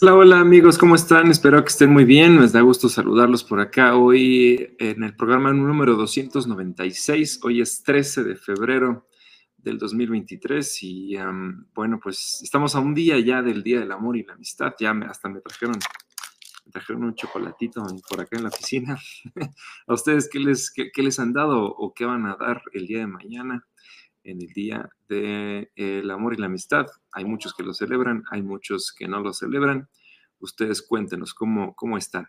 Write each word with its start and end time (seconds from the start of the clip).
Hola, 0.00 0.14
hola 0.14 0.40
amigos, 0.40 0.78
¿cómo 0.78 0.94
están? 0.94 1.28
Espero 1.28 1.60
que 1.64 1.70
estén 1.70 1.90
muy 1.90 2.04
bien. 2.04 2.38
Me 2.38 2.46
da 2.46 2.60
gusto 2.60 2.88
saludarlos 2.88 3.42
por 3.42 3.58
acá 3.58 3.96
hoy 3.96 4.76
en 4.78 5.02
el 5.02 5.16
programa 5.16 5.52
número 5.52 5.96
296. 5.96 7.40
Hoy 7.42 7.60
es 7.60 7.82
13 7.82 8.22
de 8.22 8.36
febrero 8.36 9.08
del 9.56 9.76
2023 9.76 10.82
y 10.84 11.16
bueno, 11.74 11.98
pues 12.00 12.40
estamos 12.44 12.76
a 12.76 12.78
un 12.78 12.94
día 12.94 13.18
ya 13.18 13.42
del 13.42 13.64
Día 13.64 13.80
del 13.80 13.90
Amor 13.90 14.16
y 14.16 14.22
la 14.22 14.34
Amistad. 14.34 14.72
Ya 14.78 14.92
hasta 15.08 15.28
me 15.28 15.40
trajeron, 15.40 15.80
me 16.66 16.70
trajeron 16.70 17.02
un 17.02 17.16
chocolatito 17.16 17.84
por 18.08 18.20
acá 18.20 18.36
en 18.36 18.44
la 18.44 18.50
oficina. 18.50 18.96
¿A 19.88 19.94
ustedes 19.94 20.28
qué 20.30 20.38
les, 20.38 20.70
qué 20.70 21.02
les 21.02 21.18
han 21.18 21.32
dado 21.32 21.64
o 21.64 21.92
qué 21.92 22.04
van 22.04 22.24
a 22.26 22.36
dar 22.36 22.62
el 22.72 22.86
día 22.86 23.00
de 23.00 23.08
mañana? 23.08 23.66
En 24.28 24.42
el 24.42 24.52
Día 24.52 24.88
del 25.08 25.70
el 25.74 26.10
Amor 26.10 26.34
y 26.34 26.36
la 26.36 26.46
Amistad. 26.46 26.86
Hay 27.12 27.24
muchos 27.24 27.54
que 27.54 27.62
lo 27.62 27.72
celebran, 27.72 28.24
hay 28.30 28.42
muchos 28.42 28.92
que 28.92 29.08
no 29.08 29.20
lo 29.20 29.32
celebran. 29.32 29.88
Ustedes 30.38 30.82
cuéntenos 30.82 31.34
cómo, 31.34 31.74
cómo 31.74 31.96
están. 31.96 32.28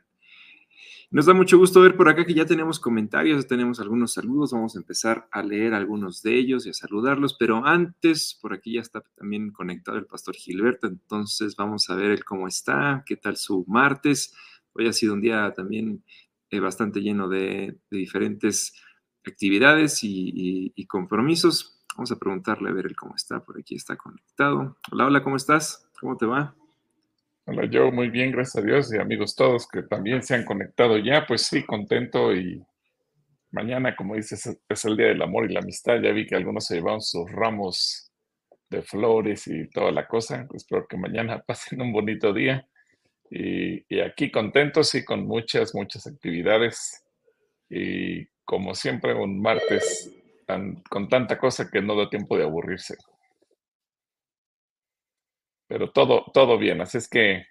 Nos 1.11 1.25
da 1.25 1.33
mucho 1.33 1.57
gusto 1.57 1.81
ver 1.81 1.97
por 1.97 2.07
acá 2.07 2.23
que 2.23 2.35
ya 2.35 2.45
tenemos 2.45 2.79
comentarios, 2.79 3.47
tenemos 3.47 3.79
algunos 3.79 4.13
saludos, 4.13 4.51
vamos 4.51 4.75
a 4.75 4.79
empezar 4.79 5.27
a 5.31 5.41
leer 5.41 5.73
algunos 5.73 6.21
de 6.21 6.37
ellos 6.37 6.65
y 6.65 6.69
a 6.69 6.73
saludarlos, 6.73 7.35
pero 7.37 7.65
antes, 7.65 8.37
por 8.39 8.53
aquí 8.53 8.73
ya 8.73 8.81
está 8.81 9.01
también 9.15 9.51
conectado 9.51 9.97
el 9.97 10.05
pastor 10.05 10.35
Gilberto, 10.35 10.85
entonces 10.85 11.55
vamos 11.55 11.89
a 11.89 11.95
ver 11.95 12.11
el 12.11 12.23
cómo 12.23 12.47
está, 12.47 13.03
qué 13.07 13.15
tal 13.17 13.37
su 13.37 13.65
martes. 13.67 14.35
Hoy 14.73 14.87
ha 14.87 14.93
sido 14.93 15.15
un 15.15 15.21
día 15.21 15.51
también 15.55 16.03
eh, 16.51 16.59
bastante 16.59 17.01
lleno 17.01 17.27
de, 17.27 17.79
diferentes 17.89 18.73
actividades 19.25 19.99
y 20.03 20.85
compromisos. 20.87 21.78
Vamos 21.95 22.11
a 22.11 22.15
preguntarle 22.17 22.69
a 22.69 22.73
ver 22.73 22.95
cómo 22.95 23.15
está. 23.15 23.39
Por 23.43 23.59
aquí 23.59 23.75
está 23.75 23.95
conectado. 23.97 24.77
Hola, 24.91 25.07
hola, 25.07 25.23
¿cómo 25.23 25.35
estás? 25.35 25.89
¿Cómo 25.99 26.15
te 26.15 26.25
va? 26.25 26.55
Hola, 27.45 27.65
yo 27.65 27.91
muy 27.91 28.09
bien, 28.09 28.31
gracias 28.31 28.63
a 28.63 28.65
Dios 28.65 28.93
y 28.93 28.97
amigos 28.97 29.35
todos 29.35 29.67
que 29.67 29.83
también 29.83 30.21
se 30.23 30.35
han 30.35 30.45
conectado 30.45 30.97
ya. 30.97 31.25
Pues 31.25 31.41
sí, 31.47 31.65
contento 31.65 32.33
y 32.33 32.63
mañana, 33.51 33.95
como 33.95 34.15
dices, 34.15 34.59
es 34.69 34.85
el 34.85 34.95
Día 34.95 35.07
del 35.07 35.21
Amor 35.21 35.49
y 35.49 35.53
la 35.53 35.59
Amistad. 35.61 35.99
Ya 36.01 36.11
vi 36.11 36.25
que 36.25 36.35
algunos 36.35 36.65
se 36.65 36.75
llevaron 36.75 37.01
sus 37.01 37.29
ramos 37.31 38.11
de 38.69 38.83
flores 38.83 39.47
y 39.47 39.67
toda 39.69 39.91
la 39.91 40.07
cosa. 40.07 40.47
Espero 40.53 40.87
que 40.87 40.95
mañana 40.95 41.41
pasen 41.47 41.81
un 41.81 41.91
bonito 41.91 42.33
día. 42.33 42.67
Y, 43.31 43.83
y 43.93 43.99
aquí 43.99 44.31
contentos 44.31 44.93
y 44.95 45.03
con 45.03 45.25
muchas, 45.25 45.75
muchas 45.75 46.07
actividades. 46.07 47.03
Y 47.69 48.25
como 48.45 48.73
siempre, 48.73 49.13
un 49.13 49.41
martes 49.41 50.18
con 50.89 51.07
tanta 51.07 51.37
cosa 51.37 51.69
que 51.69 51.81
no 51.81 51.95
da 51.95 52.09
tiempo 52.09 52.37
de 52.37 52.43
aburrirse. 52.43 52.97
Pero 55.67 55.91
todo, 55.91 56.25
todo 56.33 56.57
bien, 56.57 56.81
así 56.81 56.97
es 56.97 57.07
que 57.07 57.45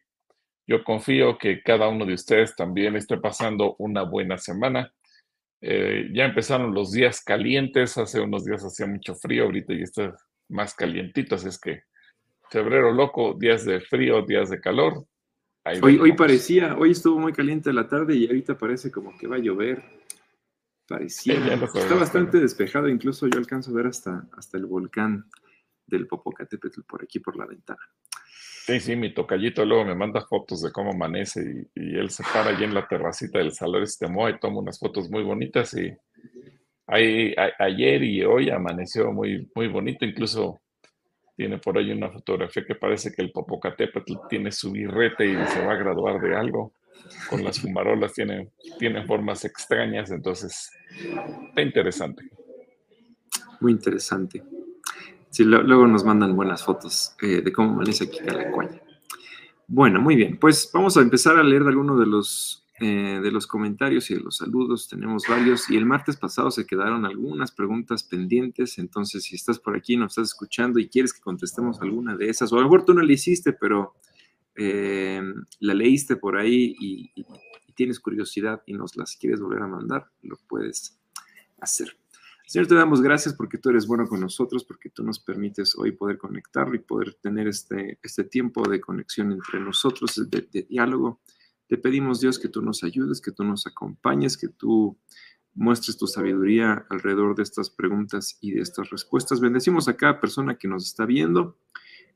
yo 0.66 0.84
confío 0.84 1.38
que 1.38 1.62
cada 1.62 1.88
uno 1.88 2.04
de 2.04 2.14
ustedes 2.14 2.54
también 2.56 2.96
esté 2.96 3.16
pasando 3.16 3.76
una 3.78 4.02
buena 4.02 4.36
semana. 4.36 4.92
Eh, 5.60 6.08
ya 6.12 6.26
empezaron 6.26 6.74
los 6.74 6.92
días 6.92 7.22
calientes, 7.22 7.96
hace 7.96 8.20
unos 8.20 8.44
días 8.44 8.64
hacía 8.64 8.86
mucho 8.86 9.14
frío, 9.14 9.44
ahorita 9.44 9.72
ya 9.72 9.82
está 9.82 10.16
más 10.48 10.74
calientito, 10.74 11.36
así 11.36 11.48
es 11.48 11.58
que 11.58 11.82
febrero 12.50 12.92
loco, 12.92 13.34
días 13.38 13.64
de 13.64 13.80
frío, 13.80 14.22
días 14.22 14.50
de 14.50 14.60
calor. 14.60 15.06
Hoy, 15.82 15.98
hoy 15.98 16.12
parecía, 16.12 16.76
hoy 16.76 16.92
estuvo 16.92 17.18
muy 17.18 17.32
caliente 17.32 17.72
la 17.72 17.88
tarde 17.88 18.14
y 18.16 18.26
ahorita 18.26 18.58
parece 18.58 18.90
como 18.90 19.16
que 19.16 19.26
va 19.26 19.36
a 19.36 19.40
llover. 19.40 19.82
Parecía. 20.88 21.34
está 21.34 21.94
bastante 21.94 22.38
despejado, 22.40 22.88
incluso 22.88 23.26
yo 23.26 23.38
alcanzo 23.38 23.72
a 23.72 23.74
ver 23.74 23.88
hasta, 23.88 24.26
hasta 24.32 24.56
el 24.56 24.64
volcán 24.64 25.26
del 25.86 26.06
Popocatépetl 26.06 26.80
por 26.88 27.02
aquí 27.02 27.20
por 27.20 27.36
la 27.36 27.44
ventana. 27.44 27.80
Sí, 28.64 28.80
sí, 28.80 28.96
mi 28.96 29.12
tocallito 29.12 29.64
luego 29.66 29.84
me 29.84 29.94
manda 29.94 30.22
fotos 30.22 30.62
de 30.62 30.72
cómo 30.72 30.92
amanece 30.92 31.68
y, 31.74 31.98
él 31.98 32.08
se 32.08 32.22
para 32.22 32.50
allí 32.50 32.64
en 32.64 32.74
la 32.74 32.88
terracita 32.88 33.38
del 33.38 33.52
Salón 33.52 33.82
Estemoa 33.82 34.30
y 34.30 34.38
toma 34.38 34.60
unas 34.60 34.78
fotos 34.78 35.10
muy 35.10 35.22
bonitas 35.22 35.74
y 35.74 35.94
ahí, 36.86 37.34
ayer 37.58 38.02
y 38.02 38.24
hoy 38.24 38.48
amaneció 38.48 39.12
muy, 39.12 39.46
muy 39.54 39.68
bonito, 39.68 40.06
incluso 40.06 40.62
tiene 41.36 41.58
por 41.58 41.76
ahí 41.76 41.90
una 41.90 42.10
fotografía 42.10 42.64
que 42.66 42.74
parece 42.74 43.12
que 43.12 43.22
el 43.22 43.30
Popocatépetl 43.30 44.14
tiene 44.28 44.50
su 44.52 44.72
birrete 44.72 45.26
y 45.26 45.46
se 45.48 45.64
va 45.64 45.72
a 45.72 45.76
graduar 45.76 46.18
de 46.20 46.34
algo 46.34 46.72
con 47.28 47.44
las 47.44 47.60
fumarolas 47.60 48.12
tienen, 48.12 48.50
tienen 48.78 49.06
formas 49.06 49.44
extrañas, 49.44 50.10
entonces 50.10 50.70
está 51.48 51.62
interesante. 51.62 52.24
Muy 53.60 53.72
interesante. 53.72 54.42
Sí, 55.30 55.44
luego 55.44 55.86
nos 55.86 56.04
mandan 56.04 56.34
buenas 56.34 56.64
fotos 56.64 57.14
eh, 57.22 57.42
de 57.42 57.52
cómo 57.52 57.72
amanece 57.72 58.04
aquí 58.04 58.18
Calacuaya. 58.18 58.82
Bueno, 59.66 60.00
muy 60.00 60.16
bien, 60.16 60.38
pues 60.38 60.70
vamos 60.72 60.96
a 60.96 61.02
empezar 61.02 61.36
a 61.36 61.42
leer 61.42 61.62
algunos 61.62 62.00
de 62.00 62.06
los, 62.06 62.66
eh, 62.80 63.20
de 63.22 63.30
los 63.30 63.46
comentarios 63.46 64.10
y 64.10 64.14
de 64.14 64.20
los 64.20 64.38
saludos. 64.38 64.88
Tenemos 64.88 65.24
varios 65.28 65.68
y 65.68 65.76
el 65.76 65.84
martes 65.84 66.16
pasado 66.16 66.50
se 66.50 66.66
quedaron 66.66 67.04
algunas 67.04 67.52
preguntas 67.52 68.02
pendientes, 68.02 68.78
entonces 68.78 69.24
si 69.24 69.36
estás 69.36 69.58
por 69.58 69.76
aquí, 69.76 69.98
nos 69.98 70.12
estás 70.12 70.28
escuchando 70.28 70.78
y 70.78 70.88
quieres 70.88 71.12
que 71.12 71.20
contestemos 71.20 71.82
alguna 71.82 72.16
de 72.16 72.30
esas, 72.30 72.50
o 72.50 72.56
a 72.56 72.60
lo 72.60 72.64
mejor 72.64 72.86
tú 72.86 72.94
no 72.94 73.02
la 73.02 73.12
hiciste, 73.12 73.52
pero 73.52 73.92
eh, 74.58 75.22
la 75.60 75.74
leíste 75.74 76.16
por 76.16 76.36
ahí 76.36 76.74
y, 76.78 77.24
tienes 77.74 78.00
curiosidad 78.00 78.60
y 78.66 78.72
nos 78.74 78.96
las 78.96 79.14
quieres 79.14 79.38
volver 79.38 79.62
a 79.62 79.68
mandar, 79.68 80.10
lo 80.22 80.36
puedes 80.48 80.98
hacer. 81.60 81.96
Señor, 82.44 82.66
te 82.66 82.74
damos 82.74 83.00
gracias 83.00 83.36
porque 83.36 83.56
tú 83.56 83.70
eres 83.70 83.86
bueno 83.86 84.08
con 84.08 84.20
nosotros, 84.20 84.64
porque 84.64 84.90
tú 84.90 85.04
nos 85.04 85.20
permites 85.20 85.76
hoy 85.78 85.92
poder 85.92 86.18
conectarlo 86.18 86.74
y 86.74 86.80
poder 86.80 87.14
tener 87.22 87.46
este, 87.46 88.00
este 88.02 88.24
tiempo 88.24 88.68
de 88.68 88.80
conexión 88.80 89.30
entre 89.30 89.60
nosotros, 89.60 90.28
de 90.28 90.66
diálogo. 90.68 91.20
Te 91.68 91.78
pedimos, 91.78 92.20
Dios, 92.20 92.40
que 92.40 92.48
tú 92.48 92.62
nos 92.62 92.82
ayudes, 92.82 93.20
que 93.20 93.30
tú 93.30 93.44
nos 93.44 93.64
acompañes, 93.68 94.36
que 94.36 94.48
tú 94.48 94.98
muestres 95.54 95.98
tu 95.98 96.08
sabiduría 96.08 96.84
alrededor 96.90 97.36
de 97.36 97.44
estas 97.44 97.70
preguntas 97.70 98.38
y 98.40 98.52
de 98.52 98.62
estas 98.62 98.90
respuestas. 98.90 99.40
Bendecimos 99.40 99.86
a 99.86 99.96
cada 99.96 100.20
persona 100.20 100.56
que 100.56 100.66
nos 100.66 100.84
está 100.84 101.06
viendo 101.06 101.58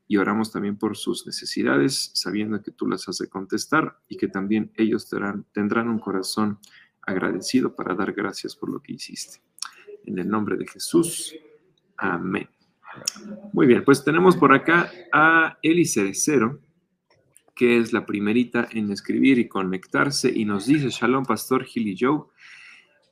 y 0.07 0.17
oramos 0.17 0.51
también 0.51 0.77
por 0.77 0.97
sus 0.97 1.25
necesidades, 1.25 2.11
sabiendo 2.13 2.61
que 2.61 2.71
tú 2.71 2.87
las 2.87 3.07
has 3.07 3.17
de 3.17 3.29
contestar 3.29 3.97
y 4.07 4.17
que 4.17 4.27
también 4.27 4.71
ellos 4.75 5.09
tendrán, 5.09 5.87
un 5.87 5.99
corazón 5.99 6.59
agradecido 7.01 7.75
para 7.75 7.95
dar 7.95 8.13
gracias 8.13 8.55
por 8.55 8.69
lo 8.71 8.81
que 8.81 8.93
hiciste. 8.93 9.41
En 10.05 10.19
el 10.19 10.27
nombre 10.27 10.57
de 10.57 10.67
Jesús. 10.67 11.35
Amén. 11.97 12.49
Muy 13.53 13.65
bien, 13.65 13.83
pues 13.83 14.03
tenemos 14.03 14.35
por 14.35 14.53
acá 14.53 14.91
a 15.11 15.57
Eli 15.63 15.85
Cerecero, 15.85 16.59
que 17.55 17.77
es 17.77 17.93
la 17.93 18.05
primerita 18.05 18.67
en 18.71 18.91
escribir 18.91 19.39
y 19.39 19.47
conectarse, 19.47 20.31
y 20.33 20.45
nos 20.45 20.65
dice, 20.65 20.89
Shalom, 20.89 21.25
Pastor 21.25 21.63
Gil 21.63 21.87
y 21.87 21.97
Joe, 21.97 22.25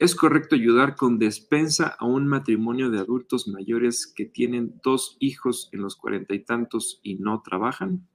¿Es 0.01 0.15
correcto 0.15 0.55
ayudar 0.55 0.95
con 0.95 1.19
despensa 1.19 1.95
a 1.99 2.07
un 2.07 2.25
matrimonio 2.25 2.89
de 2.89 2.97
adultos 2.97 3.47
mayores 3.47 4.07
que 4.07 4.25
tienen 4.25 4.81
dos 4.83 5.15
hijos 5.19 5.69
en 5.73 5.83
los 5.83 5.95
cuarenta 5.95 6.33
y 6.33 6.39
tantos 6.39 6.99
y 7.03 7.17
no 7.17 7.43
trabajan? 7.43 8.07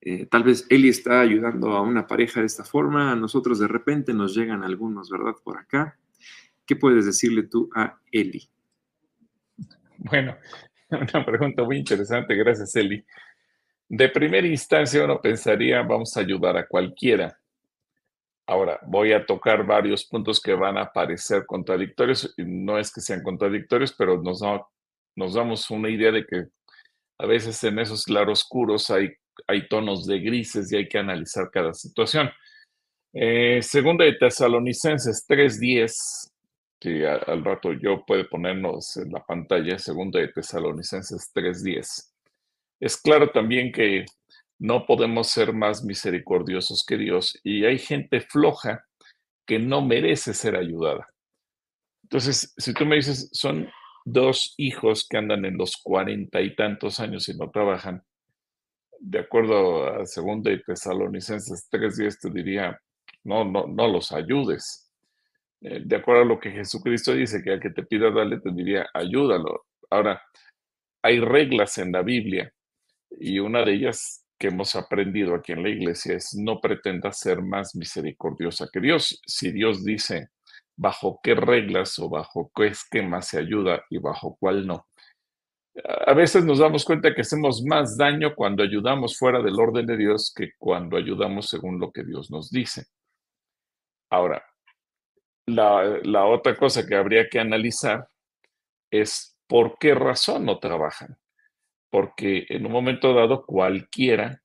Eh, 0.00 0.26
tal 0.26 0.42
vez 0.42 0.66
Eli 0.68 0.88
está 0.88 1.20
ayudando 1.20 1.70
a 1.70 1.82
una 1.82 2.08
pareja 2.08 2.40
de 2.40 2.46
esta 2.46 2.64
forma, 2.64 3.12
a 3.12 3.14
nosotros 3.14 3.60
de 3.60 3.68
repente 3.68 4.12
nos 4.12 4.34
llegan 4.34 4.64
algunos, 4.64 5.08
¿verdad? 5.08 5.36
Por 5.44 5.56
acá. 5.56 5.96
¿Qué 6.66 6.74
puedes 6.74 7.06
decirle 7.06 7.44
tú 7.44 7.70
a 7.72 8.00
Eli? 8.10 8.50
Bueno, 9.98 10.36
una 10.90 11.24
pregunta 11.24 11.62
muy 11.62 11.76
interesante, 11.76 12.34
gracias 12.34 12.74
Eli. 12.74 13.06
De 13.88 14.08
primera 14.08 14.48
instancia 14.48 15.04
uno 15.04 15.20
pensaría, 15.20 15.82
vamos 15.82 16.16
a 16.16 16.20
ayudar 16.22 16.56
a 16.56 16.66
cualquiera, 16.66 17.38
Ahora, 18.50 18.80
voy 18.82 19.12
a 19.12 19.24
tocar 19.24 19.64
varios 19.64 20.04
puntos 20.04 20.40
que 20.40 20.54
van 20.54 20.76
a 20.76 20.92
parecer 20.92 21.46
contradictorios. 21.46 22.34
No 22.36 22.80
es 22.80 22.92
que 22.92 23.00
sean 23.00 23.22
contradictorios, 23.22 23.92
pero 23.92 24.20
nos, 24.20 24.40
damos 25.32 25.70
una 25.70 25.88
idea 25.88 26.10
de 26.10 26.26
que 26.26 26.46
a 27.20 27.26
veces 27.26 27.62
en 27.62 27.78
esos 27.78 28.04
claroscuros 28.04 28.90
hay, 28.90 29.12
hay 29.46 29.68
tonos 29.68 30.04
de 30.04 30.18
grises 30.18 30.72
y 30.72 30.78
hay 30.78 30.88
que 30.88 30.98
analizar 30.98 31.48
cada 31.52 31.72
situación. 31.72 32.28
Eh, 33.12 33.62
segunda 33.62 34.04
de 34.04 34.14
Tesalonicenses 34.14 35.24
3.10, 35.28 36.32
que 36.80 37.06
al 37.06 37.44
rato 37.44 37.72
yo 37.74 38.04
puede 38.04 38.24
ponernos 38.24 38.96
en 38.96 39.12
la 39.12 39.24
pantalla, 39.24 39.78
segunda 39.78 40.18
de 40.18 40.26
Tesalonicenses 40.26 41.30
3.10. 41.32 42.12
Es 42.80 42.96
claro 42.96 43.30
también 43.30 43.70
que 43.70 44.06
no 44.60 44.84
podemos 44.84 45.28
ser 45.28 45.54
más 45.54 45.82
misericordiosos 45.82 46.84
que 46.86 46.98
Dios 46.98 47.40
y 47.42 47.64
hay 47.64 47.78
gente 47.78 48.20
floja 48.20 48.84
que 49.46 49.58
no 49.58 49.80
merece 49.80 50.34
ser 50.34 50.54
ayudada. 50.54 51.08
Entonces, 52.02 52.52
si 52.58 52.74
tú 52.74 52.84
me 52.84 52.96
dices, 52.96 53.30
son 53.32 53.68
dos 54.04 54.54
hijos 54.58 55.06
que 55.08 55.16
andan 55.16 55.46
en 55.46 55.56
los 55.56 55.78
cuarenta 55.78 56.42
y 56.42 56.54
tantos 56.54 57.00
años 57.00 57.28
y 57.30 57.36
no 57.38 57.50
trabajan, 57.50 58.02
de 58.98 59.20
acuerdo 59.20 59.86
a 59.86 60.04
segunda 60.04 60.52
y 60.52 60.62
Tesalonicenses 60.62 61.70
3.10 61.70 62.18
te 62.20 62.30
diría, 62.30 62.78
no, 63.24 63.46
no, 63.46 63.66
no 63.66 63.88
los 63.88 64.12
ayudes. 64.12 64.92
Eh, 65.62 65.80
de 65.86 65.96
acuerdo 65.96 66.22
a 66.22 66.26
lo 66.26 66.38
que 66.38 66.50
Jesucristo 66.50 67.14
dice, 67.14 67.42
que 67.42 67.52
al 67.52 67.60
que 67.60 67.70
te 67.70 67.84
pida 67.84 68.10
dale, 68.10 68.40
te 68.40 68.50
diría, 68.50 68.86
ayúdalo. 68.92 69.64
Ahora, 69.88 70.22
hay 71.02 71.18
reglas 71.18 71.78
en 71.78 71.92
la 71.92 72.02
Biblia 72.02 72.52
y 73.18 73.38
una 73.38 73.64
de 73.64 73.72
ellas 73.72 74.26
que 74.40 74.48
hemos 74.48 74.74
aprendido 74.74 75.34
aquí 75.34 75.52
en 75.52 75.62
la 75.62 75.68
iglesia 75.68 76.16
es 76.16 76.34
no 76.34 76.60
pretenda 76.60 77.12
ser 77.12 77.42
más 77.42 77.76
misericordiosa 77.76 78.68
que 78.72 78.80
Dios. 78.80 79.20
Si 79.26 79.52
Dios 79.52 79.84
dice 79.84 80.30
bajo 80.76 81.20
qué 81.22 81.34
reglas 81.34 81.98
o 81.98 82.08
bajo 82.08 82.50
qué 82.56 82.68
esquema 82.68 83.20
se 83.20 83.38
ayuda 83.38 83.84
y 83.90 83.98
bajo 83.98 84.38
cuál 84.40 84.66
no. 84.66 84.88
A 86.06 86.14
veces 86.14 86.42
nos 86.46 86.58
damos 86.58 86.86
cuenta 86.86 87.14
que 87.14 87.20
hacemos 87.20 87.62
más 87.62 87.98
daño 87.98 88.34
cuando 88.34 88.62
ayudamos 88.62 89.18
fuera 89.18 89.42
del 89.42 89.60
orden 89.60 89.86
de 89.86 89.98
Dios 89.98 90.32
que 90.34 90.52
cuando 90.58 90.96
ayudamos 90.96 91.50
según 91.50 91.78
lo 91.78 91.92
que 91.92 92.02
Dios 92.02 92.30
nos 92.30 92.50
dice. 92.50 92.86
Ahora, 94.10 94.42
la, 95.46 96.00
la 96.02 96.24
otra 96.24 96.56
cosa 96.56 96.86
que 96.86 96.96
habría 96.96 97.28
que 97.28 97.38
analizar 97.38 98.08
es 98.90 99.36
por 99.46 99.76
qué 99.78 99.94
razón 99.94 100.46
no 100.46 100.58
trabajan 100.58 101.18
porque 101.90 102.46
en 102.48 102.66
un 102.66 102.72
momento 102.72 103.12
dado 103.12 103.44
cualquiera 103.44 104.40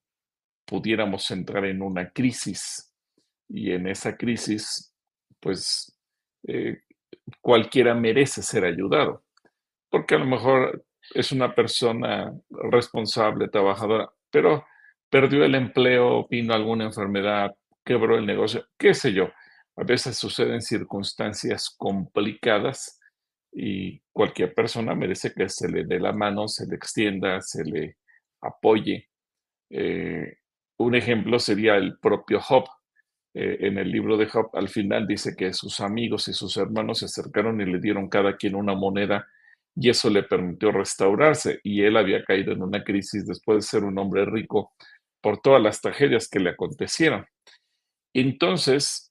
pudiéramos 0.66 1.30
entrar 1.32 1.66
en 1.66 1.82
una 1.82 2.10
crisis 2.10 2.92
y 3.48 3.72
en 3.72 3.88
esa 3.88 4.18
crisis, 4.18 4.94
pues 5.40 5.96
eh, 6.48 6.80
cualquiera 7.40 7.94
merece 7.94 8.42
ser 8.42 8.66
ayudado, 8.66 9.24
porque 9.90 10.16
a 10.16 10.18
lo 10.18 10.26
mejor 10.26 10.84
es 11.14 11.32
una 11.32 11.54
persona 11.54 12.34
responsable, 12.50 13.48
trabajadora, 13.48 14.10
pero 14.32 14.66
perdió 15.10 15.46
el 15.46 15.54
empleo, 15.54 16.28
vino 16.28 16.54
alguna 16.54 16.86
enfermedad, 16.86 17.52
quebró 17.84 18.18
el 18.18 18.26
negocio, 18.26 18.66
qué 18.78 18.94
sé 18.94 19.14
yo. 19.14 19.30
A 19.78 19.84
veces 19.84 20.18
suceden 20.18 20.62
circunstancias 20.62 21.74
complicadas 21.78 23.00
y 23.58 24.02
cualquier 24.12 24.54
persona 24.54 24.94
merece 24.96 25.34
que 25.34 25.48
se 25.48 25.70
le 25.70 25.86
dé 25.86 25.98
la 25.98 26.12
mano, 26.12 26.48
se 26.48 26.68
le 26.68 26.76
extienda, 26.76 27.40
se 27.40 27.64
le 27.64 27.96
apoye. 28.42 29.10
Eh, 29.70 30.38
un 30.78 30.96
ejemplo 30.96 31.40
sería 31.40 31.78
el 31.78 31.98
propio 31.98 32.42
Job. 32.42 32.66
Eh, 33.34 33.58
en 33.62 33.78
el 33.78 33.90
libro 33.90 34.18
de 34.18 34.28
Job, 34.28 34.50
al 34.54 34.68
final 34.68 35.08
dice 35.08 35.36
que 35.38 35.54
sus 35.54 35.80
amigos 35.80 36.28
y 36.28 36.34
sus 36.34 36.58
hermanos 36.58 37.00
se 37.00 37.06
acercaron 37.06 37.62
y 37.62 37.66
le 37.66 37.80
dieron 37.80 38.10
cada 38.10 38.36
quien 38.36 38.56
una 38.56 38.76
moneda 38.76 39.26
y 39.74 39.90
eso 39.90 40.10
le 40.10 40.24
permitió 40.24 40.72
restaurarse. 40.72 41.60
Y 41.64 41.84
él 41.84 41.96
había 41.96 42.24
caído 42.26 42.52
en 42.52 42.62
una 42.62 42.84
crisis 42.84 43.26
después 43.26 43.58
de 43.58 43.62
ser 43.62 43.84
un 43.86 43.98
hombre 43.98 44.26
rico 44.26 44.74
por 45.22 45.40
todas 45.40 45.62
las 45.62 45.80
tragedias 45.80 46.28
que 46.28 46.40
le 46.40 46.52
acontecieron. 46.52 47.26
Entonces, 48.14 49.05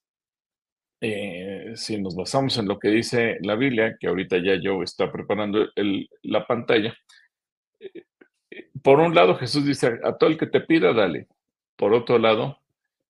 eh, 1.01 1.73
si 1.77 2.01
nos 2.01 2.17
basamos 2.17 2.57
en 2.57 2.67
lo 2.67 2.79
que 2.79 2.89
dice 2.89 3.37
la 3.43 3.57
Biblia, 3.57 3.97
que 3.99 4.07
ahorita 4.07 4.39
ya 4.39 4.55
yo 4.55 4.83
está 4.83 5.11
preparando 5.13 5.67
la 6.23 6.47
pantalla, 6.47 6.97
eh, 7.79 8.05
por 8.83 9.01
un 9.01 9.15
lado 9.15 9.37
Jesús 9.37 9.67
dice, 9.67 9.99
a 10.03 10.17
todo 10.17 10.31
el 10.31 10.39
que 10.39 10.47
te 10.47 10.61
pida, 10.61 10.93
dale. 10.93 11.29
Por 11.77 11.93
otro 11.93 12.19
lado, 12.19 12.61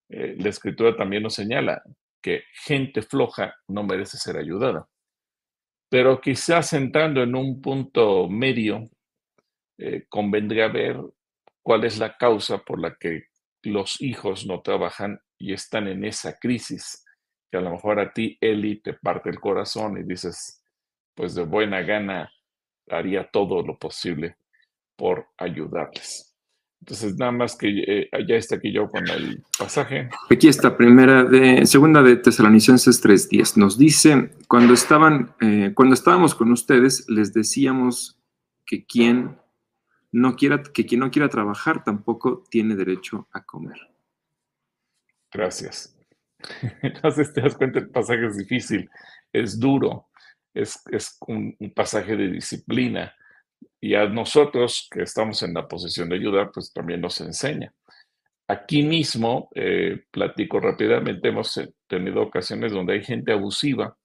eh, 0.08 0.34
la 0.38 0.48
escritura 0.48 0.96
también 0.96 1.22
nos 1.22 1.34
señala 1.34 1.82
que 2.20 2.44
gente 2.52 3.02
floja 3.02 3.54
no 3.69 3.84
merece 3.84 4.16
ser 4.16 4.38
ayudada. 4.38 4.88
Pero 5.88 6.20
quizás 6.20 6.72
entrando 6.72 7.22
en 7.22 7.36
un 7.36 7.60
punto 7.60 8.28
medio, 8.28 8.88
convendría 10.08 10.69
ver 10.69 10.98
cuál 11.62 11.84
es 11.84 11.98
la 11.98 12.16
causa 12.16 12.58
por 12.58 12.81
la 12.81 12.94
que 12.94 13.25
los 13.62 14.00
hijos 14.00 14.46
no 14.46 14.62
trabajan 14.62 15.20
y 15.38 15.52
están 15.52 15.88
en 15.88 16.04
esa 16.04 16.38
crisis 16.38 17.04
a 17.56 17.61
lo 17.61 17.71
mejor 17.71 18.01
a 18.01 18.12
ti, 18.12 18.37
Eli, 18.41 18.81
te 18.81 18.95
parte 18.95 19.31
el 19.31 19.41
corazón 19.41 19.99
y 19.99 20.03
dices, 20.03 20.62
pues 21.15 21.35
de 21.35 21.45
buena 21.45 21.83
gana 21.83 22.31
haría 22.89 23.29
todo 23.31 23.62
lo 23.62 23.79
posible 23.79 24.37
por 24.97 25.29
ayudarles. 25.39 26.35
Entonces, 26.81 27.17
nada 27.17 27.33
más 27.33 27.56
que 27.56 27.69
eh, 27.69 28.11
ya 28.29 28.37
está 28.37 28.56
aquí 28.56 28.71
yo 28.71 28.89
con 28.89 29.09
el 29.09 29.43
pasaje. 29.59 30.11
Aquí 30.31 30.49
está, 30.49 30.77
primera 30.77 31.25
de, 31.25 31.65
segunda 31.65 32.03
de 32.03 32.17
Tesalonicenses 32.17 33.03
3.10. 33.03 33.56
Nos 33.56 33.79
dice, 33.79 34.33
cuando 34.49 34.75
estaban, 34.75 35.35
eh, 35.41 35.73
cuando 35.75 35.95
estábamos 35.95 36.35
con 36.35 36.53
ustedes, 36.53 37.09
les 37.09 37.33
decíamos 37.33 38.21
que 38.67 38.85
quien 38.85 39.39
no 40.12 40.37
quiera, 40.37 40.62
que 40.62 40.85
quien 40.85 41.01
no 41.01 41.11
quiera 41.11 41.31
trabajar 41.31 41.85
tampoco 41.85 42.45
tiene 42.51 42.77
derecho 42.77 43.29
a 43.33 43.43
comer. 43.45 43.79
Gracias. 45.33 45.94
Entonces 46.82 47.32
te 47.32 47.41
das 47.41 47.56
cuenta, 47.56 47.79
el 47.79 47.91
pasaje 47.91 48.26
es 48.26 48.37
difícil, 48.37 48.88
es 49.32 49.58
duro, 49.58 50.08
es, 50.55 50.82
un, 51.26 51.56
pasaje 51.75 52.17
de 52.17 52.29
disciplina. 52.29 53.14
Y 53.81 53.94
a 53.94 54.06
nosotros 54.06 54.88
que 54.91 55.02
estamos 55.02 55.43
en 55.43 55.55
la 55.55 55.67
posición 55.67 56.08
de 56.08 56.17
ayudar, 56.17 56.50
pues 56.52 56.73
también 56.73 57.00
nos 57.00 57.20
enseña. 57.20 57.73
Aquí 58.49 58.82
mismo, 58.82 59.49
eh, 59.55 60.05
platico 60.11 60.61
rápidamente, 60.61 61.29
hemos 61.29 61.58
tenido 61.87 62.23
ocasiones 62.23 62.73
donde 62.73 62.94
hay 62.94 63.05
gente 63.05 63.32
abusiva 63.32 63.96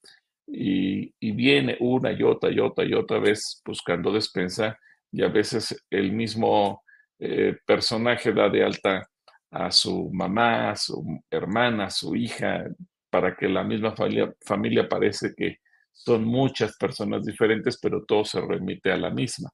y, 0.48 1.14
viene 1.34 1.78
una 1.80 2.12
y 2.12 2.24
otra 2.24 2.52
y 2.52 2.60
otra 2.60 2.86
y 2.86 2.94
otra 2.94 3.20
vez 3.20 3.62
buscando 3.66 4.12
despensa 4.12 4.78
y 5.12 5.24
a 5.24 5.28
veces 5.28 5.86
el 5.90 6.12
mismo 6.12 6.84
eh, 7.20 7.58
personaje 7.66 8.34
da 8.34 8.50
de 8.50 8.64
alta 8.64 9.10
a 9.52 9.72
su 9.72 10.10
mamá, 10.12 10.72
a 10.72 10.76
su 10.76 11.22
hermana, 11.30 11.86
a 11.86 11.90
su 11.90 12.16
hija, 12.16 12.66
para 13.10 13.36
que 13.36 13.48
la 13.48 13.64
misma 13.64 13.96
familia, 13.96 14.34
familia 14.42 14.88
parece 14.88 15.34
que 15.36 15.60
son 15.92 16.24
muchas 16.24 16.78
personas 16.78 17.26
diferentes, 17.26 17.80
pero 17.82 18.06
todo 18.06 18.24
se 18.24 18.40
remite 18.40 18.92
a 18.92 18.98
la 18.98 19.10
misma. 19.10 19.50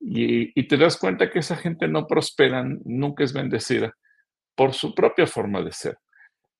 Y, 0.00 0.66
te 0.66 0.76
das 0.76 0.96
cuenta 0.96 1.30
que 1.30 1.40
esa 1.40 1.56
gente 1.56 1.88
no 1.88 2.06
prospera, 2.06 2.64
nunca 2.84 3.24
es 3.24 3.32
bendecida 3.32 3.94
por 4.54 4.74
su 4.74 4.94
propia 4.94 5.26
forma 5.26 5.62
de 5.62 5.72
ser. 5.72 5.98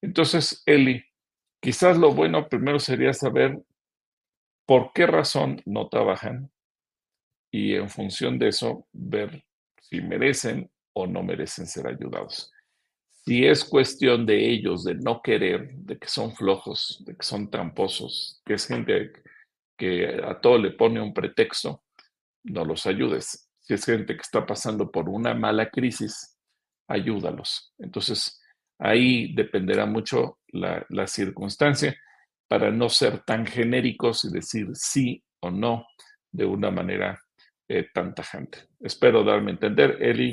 Entonces, 0.03 0.63
Eli, 0.67 1.03
quizás 1.61 1.97
lo 1.99 2.13
bueno 2.13 2.49
primero 2.49 2.79
sería 2.79 3.13
saber 3.13 3.59
por 4.67 4.93
qué 4.93 5.07
razón 5.07 5.63
no 5.65 5.89
trabajan 5.89 6.51
y 7.51 7.75
en 7.75 7.89
función 7.89 8.39
de 8.39 8.49
eso 8.49 8.87
ver 8.93 9.45
si 9.81 10.01
merecen 10.01 10.71
o 10.93 11.07
no 11.07 11.23
merecen 11.23 11.67
ser 11.67 11.87
ayudados. 11.87 12.53
Si 13.29 13.45
es 13.45 13.63
cuestión 13.63 14.25
de 14.25 14.49
ellos, 14.49 14.85
de 14.85 14.95
no 14.95 15.21
querer, 15.21 15.75
de 15.75 15.99
que 15.99 16.09
son 16.09 16.35
flojos, 16.35 17.03
de 17.05 17.15
que 17.15 17.23
son 17.23 17.51
tramposos, 17.51 18.41
que 18.43 18.55
es 18.55 18.67
gente 18.67 19.13
que 19.77 20.19
a 20.25 20.41
todo 20.41 20.57
le 20.57 20.71
pone 20.71 20.99
un 20.99 21.13
pretexto, 21.13 21.83
no 22.45 22.65
los 22.65 22.87
ayudes. 22.87 23.51
Si 23.61 23.75
es 23.75 23.85
gente 23.85 24.15
que 24.15 24.23
está 24.23 24.47
pasando 24.47 24.91
por 24.91 25.11
una 25.11 25.35
mala 25.35 25.69
crisis, 25.69 26.39
ayúdalos. 26.89 27.75
Entonces, 27.77 28.41
ahí 28.79 29.35
dependerá 29.35 29.85
mucho 29.85 30.39
la, 30.47 31.07
circunstancia 31.07 32.01
para 32.49 32.71
no 32.71 32.89
ser 32.89 33.25
tan 33.27 33.45
genéricos 33.45 34.25
y 34.25 34.33
decir 34.33 34.69
sí 34.73 35.23
o 35.41 35.51
no 35.51 35.87
de 36.33 36.47
una 36.47 36.71
manera 36.71 37.21
eh, 37.69 37.89
tan 37.93 38.15
tajante. 38.15 38.69
Espero 38.81 39.23
darme 39.23 39.51
a 39.51 39.55
entender, 39.55 39.99
Eli 40.01 40.33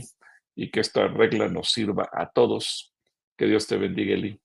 y 0.55 0.71
que 0.71 0.79
esta 0.79 1.07
regla 1.07 1.50
nos 1.50 1.71
sirva 1.71 2.09
a 2.12 2.29
todos. 2.31 2.93
Que 3.38 3.45
Dios 3.45 3.67
te 3.67 3.77
bendiga, 3.77 4.15
Eli. 4.15 4.39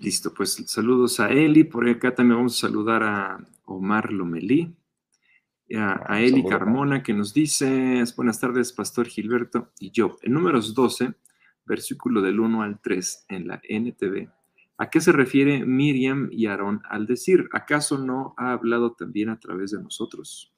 Listo, 0.00 0.32
pues 0.32 0.62
saludos 0.66 1.20
a 1.20 1.30
Eli. 1.30 1.64
Por 1.64 1.88
acá 1.88 2.14
también 2.14 2.38
vamos 2.38 2.56
a 2.56 2.68
saludar 2.68 3.02
a 3.02 3.38
Omar 3.64 4.12
Lomelí, 4.12 4.74
a, 5.76 6.14
a 6.14 6.20
Eli 6.20 6.44
Carmona, 6.44 7.02
que 7.02 7.12
nos 7.12 7.34
dice, 7.34 8.02
buenas 8.16 8.40
tardes, 8.40 8.72
Pastor 8.72 9.06
Gilberto 9.08 9.72
y 9.78 9.90
yo. 9.90 10.16
En 10.22 10.32
números 10.32 10.74
12, 10.74 11.14
versículo 11.66 12.22
del 12.22 12.40
1 12.40 12.62
al 12.62 12.80
3 12.80 13.26
en 13.28 13.48
la 13.48 13.60
NTV, 13.68 14.30
¿A 14.80 14.88
qué 14.88 15.02
se 15.02 15.12
refiere 15.12 15.66
Miriam 15.66 16.30
y 16.32 16.46
Aarón 16.46 16.80
al 16.88 17.06
decir, 17.06 17.50
¿acaso 17.52 17.98
no 17.98 18.32
ha 18.38 18.52
hablado 18.52 18.92
también 18.92 19.28
a 19.28 19.38
través 19.38 19.72
de 19.72 19.82
nosotros? 19.82 20.49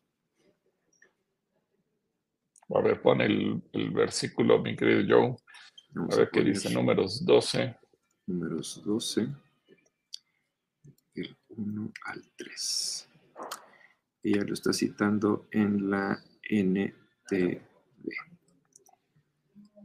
A 2.74 2.80
ver, 2.80 3.00
pon 3.02 3.20
el, 3.20 3.62
versículo, 3.92 4.60
mi 4.60 4.74
querido 4.74 5.36
Joe. 5.94 6.06
a 6.10 6.16
ver 6.16 6.30
qué 6.32 6.42
dice, 6.42 6.72
números 6.72 7.24
12. 7.24 7.76
Números 8.26 8.82
12, 8.84 9.28
del 11.14 11.36
1 11.48 11.92
al 12.06 12.22
3. 12.36 13.08
Ella 14.22 14.44
lo 14.44 14.54
está 14.54 14.72
citando 14.72 15.46
en 15.50 15.90
la 15.90 16.22
NTV. 16.48 17.60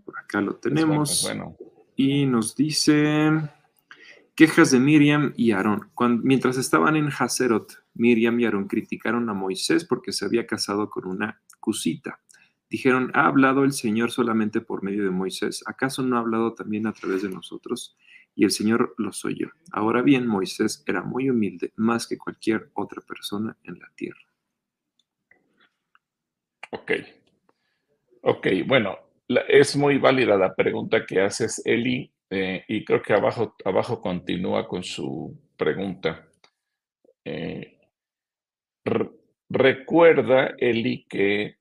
Por 0.05 0.19
acá 0.19 0.39
lo 0.39 0.55
tenemos. 0.55 1.23
bueno. 1.23 1.57
Y 1.95 2.25
nos 2.25 2.55
dice 2.55 3.31
quejas 4.35 4.69
de 4.71 4.79
Miriam 4.79 5.33
y 5.35 5.51
Aarón. 5.51 5.91
mientras 6.23 6.57
estaban 6.57 6.95
en 6.95 7.09
Haserot, 7.09 7.83
Miriam 7.95 8.39
y 8.39 8.45
Aarón 8.45 8.67
criticaron 8.67 9.27
a 9.29 9.33
Moisés 9.33 9.83
porque 9.83 10.13
se 10.13 10.23
había 10.23 10.45
casado 10.45 10.89
con 10.89 11.07
una 11.07 11.41
cusita. 11.59 12.21
Dijeron, 12.69 13.11
¿ha 13.13 13.27
hablado 13.27 13.63
el 13.63 13.71
Señor 13.71 14.11
solamente 14.11 14.61
por 14.61 14.83
medio 14.83 15.03
de 15.03 15.11
Moisés? 15.11 15.63
¿Acaso 15.65 16.03
no 16.03 16.17
ha 16.17 16.19
hablado 16.19 16.53
también 16.53 16.85
a 16.87 16.93
través 16.93 17.21
de 17.21 17.29
nosotros? 17.29 17.97
Y 18.35 18.43
el 18.43 18.51
Señor 18.51 18.93
los 18.97 19.23
oyó. 19.25 19.49
Ahora 19.71 20.01
bien, 20.01 20.27
Moisés 20.27 20.83
era 20.85 21.01
muy 21.01 21.29
humilde, 21.29 21.71
más 21.75 22.07
que 22.07 22.17
cualquier 22.17 22.69
otra 22.73 23.01
persona 23.01 23.57
en 23.63 23.79
la 23.79 23.89
tierra. 23.95 24.19
Ok. 26.71 26.91
Ok, 28.21 28.47
bueno, 28.65 28.97
es 29.47 29.75
muy 29.75 29.97
válida 29.97 30.37
la 30.37 30.53
pregunta 30.53 31.05
que 31.05 31.21
haces, 31.21 31.61
Eli, 31.65 32.11
eh, 32.29 32.65
y 32.67 32.83
creo 32.83 33.01
que 33.01 33.13
abajo, 33.13 33.55
abajo 33.63 34.01
continúa 34.01 34.67
con 34.67 34.83
su 34.83 35.39
pregunta. 35.55 36.27
Eh, 37.23 37.79
recuerda, 39.49 40.55
Eli, 40.57 41.05
que, 41.07 41.56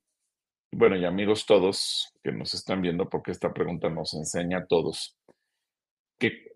bueno, 0.76 0.96
y 0.96 1.06
amigos 1.06 1.46
todos 1.46 2.12
que 2.22 2.32
nos 2.32 2.52
están 2.52 2.82
viendo, 2.82 3.08
porque 3.08 3.30
esta 3.30 3.52
pregunta 3.52 3.88
nos 3.88 4.12
enseña 4.12 4.58
a 4.58 4.66
todos, 4.66 5.16
que 6.18 6.52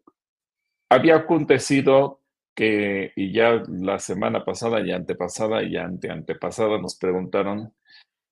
había 0.91 1.17
acontecido 1.17 2.21
que, 2.55 3.13
y 3.17 3.33
ya 3.33 3.63
la 3.69 3.99
semana 3.99 4.45
pasada 4.45 4.87
y 4.87 4.93
antepasada 4.93 5.63
y 5.63 5.77
ante 5.79 6.11
antepasada 6.11 6.79
nos 6.79 6.99
preguntaron 6.99 7.73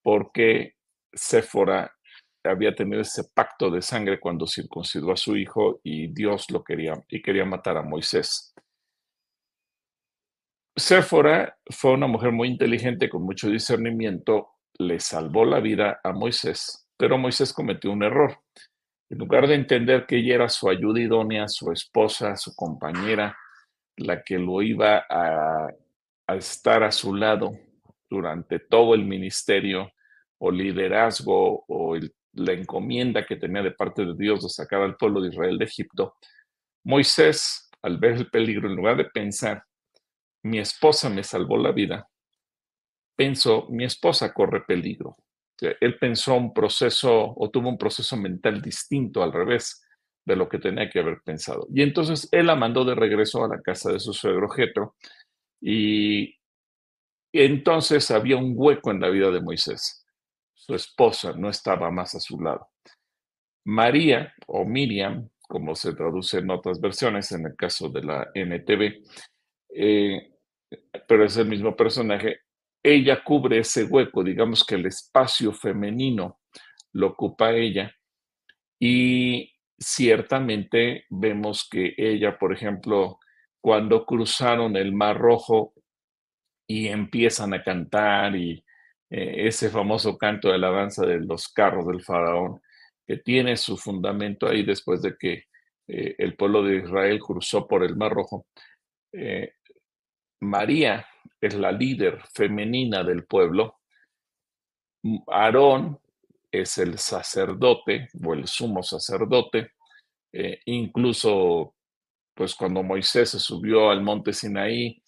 por 0.02 0.30
qué 0.32 0.74
Séfora 1.14 1.96
había 2.44 2.74
tenido 2.74 3.00
ese 3.00 3.24
pacto 3.34 3.70
de 3.70 3.80
sangre 3.80 4.20
cuando 4.20 4.46
circuncidó 4.46 5.12
a 5.12 5.16
su 5.16 5.38
hijo 5.38 5.80
y 5.82 6.08
Dios 6.08 6.50
lo 6.50 6.62
quería 6.62 7.02
y 7.08 7.22
quería 7.22 7.46
matar 7.46 7.78
a 7.78 7.82
Moisés. 7.82 8.54
Séfora 10.76 11.58
fue 11.70 11.92
una 11.92 12.06
mujer 12.06 12.32
muy 12.32 12.48
inteligente 12.48 13.08
con 13.08 13.22
mucho 13.22 13.48
discernimiento, 13.48 14.57
le 14.78 15.00
salvó 15.00 15.44
la 15.44 15.60
vida 15.60 16.00
a 16.02 16.12
Moisés, 16.12 16.88
pero 16.96 17.18
Moisés 17.18 17.52
cometió 17.52 17.90
un 17.90 18.02
error. 18.02 18.38
En 19.10 19.18
lugar 19.18 19.48
de 19.48 19.54
entender 19.54 20.06
que 20.06 20.16
ella 20.18 20.34
era 20.34 20.48
su 20.48 20.68
ayuda 20.68 21.00
idónea, 21.00 21.48
su 21.48 21.72
esposa, 21.72 22.36
su 22.36 22.54
compañera, 22.54 23.36
la 23.96 24.22
que 24.22 24.38
lo 24.38 24.62
iba 24.62 25.04
a, 25.08 25.68
estar 26.28 26.82
a 26.82 26.92
su 26.92 27.14
lado 27.14 27.52
durante 28.10 28.58
todo 28.58 28.94
el 28.94 29.04
ministerio 29.04 29.90
o 30.38 30.50
liderazgo 30.50 31.64
o 31.66 31.96
la 32.34 32.52
encomienda 32.52 33.24
que 33.24 33.36
tenía 33.36 33.62
de 33.62 33.70
parte 33.70 34.04
de 34.04 34.14
Dios 34.14 34.42
de 34.42 34.50
sacar 34.50 34.82
al 34.82 34.96
pueblo 34.96 35.20
de 35.20 35.30
Israel 35.30 35.58
de 35.58 35.64
Egipto, 35.64 36.16
Moisés, 36.84 37.70
al 37.82 37.98
ver 37.98 38.12
el 38.12 38.30
peligro, 38.30 38.68
en 38.68 38.76
lugar 38.76 38.96
de 38.96 39.06
pensar, 39.06 39.64
mi 40.42 40.58
esposa 40.58 41.08
me 41.08 41.24
salvó 41.24 41.56
la 41.56 41.72
vida, 41.72 42.08
pensó, 43.18 43.66
mi 43.68 43.84
esposa 43.84 44.32
corre 44.32 44.62
peligro. 44.62 45.16
Él 45.60 45.98
pensó 45.98 46.36
un 46.36 46.54
proceso 46.54 47.34
o 47.36 47.50
tuvo 47.50 47.68
un 47.68 47.78
proceso 47.78 48.16
mental 48.16 48.62
distinto 48.62 49.24
al 49.24 49.32
revés 49.32 49.82
de 50.24 50.36
lo 50.36 50.48
que 50.48 50.60
tenía 50.60 50.88
que 50.88 51.00
haber 51.00 51.20
pensado. 51.24 51.66
Y 51.74 51.82
entonces 51.82 52.28
él 52.30 52.46
la 52.46 52.54
mandó 52.54 52.84
de 52.84 52.94
regreso 52.94 53.44
a 53.44 53.48
la 53.48 53.60
casa 53.60 53.92
de 53.92 53.98
su 53.98 54.12
suegro 54.12 54.48
Jetro 54.48 54.94
y 55.60 56.36
entonces 57.32 58.10
había 58.12 58.36
un 58.36 58.52
hueco 58.56 58.92
en 58.92 59.00
la 59.00 59.08
vida 59.08 59.32
de 59.32 59.40
Moisés 59.40 60.06
su 60.68 60.74
esposa 60.74 61.32
no 61.32 61.48
estaba 61.48 61.90
más 61.90 62.14
a 62.14 62.20
su 62.20 62.38
lado. 62.38 62.68
María 63.64 64.34
o 64.46 64.66
Miriam, 64.66 65.30
como 65.40 65.74
se 65.74 65.94
traduce 65.94 66.38
en 66.38 66.50
otras 66.50 66.78
versiones, 66.78 67.32
en 67.32 67.46
el 67.46 67.56
caso 67.56 67.88
de 67.88 68.02
la 68.02 68.30
NTV, 68.34 69.02
eh, 69.70 70.34
pero 71.08 71.24
es 71.24 71.38
el 71.38 71.48
mismo 71.48 71.74
personaje, 71.74 72.40
ella 72.82 73.22
cubre 73.22 73.58
ese 73.58 73.84
hueco, 73.84 74.22
digamos 74.22 74.64
que 74.64 74.76
el 74.76 74.86
espacio 74.86 75.52
femenino 75.52 76.40
lo 76.92 77.08
ocupa 77.08 77.52
ella 77.52 77.92
y 78.80 79.52
ciertamente 79.78 81.04
vemos 81.10 81.68
que 81.68 81.94
ella, 81.96 82.38
por 82.38 82.52
ejemplo, 82.52 83.18
cuando 83.60 84.04
cruzaron 84.04 84.76
el 84.76 84.92
Mar 84.92 85.18
Rojo 85.18 85.74
y 86.66 86.88
empiezan 86.88 87.54
a 87.54 87.62
cantar 87.62 88.36
y 88.36 88.64
eh, 89.10 89.46
ese 89.48 89.70
famoso 89.70 90.18
canto 90.18 90.50
de 90.50 90.58
la 90.58 90.70
danza 90.70 91.06
de 91.06 91.20
los 91.20 91.48
carros 91.48 91.86
del 91.86 92.02
faraón, 92.02 92.60
que 93.06 93.16
tiene 93.16 93.56
su 93.56 93.76
fundamento 93.76 94.46
ahí 94.46 94.64
después 94.64 95.02
de 95.02 95.16
que 95.16 95.44
eh, 95.88 96.14
el 96.18 96.36
pueblo 96.36 96.62
de 96.62 96.78
Israel 96.78 97.18
cruzó 97.20 97.66
por 97.66 97.82
el 97.82 97.96
Mar 97.96 98.12
Rojo. 98.12 98.46
Eh, 99.12 99.54
María 100.40 101.06
es 101.40 101.54
la 101.54 101.72
líder 101.72 102.20
femenina 102.34 103.02
del 103.04 103.24
pueblo. 103.24 103.78
Aarón 105.28 105.98
es 106.50 106.78
el 106.78 106.98
sacerdote 106.98 108.08
o 108.24 108.34
el 108.34 108.46
sumo 108.46 108.82
sacerdote. 108.82 109.72
incluso, 110.66 111.74
pues 112.34 112.54
cuando 112.54 112.82
Moisés 112.82 113.30
se 113.30 113.40
subió 113.40 113.90
al 113.90 114.02
monte 114.02 114.32
Sinaí 114.32 115.02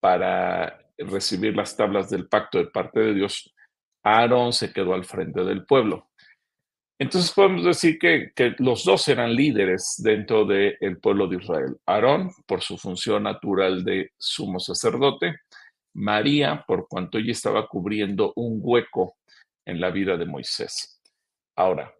para 0.00 0.78
recibir 0.98 1.54
las 1.56 1.76
tablas 1.76 2.10
del 2.10 2.28
pacto 2.28 2.58
de 2.58 2.66
parte 2.66 3.00
de 3.00 3.14
Dios, 3.14 3.52
Aarón 4.02 4.52
se 4.52 4.72
quedó 4.72 4.94
al 4.94 5.04
frente 5.04 5.44
del 5.44 5.64
pueblo. 5.64 6.10
Entonces 6.98 7.32
podemos 7.32 7.64
decir 7.64 7.98
que, 7.98 8.32
los 8.58 8.84
dos 8.84 9.08
eran 9.08 9.34
líderes 9.34 9.96
dentro 9.98 10.44
del 10.44 10.98
pueblo 11.00 11.26
de 11.26 11.36
Israel. 11.36 11.76
Aarón 11.84 12.30
por 12.46 12.62
su 12.62 12.78
función 12.78 13.24
natural 13.24 13.84
de 13.84 14.12
sumo 14.16 14.60
sacerdote, 14.60 15.34
María 15.94 16.64
por 16.66 16.88
cuanto 16.88 17.18
ella 17.18 17.32
estaba 17.32 17.66
cubriendo 17.68 18.32
un 18.36 18.60
hueco 18.62 19.16
en 19.64 19.80
la 19.80 19.90
vida 19.90 20.16
de 20.16 20.26
Moisés. 20.26 21.00
Ahora, 21.56 21.92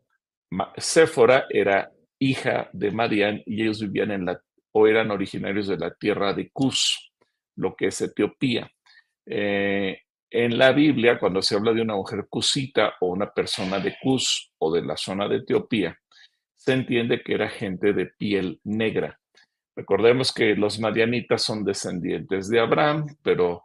Séfora 0.76 1.46
era 1.48 1.90
hija 2.18 2.70
de 2.72 2.90
Marián 2.90 3.42
y 3.46 3.62
ellos 3.62 3.80
vivían 3.80 4.10
en 4.12 4.24
la, 4.24 4.40
o 4.72 4.86
eran 4.86 5.10
originarios 5.10 5.66
de 5.68 5.78
la 5.78 5.94
tierra 5.94 6.32
de 6.32 6.50
Cus, 6.50 7.12
lo 7.56 7.74
que 7.74 7.86
es 7.86 8.00
Etiopía. 8.00 8.70
Eh, 9.26 10.00
en 10.30 10.56
la 10.56 10.72
Biblia, 10.72 11.18
cuando 11.18 11.42
se 11.42 11.54
habla 11.54 11.72
de 11.72 11.82
una 11.82 11.94
mujer 11.94 12.26
cusita 12.28 12.94
o 13.00 13.08
una 13.08 13.30
persona 13.30 13.78
de 13.78 13.96
Cus 14.00 14.52
o 14.58 14.72
de 14.72 14.82
la 14.82 14.96
zona 14.96 15.28
de 15.28 15.36
Etiopía, 15.36 15.98
se 16.54 16.72
entiende 16.72 17.22
que 17.22 17.34
era 17.34 17.48
gente 17.48 17.92
de 17.92 18.06
piel 18.06 18.60
negra. 18.64 19.18
Recordemos 19.74 20.32
que 20.32 20.54
los 20.54 20.78
madianitas 20.78 21.42
son 21.42 21.64
descendientes 21.64 22.48
de 22.48 22.60
Abraham, 22.60 23.06
pero 23.22 23.64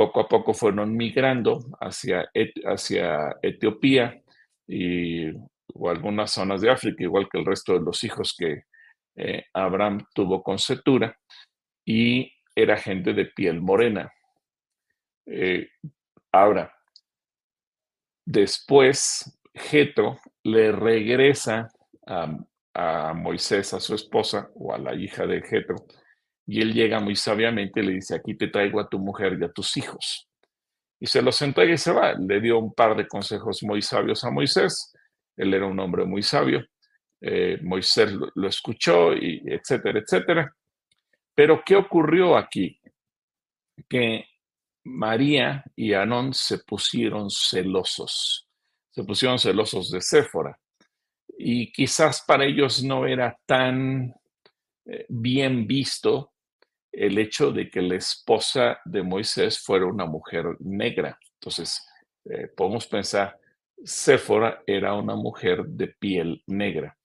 poco 0.00 0.20
a 0.20 0.28
poco 0.28 0.54
fueron 0.54 0.96
migrando 0.96 1.58
hacia, 1.78 2.30
hacia 2.64 3.36
Etiopía 3.42 4.18
y, 4.66 5.28
o 5.74 5.90
algunas 5.90 6.30
zonas 6.30 6.62
de 6.62 6.70
África, 6.70 7.02
igual 7.02 7.28
que 7.28 7.38
el 7.38 7.44
resto 7.44 7.74
de 7.74 7.80
los 7.80 8.02
hijos 8.02 8.34
que 8.34 8.62
eh, 9.16 9.44
Abraham 9.52 10.06
tuvo 10.14 10.42
con 10.42 10.58
Setura, 10.58 11.14
y 11.84 12.32
era 12.56 12.78
gente 12.78 13.12
de 13.12 13.26
piel 13.26 13.60
morena. 13.60 14.10
Eh, 15.26 15.68
ahora, 16.32 16.74
después, 18.24 19.38
Jetro 19.52 20.18
le 20.44 20.72
regresa 20.72 21.68
a, 22.06 23.12
Moisés, 23.12 23.74
a 23.74 23.80
su 23.80 23.94
esposa 23.94 24.48
o 24.54 24.72
a 24.72 24.78
la 24.78 24.94
hija 24.94 25.26
de 25.26 25.42
Jetro, 25.42 25.76
y 26.46 26.60
él 26.60 26.74
llega 26.74 27.00
muy 27.00 27.16
sabiamente 27.16 27.80
y 27.80 27.86
le 27.86 27.92
dice, 27.92 28.16
aquí 28.16 28.34
te 28.34 28.48
traigo 28.48 28.80
a 28.80 28.88
tu 28.88 28.98
mujer 28.98 29.38
y 29.40 29.44
a 29.44 29.52
tus 29.52 29.76
hijos. 29.76 30.28
Y 30.98 31.06
se 31.06 31.22
los 31.22 31.40
entrega 31.42 31.72
y 31.72 31.78
se 31.78 31.92
va. 31.92 32.14
Le 32.14 32.40
dio 32.40 32.58
un 32.58 32.74
par 32.74 32.96
de 32.96 33.06
consejos 33.06 33.62
muy 33.62 33.80
sabios 33.80 34.24
a 34.24 34.30
Moisés. 34.30 34.92
Él 35.36 35.54
era 35.54 35.66
un 35.66 35.78
hombre 35.80 36.04
muy 36.04 36.22
sabio. 36.22 36.64
Eh, 37.20 37.58
Moisés 37.62 38.12
lo, 38.12 38.48
escuchó, 38.48 39.14
y 39.14 39.42
etcétera, 39.46 40.00
etcétera. 40.00 40.54
Pero 41.34 41.62
¿qué 41.64 41.76
ocurrió 41.76 42.36
aquí? 42.36 42.78
Que 43.88 44.26
María 44.84 45.64
y 45.76 45.92
Anón 45.94 46.34
se 46.34 46.58
pusieron 46.58 47.30
celosos, 47.30 48.48
se 48.90 49.04
pusieron 49.04 49.38
celosos 49.38 49.90
de 49.90 50.00
Séfora. 50.00 50.58
Y 51.38 51.72
quizás 51.72 52.22
para 52.26 52.44
ellos 52.44 52.82
no 52.82 53.06
era 53.06 53.38
tan 53.46 54.12
bien 55.08 55.66
visto 55.66 56.32
el 56.92 57.18
hecho 57.18 57.52
de 57.52 57.70
que 57.70 57.82
la 57.82 57.96
esposa 57.96 58.80
de 58.84 59.02
Moisés 59.02 59.58
fuera 59.58 59.86
una 59.86 60.06
mujer 60.06 60.56
negra. 60.60 61.18
Entonces, 61.34 61.86
eh, 62.24 62.48
podemos 62.48 62.86
pensar, 62.86 63.38
Séfora 63.82 64.62
era 64.66 64.94
una 64.94 65.14
mujer 65.14 65.64
de 65.64 65.88
piel 65.88 66.42
negra. 66.46 66.96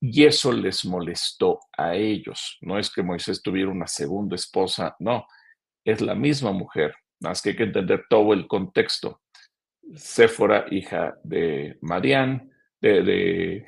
Y 0.00 0.24
eso 0.24 0.52
les 0.52 0.84
molestó 0.84 1.60
a 1.76 1.94
ellos. 1.94 2.58
No 2.60 2.78
es 2.78 2.90
que 2.90 3.02
Moisés 3.02 3.42
tuviera 3.42 3.70
una 3.70 3.86
segunda 3.86 4.36
esposa, 4.36 4.94
no, 4.98 5.26
es 5.84 6.00
la 6.00 6.14
misma 6.14 6.52
mujer, 6.52 6.94
más 7.20 7.42
que 7.42 7.50
hay 7.50 7.56
que 7.56 7.64
entender 7.64 8.04
todo 8.08 8.32
el 8.32 8.46
contexto. 8.46 9.22
Séfora, 9.94 10.66
hija 10.70 11.16
de 11.24 11.78
Madián, 11.80 12.50
de, 12.80 13.02
de 13.02 13.66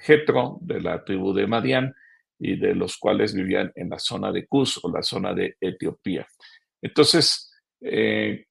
de 0.61 0.81
la 0.81 1.03
tribu 1.05 1.33
de 1.33 1.47
Madián, 1.47 1.95
y 2.41 2.57
de 2.57 2.75
los 2.75 2.97
cuales 2.97 3.35
vivían 3.35 3.71
en 3.75 3.91
la 3.91 3.99
zona 3.99 4.33
de 4.33 4.47
Cus 4.47 4.83
o 4.83 4.91
la 4.91 5.03
zona 5.03 5.35
de 5.35 5.57
Etiopía. 5.61 6.27
Entonces, 6.83 7.53
eh, 7.83 8.47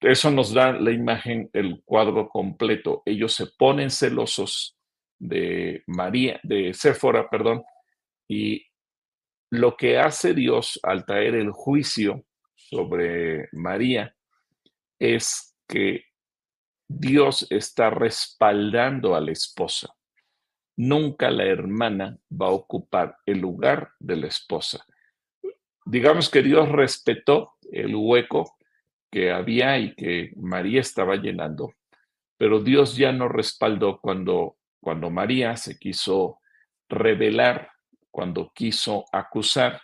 eso 0.00 0.30
nos 0.30 0.52
da 0.52 0.72
la 0.72 0.92
imagen, 0.92 1.48
el 1.54 1.82
cuadro 1.84 2.28
completo. 2.28 3.02
Ellos 3.06 3.34
se 3.34 3.46
ponen 3.58 3.90
celosos 3.90 4.76
de 5.18 5.82
María, 5.86 6.38
de 6.42 6.72
Séfora, 6.74 7.28
perdón, 7.28 7.62
y 8.28 8.64
lo 9.50 9.76
que 9.76 9.98
hace 9.98 10.34
Dios 10.34 10.78
al 10.82 11.04
traer 11.04 11.34
el 11.34 11.50
juicio 11.50 12.24
sobre 12.54 13.48
María 13.52 14.14
es 14.98 15.56
que 15.66 16.04
Dios 16.88 17.46
está 17.50 17.90
respaldando 17.90 19.14
a 19.14 19.20
la 19.20 19.32
esposa. 19.32 19.94
Nunca 20.82 21.30
la 21.30 21.44
hermana 21.44 22.16
va 22.32 22.46
a 22.46 22.52
ocupar 22.52 23.18
el 23.26 23.38
lugar 23.38 23.90
de 23.98 24.16
la 24.16 24.28
esposa. 24.28 24.82
Digamos 25.84 26.30
que 26.30 26.40
Dios 26.40 26.70
respetó 26.70 27.58
el 27.70 27.94
hueco 27.94 28.56
que 29.10 29.30
había 29.30 29.78
y 29.78 29.94
que 29.94 30.32
María 30.36 30.80
estaba 30.80 31.16
llenando, 31.16 31.74
pero 32.38 32.60
Dios 32.60 32.96
ya 32.96 33.12
no 33.12 33.28
respaldó 33.28 34.00
cuando, 34.00 34.56
cuando 34.80 35.10
María 35.10 35.54
se 35.58 35.78
quiso 35.78 36.38
revelar, 36.88 37.68
cuando 38.10 38.50
quiso 38.54 39.04
acusar 39.12 39.82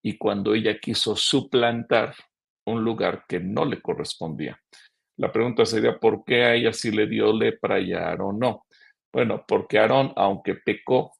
y 0.00 0.18
cuando 0.18 0.54
ella 0.54 0.78
quiso 0.78 1.16
suplantar 1.16 2.14
un 2.64 2.84
lugar 2.84 3.24
que 3.26 3.40
no 3.40 3.64
le 3.64 3.82
correspondía. 3.82 4.56
La 5.16 5.32
pregunta 5.32 5.66
sería, 5.66 5.98
¿por 5.98 6.24
qué 6.24 6.44
a 6.44 6.54
ella 6.54 6.72
sí 6.72 6.92
le 6.92 7.08
dio 7.08 7.32
lepra 7.32 7.80
y 7.80 7.92
a 7.92 8.14
no? 8.14 8.67
Bueno, 9.12 9.44
porque 9.46 9.78
Aarón, 9.78 10.12
aunque 10.16 10.54
pecó, 10.54 11.12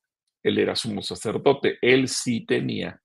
él 0.42 0.58
era 0.58 0.76
sumo 0.76 1.02
sacerdote, 1.02 1.78
él 1.82 2.08
sí 2.08 2.44
tenía 2.46 3.00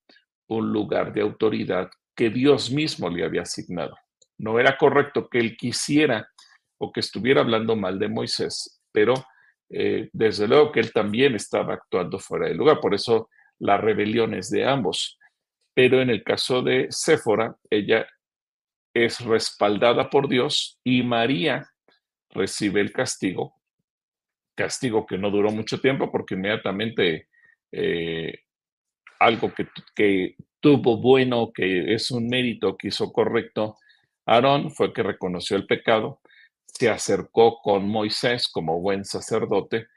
un 0.48 0.72
lugar 0.72 1.14
de 1.14 1.22
autoridad 1.22 1.90
que 2.16 2.30
Dios 2.30 2.72
mismo 2.72 3.10
le 3.10 3.26
había 3.26 3.42
asignado. 3.42 3.96
No 4.38 4.60
era 4.60 4.78
correcto 4.78 5.28
que 5.30 5.40
él 5.40 5.58
quisiera 5.58 6.28
o 6.80 6.92
que 6.92 7.00
estuviera 7.00 7.42
hablando 7.42 7.76
mal 7.76 7.98
de 7.98 8.10
Moisés, 8.10 8.82
pero 8.92 9.14
eh, 9.70 10.10
desde 10.12 10.48
luego 10.48 10.72
que 10.72 10.80
él 10.80 10.92
también 10.92 11.36
estaba 11.36 11.74
actuando 11.74 12.20
fuera 12.20 12.48
de 12.48 12.56
lugar. 12.56 12.80
Por 12.80 12.94
eso 12.94 13.30
la 13.60 13.78
rebelión 13.78 14.34
es 14.34 14.50
de 14.50 14.66
ambos. 14.66 15.18
Pero 15.74 16.02
en 16.02 16.10
el 16.10 16.24
caso 16.24 16.62
de 16.62 16.88
Séfora, 16.92 17.56
ella 17.70 18.08
es 18.94 19.20
respaldada 19.22 20.10
por 20.10 20.28
Dios 20.28 20.80
y 20.84 21.02
María 21.02 21.68
recibe 22.30 22.82
el 22.82 22.92
castigo, 22.92 23.56
castigo 24.56 25.06
que 25.06 25.18
no 25.18 25.32
duró 25.32 25.52
mucho 25.52 25.80
tiempo 25.80 26.12
porque 26.12 26.36
inmediatamente 26.36 27.28
eh, 27.72 28.40
algo 29.20 29.54
que, 29.54 29.68
que, 29.96 30.36
tuvo 30.60 30.96
bueno, 30.98 31.52
que 31.54 31.94
es 31.94 32.10
un 32.10 32.28
mérito 32.28 32.78
que 32.78 32.88
hizo 32.88 33.12
correcto, 33.12 33.76
Aarón 34.26 34.72
fue 34.72 34.94
que 34.94 35.04
reconoció 35.04 35.58
el 35.58 35.66
pecado, 35.66 36.22
se 36.66 36.90
acercó 36.90 37.60
con 37.62 37.90
Moisés 37.90 38.48
como 38.48 38.80
buen 38.80 39.04
sacerdote 39.04 39.88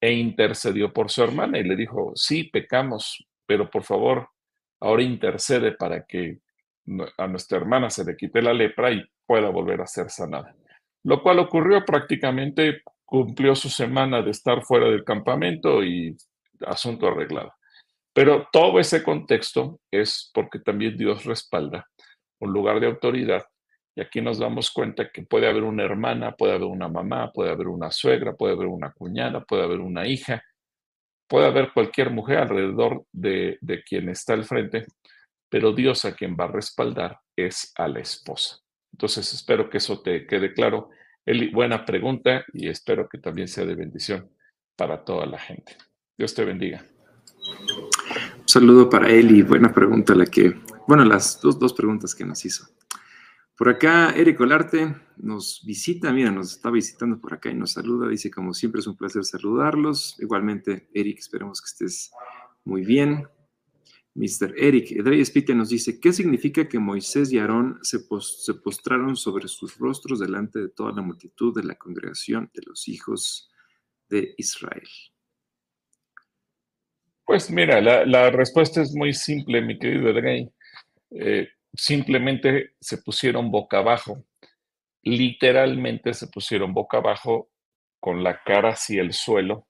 e 0.00 0.12
intercedió 0.12 0.92
por 0.92 1.08
su 1.08 1.22
hermana 1.22 1.58
y 1.58 1.62
le 1.62 1.76
dijo, 1.76 2.12
sí, 2.16 2.44
pecamos, 2.44 3.24
pero 3.46 3.70
por 3.70 3.84
favor, 3.84 4.28
ahora 4.80 5.04
intercede 5.04 5.72
para 5.72 6.04
que 6.04 6.38
a 7.16 7.28
nuestra 7.28 7.58
hermana 7.58 7.88
se 7.88 8.04
le 8.04 8.16
quite 8.16 8.42
la 8.42 8.52
lepra 8.52 8.90
y 8.90 9.04
pueda 9.24 9.50
volver 9.50 9.80
a 9.82 9.86
ser 9.86 10.10
sanada. 10.10 10.54
Lo 11.04 11.22
cual 11.22 11.38
ocurrió 11.38 11.84
prácticamente, 11.84 12.82
cumplió 13.08 13.54
su 13.54 13.70
semana 13.70 14.20
de 14.20 14.32
estar 14.32 14.62
fuera 14.62 14.90
del 14.90 15.02
campamento 15.02 15.82
y 15.82 16.14
asunto 16.66 17.08
arreglado. 17.08 17.54
Pero 18.12 18.46
todo 18.52 18.78
ese 18.78 19.02
contexto 19.02 19.80
es 19.90 20.30
porque 20.34 20.58
también 20.58 20.94
Dios 20.94 21.24
respalda 21.24 21.88
un 22.38 22.52
lugar 22.52 22.80
de 22.80 22.86
autoridad 22.86 23.46
y 23.96 24.02
aquí 24.02 24.20
nos 24.20 24.38
damos 24.38 24.70
cuenta 24.70 25.10
que 25.10 25.22
puede 25.22 25.48
haber 25.48 25.62
una 25.62 25.84
hermana, 25.84 26.32
puede 26.32 26.52
haber 26.52 26.66
una 26.66 26.88
mamá, 26.88 27.32
puede 27.32 27.50
haber 27.50 27.68
una 27.68 27.90
suegra, 27.90 28.34
puede 28.34 28.52
haber 28.52 28.66
una 28.66 28.92
cuñada, 28.92 29.42
puede 29.42 29.62
haber 29.62 29.80
una 29.80 30.06
hija, 30.06 30.42
puede 31.26 31.46
haber 31.46 31.72
cualquier 31.72 32.10
mujer 32.10 32.38
alrededor 32.38 33.06
de, 33.10 33.56
de 33.62 33.82
quien 33.84 34.10
está 34.10 34.34
al 34.34 34.44
frente, 34.44 34.84
pero 35.48 35.72
Dios 35.72 36.04
a 36.04 36.14
quien 36.14 36.36
va 36.38 36.44
a 36.44 36.52
respaldar 36.52 37.20
es 37.34 37.72
a 37.78 37.88
la 37.88 38.00
esposa. 38.00 38.58
Entonces 38.92 39.32
espero 39.32 39.70
que 39.70 39.78
eso 39.78 40.02
te 40.02 40.26
quede 40.26 40.52
claro. 40.52 40.90
Eli, 41.28 41.50
buena 41.50 41.84
pregunta 41.84 42.42
y 42.54 42.68
espero 42.68 43.06
que 43.06 43.18
también 43.18 43.48
sea 43.48 43.66
de 43.66 43.74
bendición 43.74 44.30
para 44.74 45.04
toda 45.04 45.26
la 45.26 45.38
gente. 45.38 45.76
Dios 46.16 46.34
te 46.34 46.42
bendiga. 46.42 46.82
Un 48.38 48.48
saludo 48.48 48.88
para 48.88 49.10
Eli, 49.10 49.42
buena 49.42 49.70
pregunta 49.70 50.14
la 50.14 50.24
que, 50.24 50.58
bueno, 50.86 51.04
las 51.04 51.38
dos, 51.42 51.58
dos 51.58 51.74
preguntas 51.74 52.14
que 52.14 52.24
nos 52.24 52.42
hizo. 52.46 52.66
Por 53.58 53.68
acá, 53.68 54.14
Eric 54.16 54.40
Olarte 54.40 54.96
nos 55.18 55.62
visita, 55.66 56.14
mira, 56.14 56.30
nos 56.30 56.52
está 56.52 56.70
visitando 56.70 57.20
por 57.20 57.34
acá 57.34 57.50
y 57.50 57.54
nos 57.54 57.72
saluda. 57.72 58.08
Dice, 58.08 58.30
como 58.30 58.54
siempre, 58.54 58.80
es 58.80 58.86
un 58.86 58.96
placer 58.96 59.22
saludarlos. 59.22 60.16
Igualmente, 60.20 60.88
Eric, 60.94 61.18
esperemos 61.18 61.60
que 61.60 61.66
estés 61.66 62.10
muy 62.64 62.86
bien. 62.86 63.28
Mr. 64.18 64.52
Eric 64.56 64.90
Edrey 64.90 65.24
Spite 65.24 65.54
nos 65.54 65.68
dice, 65.68 66.00
¿qué 66.00 66.12
significa 66.12 66.68
que 66.68 66.80
Moisés 66.80 67.32
y 67.32 67.38
Aarón 67.38 67.78
se, 67.82 68.00
postraron 68.00 69.14
sobre 69.14 69.46
sus 69.46 69.78
rostros 69.78 70.18
delante 70.18 70.58
de 70.58 70.68
toda 70.70 70.90
la 70.90 71.02
multitud 71.02 71.54
de 71.54 71.62
la 71.62 71.76
congregación 71.76 72.50
de 72.52 72.62
los 72.66 72.88
hijos 72.88 73.48
de 74.08 74.34
Israel? 74.36 74.88
Pues 77.24 77.48
mira, 77.48 77.80
la, 77.80 78.04
la 78.04 78.30
respuesta 78.30 78.82
es 78.82 78.92
muy 78.92 79.14
simple, 79.14 79.62
mi 79.62 79.78
querido 79.78 80.08
Edrey. 80.08 80.50
Eh, 81.12 81.48
simplemente 81.72 82.72
se 82.80 82.98
pusieron 82.98 83.52
boca 83.52 83.78
abajo, 83.78 84.24
literalmente 85.02 86.12
se 86.12 86.26
pusieron 86.26 86.74
boca 86.74 86.96
abajo 86.96 87.50
con 88.00 88.24
la 88.24 88.42
cara 88.42 88.70
hacia 88.70 89.00
el 89.00 89.12
suelo. 89.12 89.68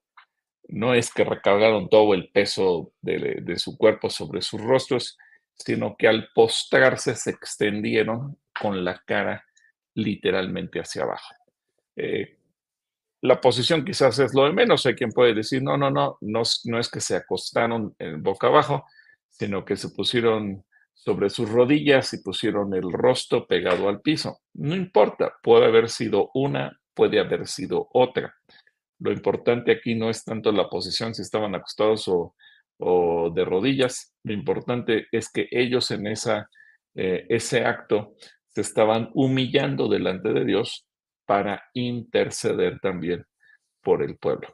No 0.69 0.95
es 0.95 1.13
que 1.13 1.25
recargaron 1.25 1.89
todo 1.89 2.15
el 2.15 2.31
peso 2.31 2.93
de, 3.01 3.57
su 3.57 3.77
cuerpo 3.77 4.11
sobre 4.11 4.43
sus 4.43 4.61
rostros, 4.61 5.17
sino 5.55 5.97
que 5.97 6.09
al 6.09 6.29
postrarse 6.35 7.15
se 7.15 7.31
extendieron 7.31 8.39
con 8.59 8.85
la 8.85 9.03
cara 9.05 9.45
literalmente 9.95 10.81
hacia 10.81 11.03
abajo. 11.03 11.35
Eh, 11.97 12.39
la 13.23 13.41
posición 13.41 13.85
quizás 13.85 14.19
es 14.19 14.35
lo 14.35 14.45
de 14.45 14.53
menos. 14.53 14.87
Hay 14.87 14.95
quien 14.95 15.11
puede 15.11 15.35
decir, 15.35 15.63
no, 15.63 15.77
no, 15.77 15.91
no, 15.91 16.19
no, 16.21 16.43
no 16.65 16.79
es 16.79 16.89
que 16.89 17.01
se 17.01 17.17
acostaron 17.17 17.97
boca 18.19 18.47
abajo, 18.47 18.85
sino 19.29 19.65
que 19.65 19.77
se 19.77 19.89
pusieron 19.89 20.65
sobre 20.95 21.31
sus 21.31 21.49
rodillas 21.49 22.13
y 22.13 22.23
pusieron 22.23 22.75
el 22.75 22.93
rostro 22.93 23.47
pegado 23.47 23.89
al 23.89 24.01
piso. 24.01 24.41
No 24.55 24.75
importa, 24.75 25.33
puede 25.43 25.67
haber 25.67 25.89
sido 25.89 26.31
una, 26.35 26.79
puede 26.93 27.21
haber 27.21 27.47
sido 27.47 27.89
otra. 27.93 28.35
Lo 29.01 29.13
importante 29.13 29.73
aquí 29.73 29.95
no 29.95 30.11
es 30.11 30.25
tanto 30.25 30.51
la 30.53 30.69
posición, 30.69 31.15
si 31.15 31.23
estaban 31.23 31.55
acostados 31.55 32.09
o, 32.09 32.35
de 33.35 33.45
rodillas. 33.45 34.15
Lo 34.23 34.33
importante 34.33 35.07
es 35.11 35.31
que 35.31 35.49
ellos 35.51 35.91
en 35.91 36.07
esa, 36.07 36.49
eh, 36.95 37.27
ese 37.29 37.65
acto 37.65 38.15
se 38.49 38.61
estaban 38.61 39.11
humillando 39.15 39.89
delante 39.89 40.33
de 40.33 40.45
Dios 40.45 40.87
para 41.27 41.63
interceder 41.75 42.79
también 42.81 43.25
por 43.83 44.03
el 44.03 44.17
pueblo. 44.17 44.49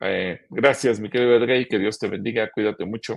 Eh, 0.00 0.46
gracias, 0.50 1.00
mi 1.00 1.10
querido 1.10 1.38
que 1.68 1.78
Dios 1.78 1.98
te 1.98 2.08
bendiga, 2.08 2.50
cuídate 2.50 2.84
mucho. 2.84 3.16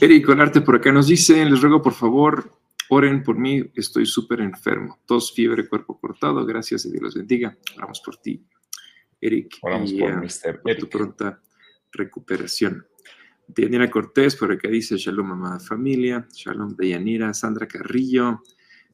Eric 0.00 0.28
Olarte 0.28 0.60
por 0.60 0.76
acá 0.76 0.92
nos 0.92 1.08
dice, 1.08 1.44
les 1.44 1.60
ruego 1.60 1.82
por 1.82 1.94
favor, 1.94 2.57
oren 2.90 3.22
por 3.22 3.38
mí, 3.38 3.70
estoy 3.74 4.06
súper 4.06 4.40
enfermo, 4.40 5.00
tos, 5.06 5.32
fiebre, 5.32 5.68
cuerpo 5.68 5.98
cortado, 5.98 6.44
gracias 6.44 6.84
y 6.86 6.90
Dios 6.90 7.02
los 7.02 7.14
bendiga. 7.14 7.56
Oramos 7.76 8.00
por 8.00 8.16
ti, 8.16 8.44
Eric. 9.20 9.58
Oramos 9.62 9.92
por, 9.92 10.10
uh, 10.10 10.62
por 10.62 10.76
tu 10.76 10.88
pronta 10.88 11.40
recuperación. 11.92 12.86
Diana 13.46 13.90
Cortés 13.90 14.36
por 14.36 14.52
acá 14.52 14.68
dice, 14.68 14.98
shalom 14.98 15.32
amada 15.32 15.58
familia, 15.58 16.26
shalom 16.34 16.76
de 16.76 16.90
Yanira, 16.90 17.32
Sandra 17.32 17.66
Carrillo, 17.66 18.42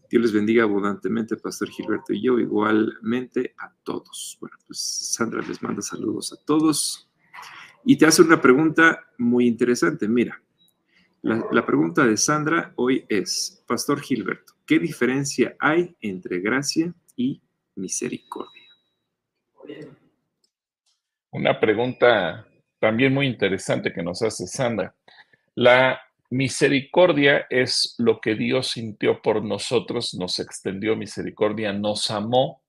Dios 0.09 0.23
les 0.23 0.33
bendiga 0.33 0.63
abundantemente, 0.63 1.37
Pastor 1.37 1.69
Gilberto 1.71 2.13
y 2.13 2.23
yo, 2.23 2.39
igualmente 2.39 3.53
a 3.59 3.73
todos. 3.83 4.39
Bueno, 4.41 4.57
pues 4.65 4.79
Sandra 4.79 5.43
les 5.43 5.61
manda 5.61 5.83
saludos 5.83 6.33
a 6.33 6.45
todos 6.45 7.11
y 7.85 7.97
te 7.97 8.07
hace 8.07 8.23
una 8.23 8.41
pregunta 8.41 9.07
muy 9.19 9.49
interesante. 9.49 10.07
Mira, 10.07 10.41
la, 11.25 11.65
pregunta 11.65 12.05
de 12.05 12.19
Sandra 12.19 12.75
hoy 12.77 13.07
es, 13.09 13.65
Pastor 13.67 14.03
Gilberto, 14.03 14.53
¿qué 14.67 14.79
diferencia 14.79 15.57
hay 15.59 15.97
entre 16.03 16.41
gracia 16.41 16.93
y 17.17 17.41
misericordia? 17.77 18.63
Una 21.31 21.59
pregunta 21.59 22.47
también 22.79 23.15
muy 23.15 23.27
interesante 23.27 23.91
que 23.91 24.03
nos 24.03 24.21
hace 24.21 24.47
Sandra. 24.47 24.95
La 25.55 25.99
misericordia 26.29 27.47
es 27.49 27.95
lo 27.97 28.21
que 28.21 28.35
Dios 28.35 28.73
sintió 28.73 29.23
por 29.23 29.43
nosotros, 29.43 30.15
nos 30.15 30.39
extendió 30.39 30.95
misericordia, 30.95 31.73
nos 31.73 32.11
amó 32.11 32.63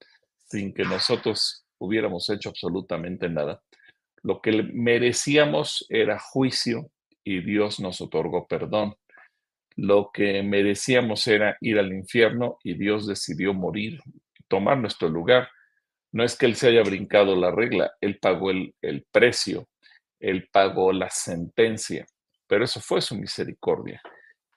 sin 0.48 0.74
que 0.74 0.84
nosotros 0.84 1.66
hubiéramos 1.78 2.30
hecho 2.30 2.50
absolutamente 2.50 3.28
nada. 3.28 3.62
Lo 4.24 4.42
que 4.42 4.64
merecíamos 4.64 5.86
era 5.90 6.18
juicio, 6.20 6.90
y 7.26 7.42
Dios 7.42 7.82
nos 7.82 8.00
otorgó 8.00 8.48
perdón. 8.48 8.96
Lo 9.76 10.12
que 10.14 10.42
merecíamos 10.42 11.28
era 11.28 11.58
ir 11.60 11.78
al 11.80 11.92
infierno 11.92 12.60
y 12.64 12.76
Dios 12.76 13.08
decidió 13.08 13.54
morir, 13.54 14.00
tomar 14.48 14.78
nuestro 14.78 15.10
lugar. 15.10 15.50
No 16.14 16.24
es 16.24 16.38
que 16.38 16.46
Él 16.46 16.56
se 16.56 16.70
haya 16.70 16.84
brincado 16.84 17.36
la 17.36 17.52
regla, 17.52 17.92
Él 18.00 18.20
pagó 18.20 18.52
el, 18.52 18.74
el 18.82 19.06
precio, 19.12 19.68
Él 20.20 20.48
pagó 20.50 20.94
la 20.94 21.10
sentencia, 21.10 22.06
pero 22.48 22.64
eso 22.64 22.80
fue 22.80 23.02
su 23.02 23.16
misericordia. 23.16 24.02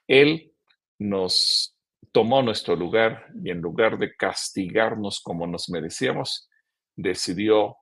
Él 0.07 0.53
nos 1.01 1.75
tomó 2.13 2.43
nuestro 2.43 2.77
lugar 2.77 3.27
y 3.43 3.51
en 3.51 3.61
lugar 3.61 3.99
de 3.99 4.15
castigarnos 4.15 5.21
como 5.21 5.47
nos 5.47 5.69
merecíamos, 5.69 6.49
decidió 6.95 7.77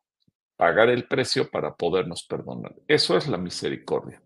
pagar 0.57 0.89
el 0.89 1.07
precio 1.07 1.51
para 1.51 1.75
podernos 1.75 2.25
perdonar. 2.25 2.75
Eso 2.89 3.17
es 3.17 3.29
la 3.29 3.37
misericordia. 3.37 4.23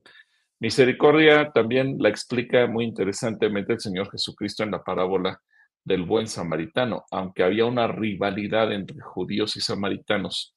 Misericordia 0.61 1.51
también 1.53 1.96
la 1.99 2.11
explica 2.11 2.66
muy 2.66 2.85
interesantemente 2.85 3.73
el 3.73 3.81
Señor 3.81 4.11
Jesucristo 4.11 4.62
en 4.62 4.70
la 4.70 4.83
parábola 4.83 5.40
del 5.83 6.03
buen 6.03 6.27
samaritano, 6.27 7.05
aunque 7.11 7.42
había 7.42 7.64
una 7.64 7.87
rivalidad 7.87 8.70
entre 8.70 9.01
judíos 9.01 9.57
y 9.57 9.61
samaritanos. 9.61 10.55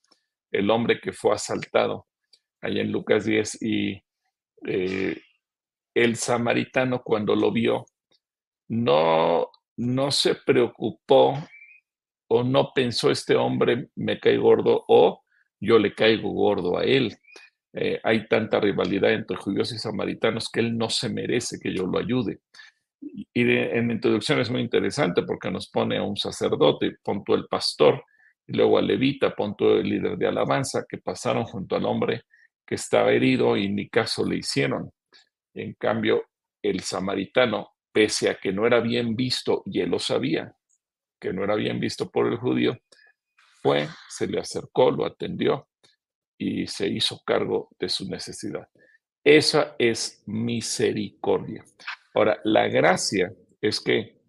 El 0.51 0.69
hombre 0.69 0.99
que 0.99 1.13
fue 1.13 1.33
asaltado, 1.33 2.07
allá 2.61 2.81
en 2.81 2.91
Lucas 2.91 3.23
10, 3.23 3.61
y 3.61 4.03
eh, 4.67 5.21
el 5.93 6.15
samaritano 6.17 7.01
cuando 7.01 7.33
lo 7.33 7.53
vio, 7.53 7.85
no, 8.67 9.49
no 9.77 10.11
se 10.11 10.35
preocupó 10.35 11.37
o 12.27 12.43
no 12.43 12.71
pensó 12.73 13.09
este 13.09 13.35
hombre 13.35 13.87
me 13.95 14.19
cae 14.19 14.37
gordo 14.37 14.83
o 14.87 15.23
yo 15.59 15.79
le 15.79 15.93
caigo 15.93 16.29
gordo 16.31 16.77
a 16.77 16.83
él. 16.83 17.15
Eh, 17.75 17.99
hay 18.03 18.27
tanta 18.27 18.59
rivalidad 18.59 19.11
entre 19.11 19.35
judíos 19.35 19.71
y 19.71 19.79
samaritanos 19.79 20.49
que 20.49 20.59
él 20.59 20.77
no 20.77 20.89
se 20.89 21.09
merece 21.09 21.59
que 21.59 21.73
yo 21.73 21.87
lo 21.87 21.97
ayude. 21.97 22.41
Y 23.01 23.41
en 23.41 23.87
la 23.87 23.93
introducción 23.93 24.39
es 24.39 24.49
muy 24.49 24.61
interesante 24.61 25.23
porque 25.23 25.49
nos 25.51 25.69
pone 25.69 25.97
a 25.97 26.03
un 26.03 26.15
sacerdote, 26.15 26.97
punto 27.03 27.33
el 27.33 27.47
pastor, 27.47 28.05
y 28.45 28.53
luego 28.53 28.77
a 28.77 28.81
levita, 28.81 29.35
punto 29.35 29.77
el 29.77 29.89
líder 29.89 30.17
de 30.17 30.27
alabanza, 30.27 30.85
que 30.87 30.99
pasaron 30.99 31.45
junto 31.45 31.75
al 31.75 31.85
hombre 31.85 32.23
que 32.65 32.75
estaba 32.75 33.11
herido 33.11 33.57
y 33.57 33.69
ni 33.69 33.89
caso 33.89 34.25
le 34.25 34.37
hicieron. 34.37 34.91
En 35.53 35.73
cambio, 35.73 36.23
el 36.61 36.81
samaritano, 36.81 37.71
pese 37.91 38.29
a 38.29 38.35
que 38.35 38.53
no 38.53 38.65
era 38.65 38.79
bien 38.79 39.15
visto, 39.15 39.63
y 39.65 39.81
él 39.81 39.89
lo 39.89 39.99
sabía, 39.99 40.55
que 41.19 41.33
no 41.33 41.43
era 41.43 41.55
bien 41.55 41.79
visto 41.79 42.09
por 42.09 42.27
el 42.27 42.37
judío, 42.37 42.77
fue, 43.61 43.87
se 44.09 44.27
le 44.27 44.39
acercó, 44.39 44.91
lo 44.91 45.05
atendió 45.05 45.67
y 46.37 46.67
se 46.67 46.87
hizo 46.87 47.21
cargo 47.25 47.69
de 47.79 47.89
su 47.89 48.07
necesidad. 48.09 48.67
Esa 49.23 49.75
es 49.79 50.23
misericordia. 50.25 51.63
Ahora, 52.13 52.39
la 52.43 52.67
gracia 52.67 53.33
es 53.61 53.79
que 53.79 54.19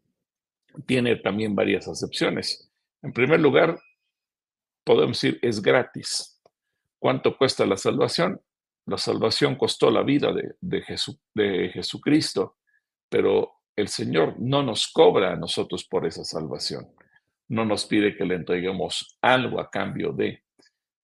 tiene 0.86 1.16
también 1.16 1.54
varias 1.54 1.88
acepciones. 1.88 2.70
En 3.02 3.12
primer 3.12 3.40
lugar, 3.40 3.78
podemos 4.84 5.20
decir, 5.20 5.38
es 5.42 5.60
gratis. 5.60 6.40
¿Cuánto 6.98 7.36
cuesta 7.36 7.66
la 7.66 7.76
salvación? 7.76 8.40
La 8.86 8.98
salvación 8.98 9.56
costó 9.56 9.90
la 9.90 10.02
vida 10.02 10.32
de, 10.32 10.54
de 10.60 11.70
Jesucristo, 11.70 12.58
pero 13.08 13.54
el 13.76 13.88
Señor 13.88 14.36
no 14.38 14.62
nos 14.62 14.88
cobra 14.88 15.32
a 15.32 15.36
nosotros 15.36 15.84
por 15.84 16.06
esa 16.06 16.24
salvación. 16.24 16.88
No 17.48 17.64
nos 17.64 17.84
pide 17.86 18.16
que 18.16 18.24
le 18.24 18.36
entreguemos 18.36 19.18
algo 19.20 19.60
a 19.60 19.70
cambio 19.70 20.12
de. 20.12 20.42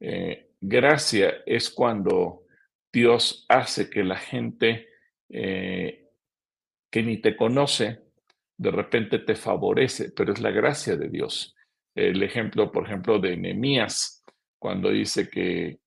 Eh, 0.00 0.49
gracia 0.60 1.42
es 1.46 1.70
cuando 1.70 2.44
Dios 2.92 3.46
hace 3.48 3.88
que 3.88 4.04
la 4.04 4.16
gente 4.16 4.88
eh, 5.28 6.08
que 6.90 7.02
ni 7.02 7.18
te 7.18 7.36
conoce, 7.36 8.00
de 8.56 8.70
repente 8.70 9.20
te 9.20 9.36
favorece, 9.36 10.12
pero 10.12 10.32
es 10.32 10.40
la 10.40 10.50
gracia 10.50 10.96
de 10.96 11.08
Dios. 11.08 11.54
El 11.94 12.22
ejemplo, 12.22 12.70
por 12.70 12.86
ejemplo, 12.86 13.18
de 13.18 13.36
Nehemías, 13.36 14.22
cuando 14.58 14.90
dice 14.90 15.28
que 15.30 15.78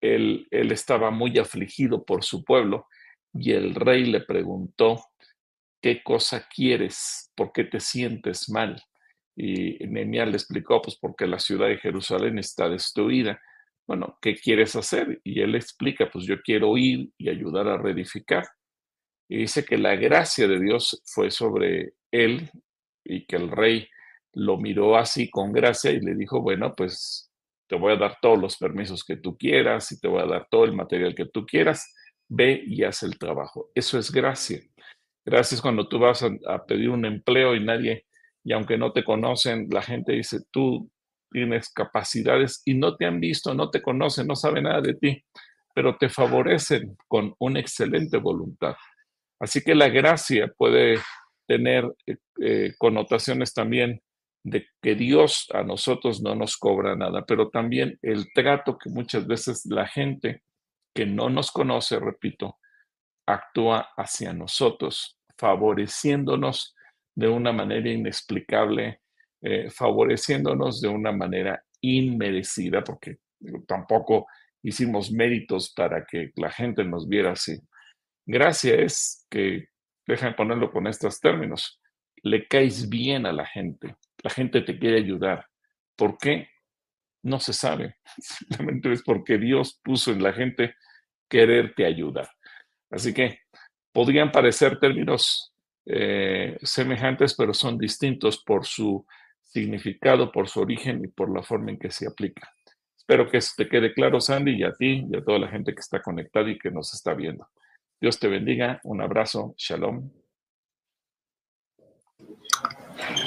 él, 0.00 0.48
él 0.50 0.72
estaba 0.72 1.10
muy 1.10 1.38
afligido 1.38 2.04
por 2.04 2.24
su 2.24 2.42
pueblo 2.42 2.88
y 3.32 3.52
el 3.52 3.74
rey 3.74 4.06
le 4.06 4.20
preguntó, 4.20 5.04
¿qué 5.80 6.02
cosa 6.02 6.48
quieres? 6.48 7.30
¿Por 7.34 7.52
qué 7.52 7.64
te 7.64 7.80
sientes 7.80 8.48
mal? 8.48 8.82
Y 9.36 9.78
Nehemías 9.86 10.28
le 10.28 10.36
explicó, 10.36 10.80
pues 10.80 10.96
porque 10.96 11.26
la 11.26 11.38
ciudad 11.38 11.68
de 11.68 11.78
Jerusalén 11.78 12.38
está 12.38 12.68
destruida. 12.68 13.40
Bueno, 13.86 14.18
¿qué 14.20 14.34
quieres 14.34 14.76
hacer? 14.76 15.20
Y 15.24 15.40
él 15.42 15.54
explica, 15.54 16.10
pues 16.10 16.24
yo 16.24 16.40
quiero 16.40 16.76
ir 16.76 17.10
y 17.18 17.28
ayudar 17.28 17.68
a 17.68 17.78
reedificar. 17.78 18.44
Y 19.28 19.38
dice 19.38 19.64
que 19.64 19.78
la 19.78 19.96
gracia 19.96 20.48
de 20.48 20.60
Dios 20.60 21.02
fue 21.06 21.30
sobre 21.30 21.94
él 22.10 22.50
y 23.04 23.26
que 23.26 23.36
el 23.36 23.50
rey 23.50 23.88
lo 24.32 24.56
miró 24.56 24.96
así 24.96 25.30
con 25.30 25.52
gracia 25.52 25.90
y 25.90 26.00
le 26.00 26.14
dijo, 26.14 26.40
bueno, 26.40 26.72
pues 26.76 27.30
te 27.68 27.76
voy 27.76 27.92
a 27.92 27.96
dar 27.96 28.18
todos 28.20 28.38
los 28.38 28.56
permisos 28.56 29.04
que 29.04 29.16
tú 29.16 29.36
quieras 29.36 29.90
y 29.92 30.00
te 30.00 30.08
voy 30.08 30.22
a 30.22 30.26
dar 30.26 30.48
todo 30.50 30.64
el 30.64 30.72
material 30.72 31.14
que 31.14 31.26
tú 31.26 31.46
quieras, 31.46 31.94
ve 32.28 32.62
y 32.66 32.84
haz 32.84 33.02
el 33.02 33.18
trabajo. 33.18 33.70
Eso 33.74 33.98
es 33.98 34.10
gracia. 34.10 34.60
Gracias 35.24 35.60
cuando 35.60 35.88
tú 35.88 35.98
vas 35.98 36.22
a, 36.22 36.66
pedir 36.66 36.90
un 36.90 37.04
empleo 37.06 37.54
y 37.54 37.64
nadie, 37.64 38.06
y 38.42 38.52
aunque 38.52 38.76
no 38.76 38.92
te 38.92 39.04
conocen, 39.04 39.68
la 39.70 39.80
gente 39.80 40.12
dice, 40.12 40.40
tú 40.50 40.90
tienes 41.34 41.68
capacidades 41.72 42.62
y 42.64 42.74
no 42.74 42.94
te 42.94 43.06
han 43.06 43.18
visto, 43.18 43.52
no 43.54 43.68
te 43.68 43.82
conocen, 43.82 44.28
no 44.28 44.36
saben 44.36 44.64
nada 44.64 44.80
de 44.80 44.94
ti, 44.94 45.24
pero 45.74 45.96
te 45.98 46.08
favorecen 46.08 46.96
con 47.08 47.34
una 47.40 47.58
excelente 47.58 48.18
voluntad. 48.18 48.76
Así 49.40 49.60
que 49.60 49.74
la 49.74 49.88
gracia 49.88 50.52
puede 50.56 51.00
tener 51.48 51.92
eh, 52.06 52.16
eh, 52.40 52.72
connotaciones 52.78 53.52
también 53.52 54.00
de 54.44 54.68
que 54.80 54.94
Dios 54.94 55.48
a 55.52 55.64
nosotros 55.64 56.22
no 56.22 56.36
nos 56.36 56.56
cobra 56.56 56.94
nada, 56.94 57.24
pero 57.26 57.48
también 57.48 57.98
el 58.00 58.32
trato 58.32 58.78
que 58.78 58.90
muchas 58.90 59.26
veces 59.26 59.66
la 59.66 59.88
gente 59.88 60.44
que 60.94 61.04
no 61.04 61.30
nos 61.30 61.50
conoce, 61.50 61.98
repito, 61.98 62.58
actúa 63.26 63.88
hacia 63.96 64.32
nosotros, 64.32 65.18
favoreciéndonos 65.36 66.76
de 67.16 67.28
una 67.28 67.52
manera 67.52 67.90
inexplicable, 67.90 69.00
eh, 69.46 69.70
favoreciéndonos 69.70 70.80
de 70.80 70.88
una 70.88 71.12
manera 71.12 71.62
inmerecida, 71.82 72.82
porque 72.82 73.18
tampoco 73.66 74.26
hicimos 74.62 75.12
méritos 75.12 75.70
para 75.74 76.06
que 76.06 76.32
la 76.36 76.50
gente 76.50 76.82
nos 76.82 77.06
viera 77.06 77.32
así. 77.32 77.60
Gracia 78.24 78.74
es 78.76 79.26
que, 79.28 79.68
déjame 80.06 80.32
ponerlo 80.32 80.72
con 80.72 80.86
estos 80.86 81.20
términos, 81.20 81.78
le 82.22 82.48
caes 82.48 82.88
bien 82.88 83.26
a 83.26 83.34
la 83.34 83.44
gente, 83.44 83.96
la 84.22 84.30
gente 84.30 84.62
te 84.62 84.78
quiere 84.78 84.96
ayudar. 84.96 85.46
¿Por 85.94 86.16
qué? 86.16 86.48
No 87.22 87.38
se 87.38 87.52
sabe. 87.52 87.96
Simplemente 88.16 88.92
es 88.92 89.02
porque 89.02 89.36
Dios 89.36 89.78
puso 89.84 90.10
en 90.10 90.22
la 90.22 90.32
gente 90.32 90.74
quererte 91.28 91.84
ayudar. 91.84 92.30
Así 92.90 93.12
que 93.12 93.40
podrían 93.92 94.32
parecer 94.32 94.78
términos 94.80 95.52
eh, 95.84 96.56
semejantes, 96.62 97.34
pero 97.34 97.52
son 97.52 97.76
distintos 97.76 98.42
por 98.42 98.64
su 98.64 99.04
significado, 99.54 100.32
por 100.32 100.48
su 100.48 100.60
origen 100.60 101.04
y 101.04 101.08
por 101.08 101.32
la 101.32 101.42
forma 101.44 101.70
en 101.70 101.78
que 101.78 101.90
se 101.90 102.08
aplica. 102.08 102.50
Espero 102.96 103.30
que 103.30 103.38
te 103.56 103.68
quede 103.68 103.94
claro, 103.94 104.20
Sandy, 104.20 104.56
y 104.56 104.64
a 104.64 104.72
ti 104.72 105.06
y 105.08 105.16
a 105.16 105.22
toda 105.22 105.38
la 105.38 105.48
gente 105.48 105.72
que 105.72 105.80
está 105.80 106.02
conectada 106.02 106.50
y 106.50 106.58
que 106.58 106.72
nos 106.72 106.92
está 106.92 107.14
viendo. 107.14 107.48
Dios 108.00 108.18
te 108.18 108.26
bendiga. 108.26 108.80
Un 108.82 109.00
abrazo. 109.00 109.54
Shalom. 109.56 110.10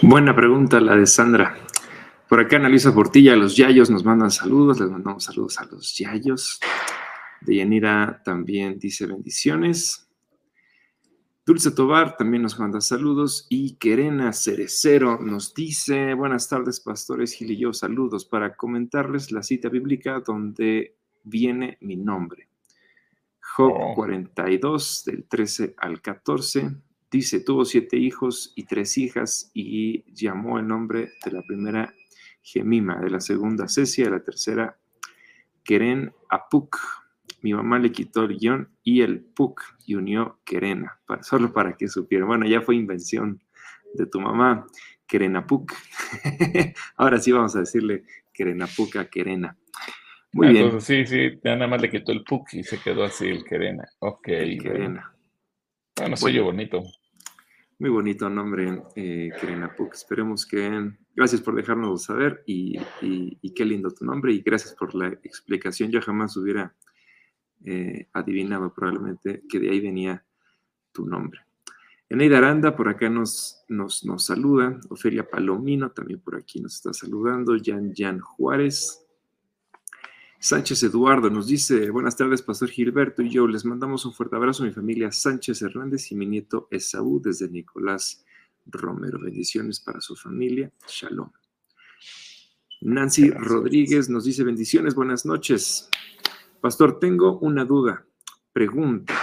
Buena 0.02 0.36
pregunta 0.36 0.82
la 0.82 0.96
de 0.98 1.08
Sandra. 1.08 1.58
Por 2.28 2.42
acá 2.42 2.58
analiza 2.58 2.94
Portilla, 2.94 3.38
los 3.38 3.56
Yayos 3.56 3.90
nos 3.90 4.04
mandan 4.04 4.32
saludos, 4.32 4.82
les 4.82 4.90
mandamos 4.90 5.24
saludos 5.24 5.58
a 5.60 5.66
los 5.66 5.98
Yayos. 5.98 6.60
Deyanira 7.40 8.22
también 8.26 8.78
dice 8.80 9.06
bendiciones. 9.06 10.07
Dulce 11.48 11.72
Tobar 11.72 12.18
también 12.18 12.44
nos 12.44 12.60
manda 12.60 12.82
saludos 12.82 13.48
y 13.48 13.76
Querena 13.76 14.34
Cerecero 14.34 15.18
nos 15.18 15.54
dice, 15.54 16.14
buenas 16.14 16.50
tardes 16.50 16.82
pastores 16.82 17.32
Gil 17.32 17.52
y 17.52 17.58
yo, 17.58 17.72
saludos 17.72 18.26
para 18.26 18.58
comentarles 18.58 19.32
la 19.32 19.42
cita 19.42 19.70
bíblica 19.70 20.20
donde 20.20 20.98
viene 21.24 21.78
mi 21.80 21.96
nombre. 21.96 22.50
Job 23.40 23.96
42, 23.96 25.06
del 25.06 25.24
13 25.24 25.76
al 25.78 26.02
14, 26.02 26.70
dice, 27.10 27.40
tuvo 27.40 27.64
siete 27.64 27.96
hijos 27.96 28.52
y 28.58 28.66
tres 28.66 28.98
hijas 28.98 29.50
y 29.54 30.04
llamó 30.14 30.60
el 30.60 30.68
nombre 30.68 31.14
de 31.24 31.32
la 31.32 31.44
primera 31.44 31.94
Gemima, 32.42 33.00
de 33.00 33.10
la 33.10 33.22
segunda 33.22 33.70
Cecia, 33.70 34.04
de 34.04 34.12
la 34.12 34.22
tercera 34.22 34.78
Keren 35.64 36.12
Apuk. 36.28 36.78
Mi 37.42 37.54
mamá 37.54 37.80
le 37.80 37.92
quitó 37.92 38.24
el 38.24 38.38
guion 38.38 38.70
y 38.84 39.02
el 39.02 39.20
Puk 39.22 39.62
y 39.86 39.96
unió 39.96 40.40
Kerena, 40.44 41.00
solo 41.22 41.54
para 41.54 41.78
que 41.78 41.88
supiera. 41.88 42.26
Bueno, 42.26 42.46
ya 42.46 42.62
fue 42.62 42.76
invención 42.76 43.42
de 43.94 44.06
tu 44.06 44.20
mamá, 44.20 44.66
Kerenapuk. 45.06 45.74
Ahora 46.98 47.20
sí 47.20 47.32
vamos 47.32 47.56
a 47.56 47.60
decirle 47.60 48.04
Kerenapuk 48.34 48.96
a 48.98 49.06
Kerena. 49.06 49.58
Muy 50.34 50.50
bien. 50.50 50.82
sí, 50.82 51.06
sí, 51.06 51.40
nada 51.44 51.68
más 51.68 51.82
le 51.82 51.90
quitó 51.90 52.12
el 52.12 52.24
Puck 52.24 52.54
y 52.54 52.64
se 52.64 52.80
quedó 52.80 53.04
así 53.04 53.28
el 53.28 53.44
Querena. 53.44 53.88
Ok. 54.00 54.28
El 54.28 54.62
Querena. 54.62 55.14
Bueno, 55.96 56.18
soy 56.18 56.40
bonito. 56.40 56.84
Muy 57.80 57.90
bonito 57.90 58.30
nombre, 58.30 58.84
eh, 58.96 59.30
Querena 59.40 59.76
Puck. 59.76 59.94
Esperemos 59.94 60.46
que. 60.46 60.92
Gracias 61.16 61.42
por 61.42 61.56
dejarnos 61.56 62.04
saber 62.04 62.44
y, 62.46 62.78
qué 63.56 63.66
lindo 63.66 63.90
tu 63.90 64.06
nombre 64.06 64.34
y 64.34 64.42
gracias 64.42 64.76
por 64.76 64.94
la 64.94 65.08
explicación. 65.08 65.90
Yo 65.92 66.02
jamás 66.02 66.38
hubiera 66.38 66.76
eh, 67.66 68.08
adivinado 68.14 68.74
probablemente 68.74 69.44
que 69.50 69.60
de 69.60 69.70
ahí 69.70 69.80
venía 69.80 70.26
tu 70.92 71.06
nombre. 71.06 71.42
Eneida 72.10 72.38
Aranda 72.38 72.76
por 72.76 72.88
acá 72.88 73.10
nos, 73.10 73.64
nos, 73.68 74.06
nos 74.06 74.26
saluda. 74.26 74.80
Ofelia 74.90 75.30
Palomino 75.30 75.92
también 75.92 76.22
por 76.22 76.38
aquí 76.38 76.62
nos 76.62 76.76
está 76.76 76.94
saludando. 76.94 77.58
Jan 77.62 77.94
Jan 77.96 78.20
Juárez. 78.20 79.04
Sánchez 80.40 80.84
Eduardo 80.84 81.30
nos 81.32 81.48
dice, 81.48 81.90
buenas 81.90 82.16
tardes, 82.16 82.44
Pastor 82.44 82.70
Gilberto 82.70 83.24
y 83.24 83.30
yo. 83.30 83.48
Les 83.48 83.66
mandamos 83.66 84.06
un 84.06 84.14
fuerte 84.14 84.36
abrazo 84.36 84.64
a 84.64 84.68
mi 84.68 84.72
familia 84.72 85.12
Sánchez 85.12 85.62
Hernández 85.64 86.12
y 86.12 86.16
mi 86.16 86.28
nieto 86.28 86.68
Esaú 86.70 87.20
desde 87.20 87.50
Nicolás 87.50 88.24
Romero. 88.68 89.20
Bendiciones 89.20 89.80
para 89.80 90.00
su 90.00 90.16
familia. 90.16 90.72
Shalom. 90.88 91.32
Nancy 92.82 93.32
Rodríguez 93.32 94.10
nos 94.10 94.26
dice, 94.26 94.44
bendiciones, 94.44 94.94
buenas 94.94 95.26
noches. 95.26 95.90
Pastor, 96.62 97.00
tengo 97.00 97.38
una 97.40 97.66
duda, 97.66 98.06
pregunta, 98.52 99.14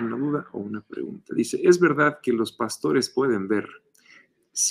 una 0.00 0.16
duda 0.16 0.46
o 0.52 0.58
una 0.58 0.80
pregunta. 0.80 1.34
Dice, 1.34 1.60
¿es 1.62 1.80
verdad 1.80 2.20
que 2.22 2.32
los 2.32 2.52
pastores 2.52 3.10
pueden 3.10 3.48
ver 3.48 3.68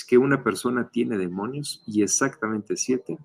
que 0.08 0.18
una 0.18 0.42
persona 0.42 0.88
tiene 0.88 1.18
demonios 1.18 1.82
y 1.86 2.02
exactamente 2.02 2.76
siete? 2.76 3.18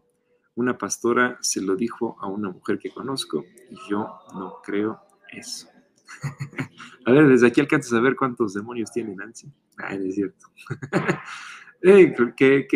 Una 0.55 0.77
pastora 0.77 1.37
se 1.41 1.61
lo 1.61 1.75
dijo 1.75 2.17
a 2.19 2.27
una 2.27 2.49
mujer 2.49 2.77
que 2.77 2.91
conozco 2.91 3.45
y 3.69 3.77
yo 3.89 4.19
no 4.33 4.61
creo 4.63 4.99
eso. 5.31 5.69
a 7.05 7.11
ver, 7.11 7.27
desde 7.27 7.47
aquí 7.47 7.61
alcanzas 7.61 7.93
a 7.93 8.01
ver 8.01 8.15
cuántos 8.15 8.53
demonios 8.53 8.91
tiene 8.91 9.15
Nancy. 9.15 9.49
Ah, 9.77 9.95
es 9.95 10.15
cierto. 10.15 10.47
¿qué, 12.37 12.67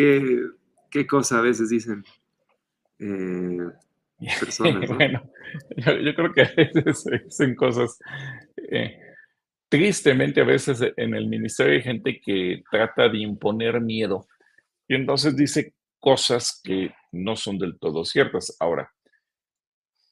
qué, 0.90 1.06
cosa 1.06 1.38
a 1.38 1.42
veces 1.42 1.68
dicen 1.68 2.04
eh, 2.98 3.58
personas? 4.18 4.88
bueno, 4.96 5.30
yo, 5.76 6.14
creo 6.14 6.32
que 6.32 6.42
a 6.42 6.52
veces 6.56 7.04
dicen 7.24 7.54
cosas. 7.54 7.98
Eh, 8.70 8.98
tristemente, 9.68 10.40
a 10.40 10.44
veces 10.44 10.80
en 10.96 11.14
el 11.14 11.26
ministerio 11.28 11.74
hay 11.74 11.82
gente 11.82 12.20
que 12.20 12.62
trata 12.70 13.08
de 13.08 13.18
imponer 13.18 13.80
miedo 13.80 14.26
y 14.88 14.94
entonces 14.94 15.36
dice 15.36 15.74
cosas 15.98 16.60
que 16.62 16.94
no 17.12 17.36
son 17.36 17.58
del 17.58 17.78
todo 17.78 18.04
ciertas. 18.04 18.56
Ahora, 18.60 18.92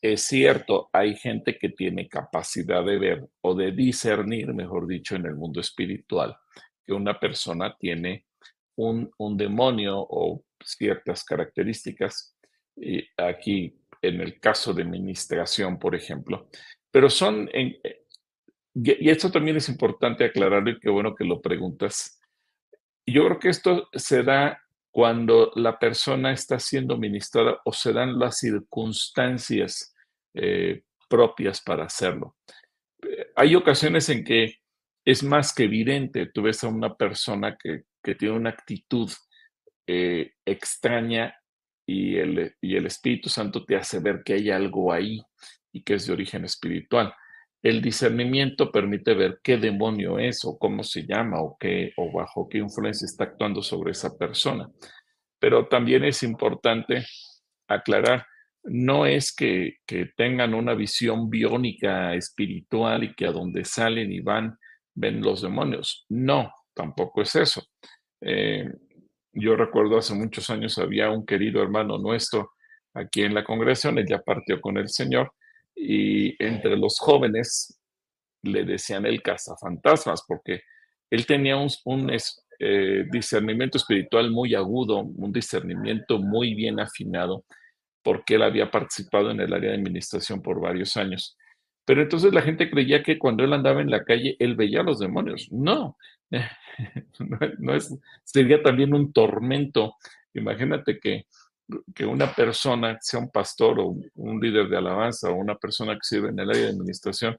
es 0.02 0.24
cierto, 0.24 0.90
hay 0.92 1.16
gente 1.16 1.56
que 1.56 1.70
tiene 1.70 2.08
capacidad 2.08 2.84
de 2.84 2.98
ver 2.98 3.26
o 3.40 3.54
de 3.54 3.72
discernir, 3.72 4.52
mejor 4.52 4.86
dicho, 4.86 5.16
en 5.16 5.24
el 5.26 5.34
mundo 5.34 5.60
espiritual, 5.60 6.36
que 6.84 6.92
una 6.92 7.18
persona 7.18 7.74
tiene 7.78 8.26
un, 8.76 9.10
demonio 9.36 9.98
o 9.98 10.44
ciertas 10.62 11.24
características. 11.24 12.36
Y 12.76 13.02
aquí, 13.16 13.74
en 14.08 14.20
el 14.20 14.40
caso 14.40 14.72
de 14.72 14.84
ministración, 14.84 15.78
por 15.78 15.94
ejemplo, 15.94 16.48
pero 16.90 17.10
son, 17.10 17.48
en, 17.52 17.76
y 18.74 19.08
esto 19.08 19.30
también 19.30 19.56
es 19.56 19.68
importante 19.68 20.24
aclararlo 20.24 20.70
y 20.70 20.80
qué 20.80 20.90
bueno 20.90 21.14
que 21.14 21.24
lo 21.24 21.40
preguntas. 21.40 22.20
Yo 23.06 23.24
creo 23.24 23.38
que 23.38 23.48
esto 23.48 23.88
se 23.92 24.22
da 24.22 24.60
cuando 24.90 25.52
la 25.54 25.78
persona 25.78 26.32
está 26.32 26.58
siendo 26.58 26.96
ministrada 26.96 27.60
o 27.64 27.72
se 27.72 27.92
dan 27.92 28.18
las 28.18 28.38
circunstancias 28.38 29.94
eh, 30.34 30.82
propias 31.08 31.60
para 31.60 31.84
hacerlo. 31.84 32.36
Eh, 33.02 33.26
hay 33.36 33.54
ocasiones 33.54 34.08
en 34.08 34.24
que 34.24 34.56
es 35.04 35.22
más 35.22 35.54
que 35.54 35.64
evidente, 35.64 36.26
tú 36.26 36.42
ves 36.42 36.64
a 36.64 36.68
una 36.68 36.94
persona 36.96 37.56
que, 37.56 37.84
tiene 38.16 38.36
una 38.36 38.50
actitud 38.50 39.10
eh, 39.86 40.34
extraña 40.44 41.34
y 41.86 42.16
el, 42.16 42.54
y 42.60 42.76
el 42.76 42.86
Espíritu 42.86 43.28
Santo 43.28 43.64
te 43.64 43.76
hace 43.76 44.00
ver 44.00 44.22
que 44.24 44.34
hay 44.34 44.50
algo 44.50 44.92
ahí 44.92 45.20
y 45.72 45.82
que 45.82 45.94
es 45.94 46.06
de 46.06 46.12
origen 46.12 46.44
espiritual. 46.44 47.14
El 47.62 47.80
discernimiento 47.80 48.70
permite 48.70 49.14
ver 49.14 49.40
qué 49.42 49.56
demonio 49.56 50.18
es 50.18 50.44
o 50.44 50.58
cómo 50.58 50.82
se 50.82 51.06
llama 51.06 51.40
o, 51.40 51.56
qué, 51.58 51.92
o 51.96 52.12
bajo 52.12 52.48
qué 52.48 52.58
influencia 52.58 53.06
está 53.06 53.24
actuando 53.24 53.62
sobre 53.62 53.92
esa 53.92 54.16
persona. 54.16 54.70
Pero 55.38 55.66
también 55.66 56.04
es 56.04 56.22
importante 56.22 57.04
aclarar, 57.68 58.26
no 58.64 59.06
es 59.06 59.34
que, 59.34 59.78
tengan 60.16 60.54
una 60.54 60.74
visión 60.74 61.28
biónica 61.28 62.14
espiritual 62.14 63.04
y 63.04 63.14
que 63.14 63.26
a 63.26 63.32
donde 63.32 63.64
salen 63.64 64.12
y 64.12 64.20
van 64.20 64.58
ven 64.94 65.20
los 65.20 65.42
demonios. 65.42 66.06
No, 66.08 66.52
tampoco 66.72 67.22
es 67.22 67.34
eso. 67.34 67.62
Eh, 68.20 68.70
yo 69.34 69.56
recuerdo 69.56 69.98
hace 69.98 70.14
muchos 70.14 70.48
años 70.50 70.78
había 70.78 71.10
un 71.10 71.26
querido 71.26 71.62
hermano 71.62 71.98
nuestro 71.98 72.52
aquí 72.94 73.22
en 73.22 73.34
la 73.34 73.44
congregación, 73.44 73.98
él 73.98 74.06
ya 74.08 74.18
partió 74.18 74.60
con 74.60 74.76
el 74.76 74.88
Señor, 74.88 75.32
y 75.74 76.42
entre 76.42 76.76
los 76.76 76.98
jóvenes 76.98 77.80
le 78.42 78.64
decían 78.64 79.06
el 79.06 79.22
cazafantasmas 79.22 80.22
porque 80.26 80.62
él 81.10 81.26
tenía 81.26 81.56
un, 81.56 82.10
eh, 82.60 83.04
discernimiento 83.10 83.78
espiritual 83.78 84.30
muy 84.30 84.54
agudo, 84.54 84.98
un 84.98 85.32
discernimiento 85.32 86.18
muy 86.18 86.54
bien 86.54 86.78
afinado, 86.80 87.44
porque 88.02 88.36
él 88.36 88.42
había 88.42 88.70
participado 88.70 89.30
en 89.30 89.40
el 89.40 89.52
área 89.52 89.70
de 89.70 89.76
administración 89.76 90.42
por 90.42 90.60
varios 90.60 90.96
años. 90.96 91.36
Pero 91.84 92.02
entonces 92.02 92.32
la 92.32 92.42
gente 92.42 92.70
creía 92.70 93.02
que 93.02 93.18
cuando 93.18 93.44
él 93.44 93.52
andaba 93.52 93.80
en 93.80 93.90
la 93.90 94.04
calle, 94.04 94.36
él 94.38 94.54
veía 94.56 94.80
a 94.80 94.84
los 94.84 94.98
demonios. 94.98 95.48
No, 95.50 95.96
no, 97.58 97.74
es, 97.74 97.94
sería 98.22 98.62
también 98.62 98.94
un 98.94 99.12
tormento. 99.12 99.96
Imagínate 100.32 100.98
que 100.98 101.26
que 101.94 102.04
una 102.04 102.34
persona, 102.34 102.98
sea 103.00 103.20
un 103.20 103.30
pastor 103.30 103.80
o 103.80 103.96
un 104.14 104.40
líder 104.40 104.68
de 104.68 104.76
alabanza 104.76 105.30
o 105.30 105.34
una 105.34 105.56
persona 105.56 105.94
que 105.94 106.02
sirve 106.02 106.28
en 106.28 106.38
el 106.38 106.50
área 106.50 106.62
de 106.62 106.68
administración, 106.70 107.38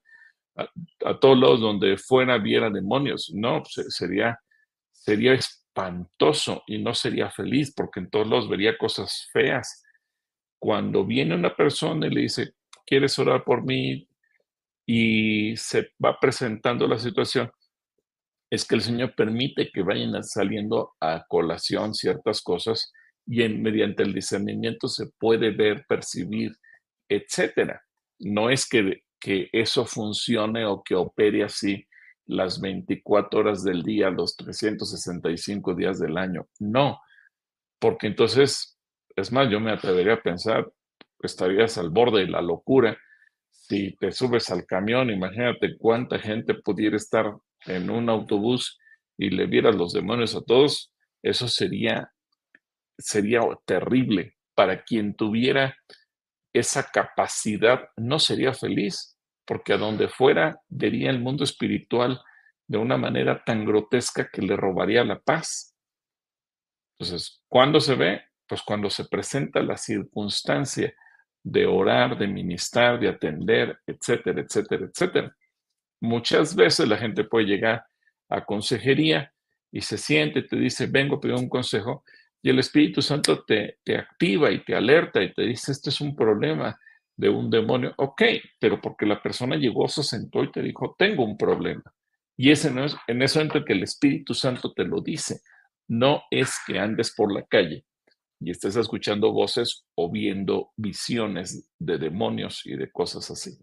a, 0.56 1.20
todos 1.20 1.38
lados 1.38 1.60
donde 1.60 1.98
fuera 1.98 2.38
viera 2.38 2.70
demonios. 2.70 3.32
No, 3.34 3.64
sería, 3.66 4.40
sería 4.92 5.34
espantoso 5.34 6.64
y 6.66 6.80
no 6.80 6.94
sería 6.94 7.30
feliz 7.30 7.74
porque 7.76 8.00
en 8.00 8.10
todos 8.10 8.28
lados 8.28 8.50
vería 8.50 8.78
cosas 8.78 9.30
feas. 9.32 9.84
Cuando 10.58 11.06
viene 11.06 11.36
una 11.36 11.56
persona 11.56 12.08
y 12.08 12.12
le 12.12 12.22
dice, 12.22 12.54
¿quieres 12.86 13.18
orar 13.20 13.44
por 13.44 13.64
mí? 13.64 14.08
Y 14.88 15.56
se 15.58 15.92
va 16.04 16.18
presentando 16.20 16.88
la 16.88 16.98
situación, 16.98 17.52
es 18.56 18.66
que 18.66 18.76
el 18.76 18.82
Señor 18.82 19.14
permite 19.16 19.70
que 19.72 19.84
vayan 19.84 20.24
saliendo 20.24 20.94
a 21.00 21.26
colación 21.28 21.94
ciertas 21.94 22.42
cosas 22.42 22.92
y 23.28 23.48
mediante 23.50 24.04
el 24.04 24.14
discernimiento 24.14 24.88
se 24.88 25.08
puede 25.20 25.52
ver, 25.52 25.86
percibir, 25.88 26.56
etcétera. 27.10 27.84
No 28.20 28.50
es 28.50 28.68
que, 28.68 29.02
que 29.20 29.50
eso 29.52 29.86
funcione 29.86 30.66
o 30.66 30.84
que 30.84 30.96
opere 30.96 31.44
así 31.44 31.86
las 32.28 32.60
24 32.60 33.40
horas 33.40 33.64
del 33.64 33.84
día, 33.84 34.10
los 34.10 34.36
365 34.36 35.76
días 35.76 36.00
del 36.00 36.18
año. 36.18 36.48
No, 36.60 37.00
porque 37.80 38.08
entonces, 38.08 38.80
es 39.16 39.32
más, 39.32 39.50
yo 39.50 39.60
me 39.60 39.72
atrevería 39.72 40.14
a 40.14 40.22
pensar, 40.22 40.72
estarías 41.22 41.78
al 41.78 41.90
borde 41.90 42.22
de 42.22 42.32
la 42.32 42.42
locura. 42.42 42.98
Si 43.50 43.96
te 43.98 44.12
subes 44.12 44.50
al 44.50 44.66
camión, 44.66 45.10
imagínate 45.10 45.78
cuánta 45.78 46.20
gente 46.20 46.54
pudiera 46.56 46.96
estar 46.96 47.34
en 47.68 47.90
un 47.90 48.10
autobús 48.10 48.80
y 49.18 49.30
le 49.30 49.46
vieras 49.46 49.76
los 49.76 49.94
demonios 49.94 50.36
a 50.36 50.42
todos, 50.42 50.92
eso 51.24 51.48
sería 51.48 52.12
sería 52.98 53.42
terrible. 53.66 54.36
Para 54.56 54.84
quien 54.84 55.16
tuviera 55.16 55.76
esa 56.54 56.90
capacidad, 56.90 57.90
no 57.98 58.20
sería 58.20 58.54
feliz, 58.54 59.18
porque 59.46 59.74
a 59.74 59.78
donde 59.78 60.08
fuera 60.08 60.62
vería 60.70 61.10
el 61.10 61.20
mundo 61.20 61.44
espiritual 61.44 62.22
de 62.68 62.78
una 62.78 62.98
manera 62.98 63.44
tan 63.44 63.66
grotesca 63.66 64.30
que 64.32 64.42
le 64.42 64.56
robaría 64.56 65.04
la 65.04 65.20
paz. 65.20 65.76
Entonces, 66.98 67.44
¿cuándo 67.50 67.80
se 67.80 67.96
ve? 67.96 68.22
Pues 68.48 68.62
cuando 68.62 68.90
se 68.90 69.06
presenta 69.06 69.62
la 69.62 69.76
circunstancia 69.76 70.94
de 71.44 71.66
orar, 71.68 72.18
de 72.18 72.28
ministrar, 72.28 73.00
de 73.00 73.10
atender, 73.10 73.78
etcétera, 73.86 74.42
etcétera, 74.42 74.86
etcétera. 74.86 75.36
Muchas 76.06 76.56
veces 76.56 76.88
la 76.88 76.98
gente 76.98 77.24
puede 77.24 77.46
llegar 77.46 77.86
a 78.30 78.46
consejería 78.46 79.34
y 79.72 79.82
se 79.82 79.98
siente, 79.98 80.44
te 80.44 80.56
dice, 80.56 80.88
vengo 80.88 81.16
a 81.16 81.20
pedir 81.20 81.36
un 81.36 81.50
consejo, 81.50 82.04
y 82.42 82.50
el 82.50 82.60
Espíritu 82.60 83.02
Santo 83.02 83.44
te, 83.44 83.80
te 83.84 83.98
activa 83.98 84.52
y 84.52 84.64
te 84.64 84.76
alerta 84.76 85.22
y 85.24 85.34
te 85.34 85.42
dice, 85.42 85.72
este 85.72 85.90
es 85.90 86.00
un 86.00 86.16
problema 86.16 86.80
de 87.18 87.30
un 87.30 87.50
demonio. 87.50 87.94
Ok, 87.98 88.22
pero 88.60 88.80
porque 88.80 89.06
la 89.06 89.22
persona 89.22 89.56
llegó, 89.56 89.88
se 89.88 90.04
sentó 90.04 90.44
y 90.44 90.52
te 90.52 90.62
dijo, 90.62 90.96
tengo 90.98 91.26
un 91.26 91.38
problema. 91.38 91.84
Y 92.38 92.52
ese 92.52 92.70
no 92.72 92.86
es, 92.86 92.96
en 93.08 93.22
eso 93.22 93.42
entra 93.42 93.66
que 93.66 93.74
el 93.74 93.84
Espíritu 93.84 94.34
Santo 94.34 94.74
te 94.74 94.84
lo 94.84 95.02
dice. 95.02 95.42
No 95.88 96.24
es 96.30 96.56
que 96.68 96.78
andes 96.78 97.14
por 97.16 97.34
la 97.34 97.44
calle 97.46 97.86
y 98.40 98.52
estés 98.52 98.76
escuchando 98.76 99.32
voces 99.32 99.86
o 99.96 100.12
viendo 100.12 100.72
visiones 100.76 101.70
de 101.80 101.98
demonios 101.98 102.66
y 102.66 102.76
de 102.76 102.92
cosas 102.92 103.32
así. 103.32 103.58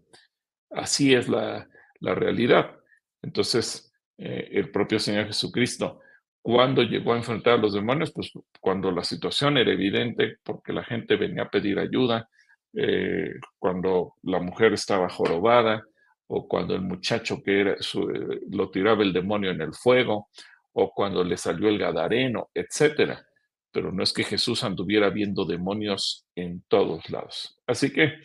Así 0.71 1.13
es 1.13 1.29
la, 1.29 1.67
realidad. 2.15 2.75
Entonces, 3.21 3.93
eh, 4.17 4.49
el 4.51 4.71
propio 4.71 4.99
Señor 4.99 5.27
Jesucristo 5.27 6.01
¿Cuándo 6.43 6.83
llegó 6.83 7.13
a 7.13 7.17
enfrentar 7.17 7.53
a 7.53 7.57
los 7.57 7.73
demonios? 7.73 8.11
Pues 8.11 8.29
cuando 8.59 8.91
la 8.91 9.05
situación 9.05 9.57
era 9.57 9.71
evidente, 9.71 10.39
porque 10.43 10.73
la 10.73 10.83
gente 10.83 11.15
venía 11.15 11.43
a 11.43 11.49
pedir 11.49 11.79
ayuda, 11.79 12.27
eh, 12.73 13.35
cuando 13.57 14.15
la 14.23 14.41
mujer 14.41 14.73
estaba 14.73 15.07
jorobada 15.07 15.83
o 16.27 16.45
cuando 16.45 16.75
el 16.75 16.81
muchacho 16.81 17.41
que 17.41 17.61
era, 17.61 17.71
eh, 17.71 18.39
lo 18.51 18.69
tiraba 18.69 19.03
el 19.03 19.13
demonio 19.13 19.51
en 19.51 19.61
el 19.61 19.73
fuego, 19.73 20.27
o 20.73 20.91
cuando 20.93 21.23
le 21.23 21.37
salió 21.37 21.69
el 21.69 21.79
gadareno, 21.79 22.49
etcétera. 22.53 23.25
Pero 23.71 23.93
no 23.93 24.03
es 24.03 24.11
que 24.11 24.25
Jesús 24.25 24.65
anduviera 24.65 25.09
viendo 25.09 25.45
demonios 25.45 26.25
en 26.35 26.61
todos 26.67 27.09
lados. 27.09 27.57
Así 27.65 27.93
que 27.93 28.15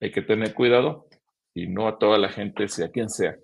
hay 0.00 0.12
que 0.12 0.22
tener 0.22 0.54
cuidado 0.54 1.08
y 1.56 1.66
no 1.66 1.88
a 1.88 1.98
toda 1.98 2.18
la 2.18 2.28
gente, 2.28 2.68
sea 2.68 2.90
quien 2.90 3.08
sea, 3.08 3.34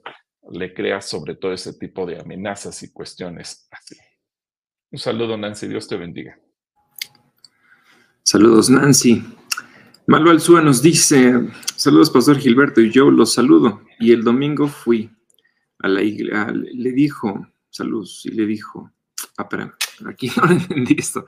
le 0.51 0.75
crea 0.75 1.01
sobre 1.01 1.35
todo 1.35 1.55
ese 1.55 1.73
tipo 1.73 2.05
de 2.05 2.21
amenazas 2.21 2.83
y 2.83 2.93
cuestiones 2.93 3.67
así. 3.71 3.97
Un 4.91 4.99
saludo, 4.99 5.39
Nancy. 5.39 5.67
Dios 5.67 5.89
te 5.89 5.97
bendiga. 5.97 6.39
Saludos, 8.23 8.69
Nancy. 8.69 9.25
Malo 10.07 10.31
Alzúa 10.31 10.61
nos 10.61 10.83
dice, 10.83 11.49
saludos, 11.75 12.11
Pastor 12.11 12.39
Gilberto, 12.39 12.83
y 12.83 12.91
yo 12.91 13.11
los 13.11 13.33
saludo. 13.33 13.81
Y 13.99 14.13
el 14.13 14.23
domingo 14.23 14.69
fui 14.69 15.11
a 15.79 15.89
la 15.89 16.03
iglesia, 16.03 16.53
le 16.53 16.93
dijo, 16.93 17.47
saludos, 17.71 18.27
y 18.27 18.33
le 18.33 18.45
dijo, 18.45 18.93
ah, 19.39 19.45
espera, 19.45 19.75
aquí 20.07 20.31
no 20.37 20.51
entendí 20.51 20.97
esto. 20.99 21.25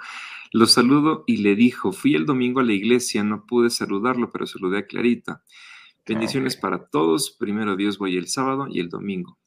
Lo 0.52 0.66
saludo 0.66 1.24
y 1.26 1.38
le 1.38 1.54
dijo, 1.56 1.92
fui 1.92 2.14
el 2.14 2.26
domingo 2.26 2.60
a 2.60 2.64
la 2.64 2.74
iglesia, 2.74 3.24
no 3.24 3.46
pude 3.46 3.70
saludarlo, 3.70 4.30
pero 4.30 4.46
saludé 4.46 4.80
a 4.80 4.86
Clarita. 4.86 5.42
Bendiciones 6.06 6.56
para 6.56 6.86
todos. 6.86 7.36
Primero 7.38 7.76
Dios 7.76 7.98
voy 7.98 8.16
el 8.16 8.28
sábado 8.28 8.66
y 8.68 8.80
el 8.80 8.88
domingo. 8.88 9.38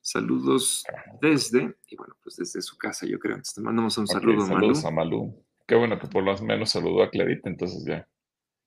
Saludos 0.00 0.84
desde, 1.20 1.76
y 1.86 1.96
bueno, 1.96 2.16
pues 2.22 2.36
desde 2.36 2.62
su 2.62 2.78
casa, 2.78 3.06
yo 3.06 3.18
creo. 3.18 3.36
te 3.54 3.60
mandamos 3.60 3.98
un 3.98 4.06
saludo, 4.06 4.46
saludos 4.46 4.84
a 4.84 4.90
Malú. 4.90 5.44
Qué 5.66 5.74
bueno 5.74 5.98
que 5.98 6.06
por 6.06 6.24
lo 6.24 6.36
menos 6.38 6.70
saludó 6.70 7.02
a 7.02 7.10
Clarita, 7.10 7.50
entonces 7.50 7.84
ya. 7.86 8.08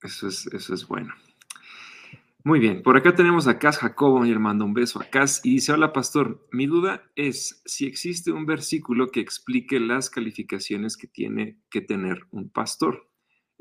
Eso 0.04 0.28
es, 0.28 0.46
eso 0.48 0.74
es 0.74 0.88
bueno. 0.88 1.14
Muy 2.44 2.60
bien, 2.60 2.82
por 2.82 2.98
acá 2.98 3.14
tenemos 3.14 3.48
a 3.48 3.60
Cas 3.60 3.78
Jacobo 3.78 4.26
y 4.26 4.30
le 4.30 4.40
mando 4.40 4.66
un 4.66 4.74
beso 4.74 5.00
a 5.00 5.06
Cas 5.06 5.42
y 5.44 5.56
dice, 5.56 5.74
hola 5.74 5.94
pastor, 5.94 6.48
mi 6.52 6.66
duda 6.66 7.04
es 7.16 7.62
si 7.66 7.86
existe 7.86 8.32
un 8.32 8.48
versículo 8.48 9.10
que 9.10 9.20
explique 9.20 9.80
las 9.80 10.10
calificaciones 10.10 10.98
que 10.98 11.08
tiene 11.08 11.60
que 11.70 11.82
tener 11.82 12.26
un 12.32 12.50
pastor. 12.50 13.11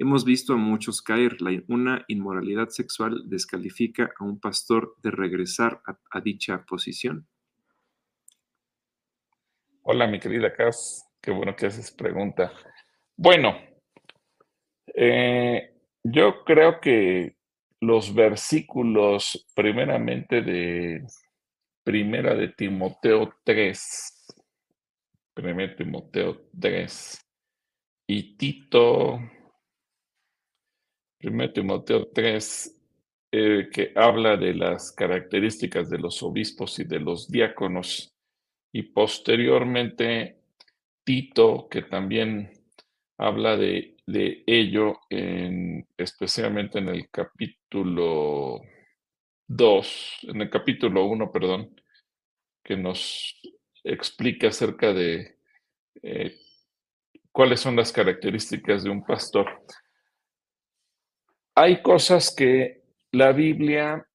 Hemos 0.01 0.25
visto 0.25 0.55
a 0.55 0.57
muchos 0.57 1.03
caer. 1.03 1.37
una 1.69 2.07
inmoralidad 2.09 2.71
sexual 2.71 3.29
descalifica 3.29 4.11
a 4.19 4.25
un 4.25 4.41
pastor 4.41 4.97
de 5.03 5.11
regresar 5.11 5.83
a, 5.85 6.21
dicha 6.21 6.65
posición. 6.65 7.29
Hola, 9.83 10.07
mi 10.07 10.19
querida 10.19 10.55
Cas. 10.55 11.07
Qué 11.21 11.31
bueno 11.31 11.55
que 11.55 11.67
haces 11.67 11.91
pregunta. 11.91 12.51
Bueno, 13.15 13.61
eh, 14.87 15.75
yo 16.03 16.45
creo 16.45 16.81
que 16.81 17.37
los 17.81 18.15
versículos 18.15 19.47
primeramente 19.55 20.41
de 20.41 21.05
Primera 21.85 22.35
de 22.35 22.49
Timoteo 22.49 23.35
3, 23.45 24.35
Primera 25.35 25.77
Timoteo 25.77 26.49
3 26.59 27.21
y 28.07 28.39
Tito, 28.39 29.21
Primera 31.21 31.53
Timoteo 31.53 32.09
3, 32.15 32.81
eh, 33.33 33.69
que 33.71 33.93
habla 33.95 34.39
de 34.39 34.55
las 34.55 34.91
características 34.93 35.91
de 35.91 35.99
los 35.99 36.23
obispos 36.23 36.79
y 36.79 36.85
de 36.85 36.99
los 36.99 37.29
diáconos, 37.29 38.15
y 38.73 38.85
posteriormente 38.85 40.39
Tito, 41.05 41.69
que 41.69 41.83
también 41.83 42.51
habla 43.19 43.59
de, 43.59 43.97
ello, 44.47 45.01
en, 45.11 45.87
especialmente 45.99 46.79
en 46.79 46.89
el 46.89 47.11
capítulo 47.11 48.63
2, 49.47 50.19
en 50.23 50.41
el 50.41 50.49
capítulo 50.49 51.05
1, 51.05 51.31
perdón, 51.31 51.79
que 52.65 52.79
nos 52.79 53.39
explica 53.85 54.49
acerca 54.49 54.95
de 54.95 55.37
eh, 56.03 56.35
cuáles 57.31 57.61
son 57.61 57.77
las 57.77 57.93
características 57.93 58.85
de 58.85 58.91
un 58.91 59.05
pastor. 59.05 59.47
Hay 61.55 61.83
cosas 61.83 62.35
que 62.35 62.83
la 63.13 63.33
Biblia 63.33 64.07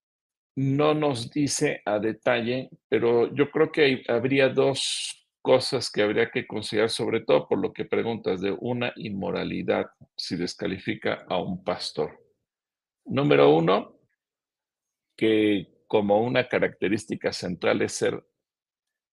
no 0.56 0.94
nos 0.94 1.32
dice 1.32 1.82
a 1.86 2.00
detalle, 2.00 2.70
pero 2.88 3.34
yo 3.34 3.52
creo 3.52 3.72
que 3.72 4.04
habría 4.08 4.50
dos 4.50 5.28
cosas 5.42 5.92
que 5.92 6.02
habría 6.02 6.32
que 6.32 6.48
considerar, 6.48 6.90
sobre 6.90 7.22
todo 7.22 7.48
por 7.48 7.60
lo 7.60 7.72
que 7.72 7.86
preguntas 7.86 8.42
de 8.42 8.56
una 8.60 8.94
inmoralidad, 8.96 9.86
si 10.16 10.36
descalifica 10.36 11.26
a 11.30 11.38
un 11.38 11.64
pastor. 11.64 12.20
Número 13.06 13.54
uno, 13.54 14.00
que 15.16 15.84
como 15.88 16.20
una 16.22 16.48
característica 16.48 17.32
central 17.32 17.82
es 17.82 17.94
ser 17.94 18.26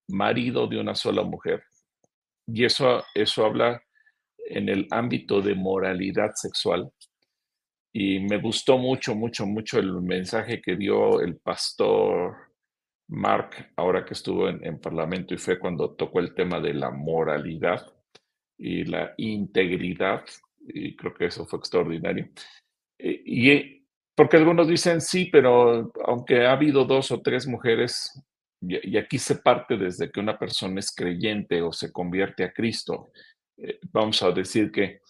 marido 0.07 0.67
de 0.67 0.79
una 0.79 0.95
sola 0.95 1.23
mujer. 1.23 1.63
Y 2.47 2.65
eso, 2.65 3.03
eso 3.13 3.45
habla 3.45 3.81
en 4.49 4.69
el 4.69 4.87
ámbito 4.91 5.41
de 5.41 5.55
moralidad 5.55 6.31
sexual. 6.35 6.91
Y 7.95 8.19
me 8.19 8.39
gustó 8.39 8.79
mucho, 8.79 9.13
mucho, 9.13 9.45
mucho 9.45 9.77
el 9.77 10.01
mensaje 10.01 10.59
que 10.61 10.75
dio 10.75 11.21
el 11.21 11.37
pastor 11.37 12.35
Mark, 13.07 13.71
ahora 13.75 14.03
que 14.03 14.15
estuvo 14.15 14.49
en, 14.49 14.79
Parlamento 14.79 15.35
y 15.35 15.37
fue 15.37 15.59
cuando 15.59 15.91
tocó 15.91 16.19
el 16.19 16.33
tema 16.33 16.59
de 16.59 16.73
la 16.73 16.89
moralidad 16.89 17.85
y 18.57 18.85
la 18.85 19.13
integridad, 19.17 20.23
y 20.59 20.95
creo 20.95 21.13
que 21.13 21.25
eso 21.25 21.45
fue 21.45 21.59
extraordinario. 21.59 22.29
Eh, 22.97 23.21
y 23.25 23.51
eh, 23.51 23.83
porque 24.15 24.37
algunos 24.37 24.67
dicen 24.67 24.99
sí, 24.99 25.29
pero 25.31 25.91
aunque 26.05 26.45
ha 26.45 26.53
habido 26.53 26.85
dos 26.85 27.11
o 27.11 27.21
tres 27.21 27.45
mujeres, 27.45 28.19
y, 28.61 28.97
aquí 28.97 29.19
se 29.19 29.35
parte 29.35 29.77
desde 29.77 30.11
que 30.11 30.19
una 30.19 30.39
persona 30.39 30.79
es 30.79 30.91
creyente 30.95 31.61
o 31.61 31.71
se 31.71 31.91
convierte 31.91 32.43
a 32.43 32.53
Cristo, 32.53 33.11
eh, 33.57 33.79
vamos 33.91 34.23
a 34.23 34.31
decir 34.31 34.71
que 34.71 35.01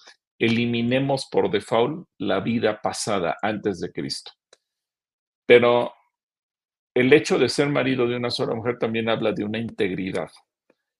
eliminemos 0.46 1.30
por 1.32 1.50
default 1.50 2.06
la 2.18 2.42
vida 2.42 2.82
pasada 2.82 3.38
antes 3.42 3.80
de 3.80 3.94
Cristo. 3.94 4.34
Pero 5.46 5.94
el 6.94 7.14
hecho 7.14 7.40
de 7.40 7.48
ser 7.48 7.70
marido 7.70 8.08
de 8.08 8.18
una 8.18 8.30
sola 8.30 8.54
mujer 8.54 8.78
también 8.78 9.08
habla 9.08 9.32
de 9.32 9.46
una 9.46 9.58
integridad. 9.58 10.30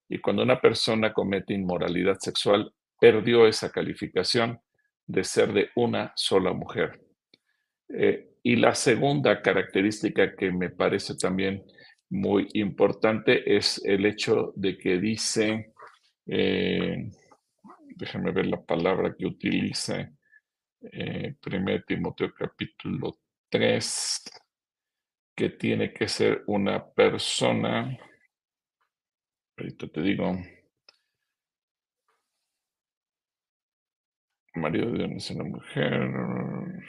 Y 0.08 0.20
cuando 0.20 0.44
una 0.44 0.62
persona 0.62 1.12
comete 1.12 1.54
inmoralidad 1.54 2.18
sexual, 2.20 2.74
perdió 3.02 3.46
esa 3.46 3.70
calificación 3.70 4.62
de 5.06 5.26
ser 5.26 5.52
de 5.52 5.70
una 5.76 6.14
sola 6.16 6.54
mujer. 6.54 7.02
Eh, 7.90 8.30
y 8.44 8.56
la 8.56 8.74
segunda 8.74 9.42
característica 9.42 10.38
que 10.38 10.54
me 10.54 10.70
parece 10.70 11.16
también 11.16 11.66
muy 12.10 12.48
importante 12.54 13.58
es 13.58 13.82
el 13.84 14.06
hecho 14.06 14.54
de 14.56 14.78
que 14.78 15.00
dice, 15.00 15.74
eh, 16.28 17.12
déjame 17.96 18.32
ver 18.32 18.48
la 18.48 18.62
palabra 18.62 19.16
que 19.18 19.26
utilice, 19.26 20.14
eh, 20.82 21.36
1 21.40 21.84
Timoteo 21.86 22.34
capítulo 22.34 23.20
3, 23.50 24.24
que 25.36 25.50
tiene 25.50 25.94
que 25.94 26.08
ser 26.08 26.44
una 26.48 26.86
persona, 26.86 27.98
ahorita 29.58 29.88
te 29.88 30.02
digo, 30.02 30.36
marido 34.56 34.92
de 34.92 35.06
una 35.06 35.44
mujer. 35.44 36.84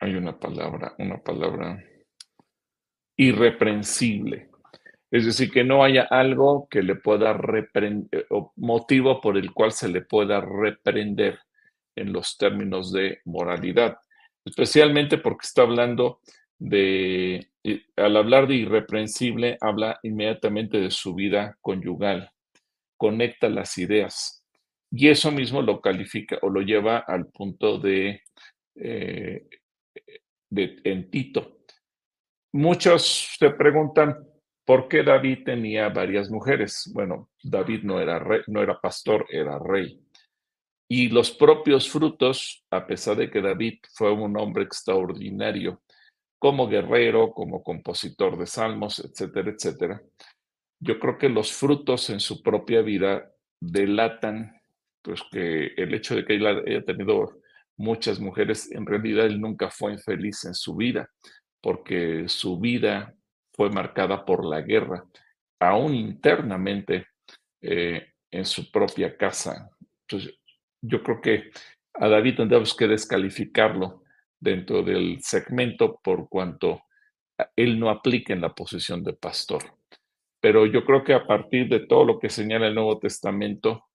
Hay 0.00 0.14
una 0.14 0.38
palabra, 0.38 0.94
una 0.98 1.18
palabra 1.18 1.84
irreprensible. 3.16 4.48
Es 5.10 5.24
decir, 5.24 5.50
que 5.50 5.64
no 5.64 5.82
haya 5.82 6.02
algo 6.02 6.68
que 6.70 6.82
le 6.82 6.94
pueda 6.94 7.32
reprender, 7.32 8.08
eh, 8.12 8.26
o 8.30 8.52
motivo 8.56 9.20
por 9.20 9.36
el 9.36 9.52
cual 9.52 9.72
se 9.72 9.88
le 9.88 10.02
pueda 10.02 10.40
reprender 10.40 11.40
en 11.96 12.12
los 12.12 12.36
términos 12.38 12.92
de 12.92 13.20
moralidad, 13.24 13.98
especialmente 14.44 15.18
porque 15.18 15.46
está 15.46 15.62
hablando 15.62 16.20
de, 16.58 17.48
al 17.96 18.16
hablar 18.16 18.46
de 18.46 18.56
irreprensible, 18.56 19.56
habla 19.60 19.98
inmediatamente 20.02 20.78
de 20.78 20.90
su 20.90 21.14
vida 21.14 21.56
conyugal, 21.60 22.30
conecta 22.96 23.48
las 23.48 23.78
ideas. 23.78 24.44
Y 24.90 25.08
eso 25.08 25.32
mismo 25.32 25.62
lo 25.62 25.80
califica 25.80 26.38
o 26.42 26.50
lo 26.50 26.60
lleva 26.60 26.98
al 26.98 27.26
punto 27.26 27.78
de, 27.78 28.22
eh, 28.76 29.46
de 30.50 30.80
en 30.84 31.10
Tito. 31.10 31.58
Muchos 32.52 33.36
se 33.38 33.50
preguntan, 33.50 34.28
¿Por 34.68 34.86
qué 34.86 35.02
David 35.02 35.44
tenía 35.46 35.88
varias 35.88 36.28
mujeres? 36.28 36.90
Bueno, 36.92 37.30
David 37.42 37.84
no 37.84 38.02
era, 38.02 38.22
no 38.48 38.62
era 38.62 38.78
pastor, 38.78 39.24
era 39.30 39.58
rey. 39.58 39.98
Y 40.86 41.08
los 41.08 41.30
propios 41.30 41.88
frutos, 41.88 42.66
a 42.70 42.86
pesar 42.86 43.16
de 43.16 43.30
que 43.30 43.40
David 43.40 43.78
fue 43.94 44.12
un 44.12 44.38
hombre 44.38 44.64
extraordinario, 44.64 45.80
como 46.38 46.68
guerrero, 46.68 47.32
como 47.32 47.62
compositor 47.62 48.36
de 48.36 48.46
salmos, 48.46 48.98
etcétera, 48.98 49.52
etcétera, 49.52 50.02
yo 50.80 50.98
creo 50.98 51.16
que 51.16 51.30
los 51.30 51.50
frutos 51.50 52.10
en 52.10 52.20
su 52.20 52.42
propia 52.42 52.82
vida 52.82 53.32
delatan 53.58 54.60
pues 55.00 55.22
que 55.32 55.68
el 55.78 55.94
hecho 55.94 56.14
de 56.14 56.26
que 56.26 56.34
él 56.34 56.46
haya 56.46 56.84
tenido 56.84 57.40
muchas 57.78 58.20
mujeres, 58.20 58.70
en 58.72 58.84
realidad 58.84 59.26
él 59.26 59.40
nunca 59.40 59.70
fue 59.70 59.92
infeliz 59.92 60.44
en 60.44 60.54
su 60.54 60.76
vida, 60.76 61.10
porque 61.62 62.28
su 62.28 62.58
vida 62.58 63.14
fue 63.54 63.70
marcada 63.70 64.24
por 64.24 64.44
la 64.44 64.60
guerra, 64.60 65.04
aún 65.60 65.94
internamente 65.94 67.06
eh, 67.62 68.12
en 68.30 68.44
su 68.44 68.70
propia 68.70 69.16
casa. 69.16 69.70
Entonces, 70.02 70.38
yo 70.80 71.02
creo 71.02 71.20
que 71.20 71.50
a 71.94 72.08
David 72.08 72.36
tendríamos 72.36 72.76
que 72.76 72.86
descalificarlo 72.86 74.02
dentro 74.38 74.82
del 74.82 75.18
segmento 75.20 76.00
por 76.02 76.28
cuanto 76.28 76.82
él 77.56 77.78
no 77.78 77.90
aplica 77.90 78.32
en 78.32 78.40
la 78.40 78.54
posición 78.54 79.02
de 79.02 79.12
pastor. 79.12 79.62
Pero 80.40 80.66
yo 80.66 80.84
creo 80.84 81.02
que 81.02 81.14
a 81.14 81.26
partir 81.26 81.68
de 81.68 81.80
todo 81.80 82.04
lo 82.04 82.18
que 82.18 82.30
señala 82.30 82.68
el 82.68 82.74
Nuevo 82.74 82.98
Testamento, 82.98 83.86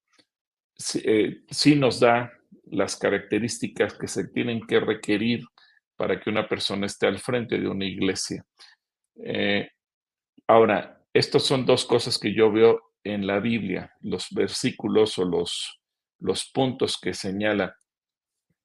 sí, 0.75 1.01
eh, 1.05 1.75
nos 1.77 1.99
da 1.99 2.31
las 2.65 2.95
características 2.97 3.97
que 3.97 4.07
se 4.07 4.27
tienen 4.29 4.61
que 4.61 4.79
requerir 4.79 5.45
para 5.95 6.19
que 6.19 6.29
una 6.29 6.47
persona 6.47 6.85
esté 6.85 7.07
al 7.07 7.19
frente 7.19 7.59
de 7.59 7.67
una 7.67 7.85
iglesia. 7.85 8.45
Eh, 9.23 9.69
ahora, 10.47 11.03
estas 11.13 11.43
son 11.43 11.65
dos 11.65 11.85
cosas 11.85 12.17
que 12.17 12.33
yo 12.33 12.51
veo 12.51 12.93
en 13.03 13.27
la 13.27 13.39
Biblia, 13.39 13.93
los 14.01 14.27
versículos 14.31 15.17
o 15.19 15.25
los, 15.25 15.79
los 16.19 16.49
puntos 16.51 16.97
que 16.99 17.13
señala 17.13 17.75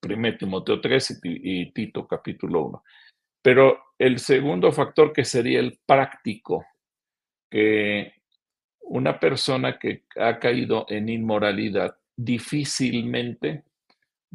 1 0.02 0.38
Timoteo 0.38 0.80
3 0.80 1.20
y, 1.24 1.72
Tito 1.72 2.06
capítulo 2.06 2.66
1. 2.66 2.84
Pero 3.42 3.78
el 3.98 4.18
segundo 4.18 4.72
factor 4.72 5.12
que 5.12 5.24
sería 5.24 5.60
el 5.60 5.78
práctico, 5.84 6.64
que 7.50 8.12
una 8.80 9.18
persona 9.18 9.78
que 9.78 10.04
ha 10.16 10.38
caído 10.38 10.86
en 10.88 11.08
inmoralidad 11.08 11.96
difícilmente 12.16 13.64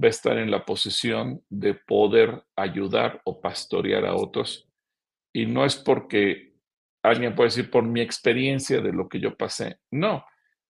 va 0.01 0.07
a 0.07 0.09
estar 0.09 0.37
en 0.37 0.49
la 0.49 0.65
posición 0.65 1.43
de 1.49 1.73
poder 1.73 2.43
ayudar 2.55 3.21
o 3.25 3.39
pastorear 3.39 4.05
a 4.05 4.15
otros. 4.15 4.67
Y 5.33 5.45
no 5.45 5.65
es 5.65 5.75
porque 5.75 6.53
alguien 7.03 7.35
puede 7.35 7.49
decir 7.49 7.69
por 7.69 7.83
mi 7.83 8.01
experiencia 8.01 8.81
de 8.81 8.91
lo 8.91 9.07
que 9.07 9.19
yo 9.19 9.35
pasé. 9.35 9.79
No, 9.91 10.25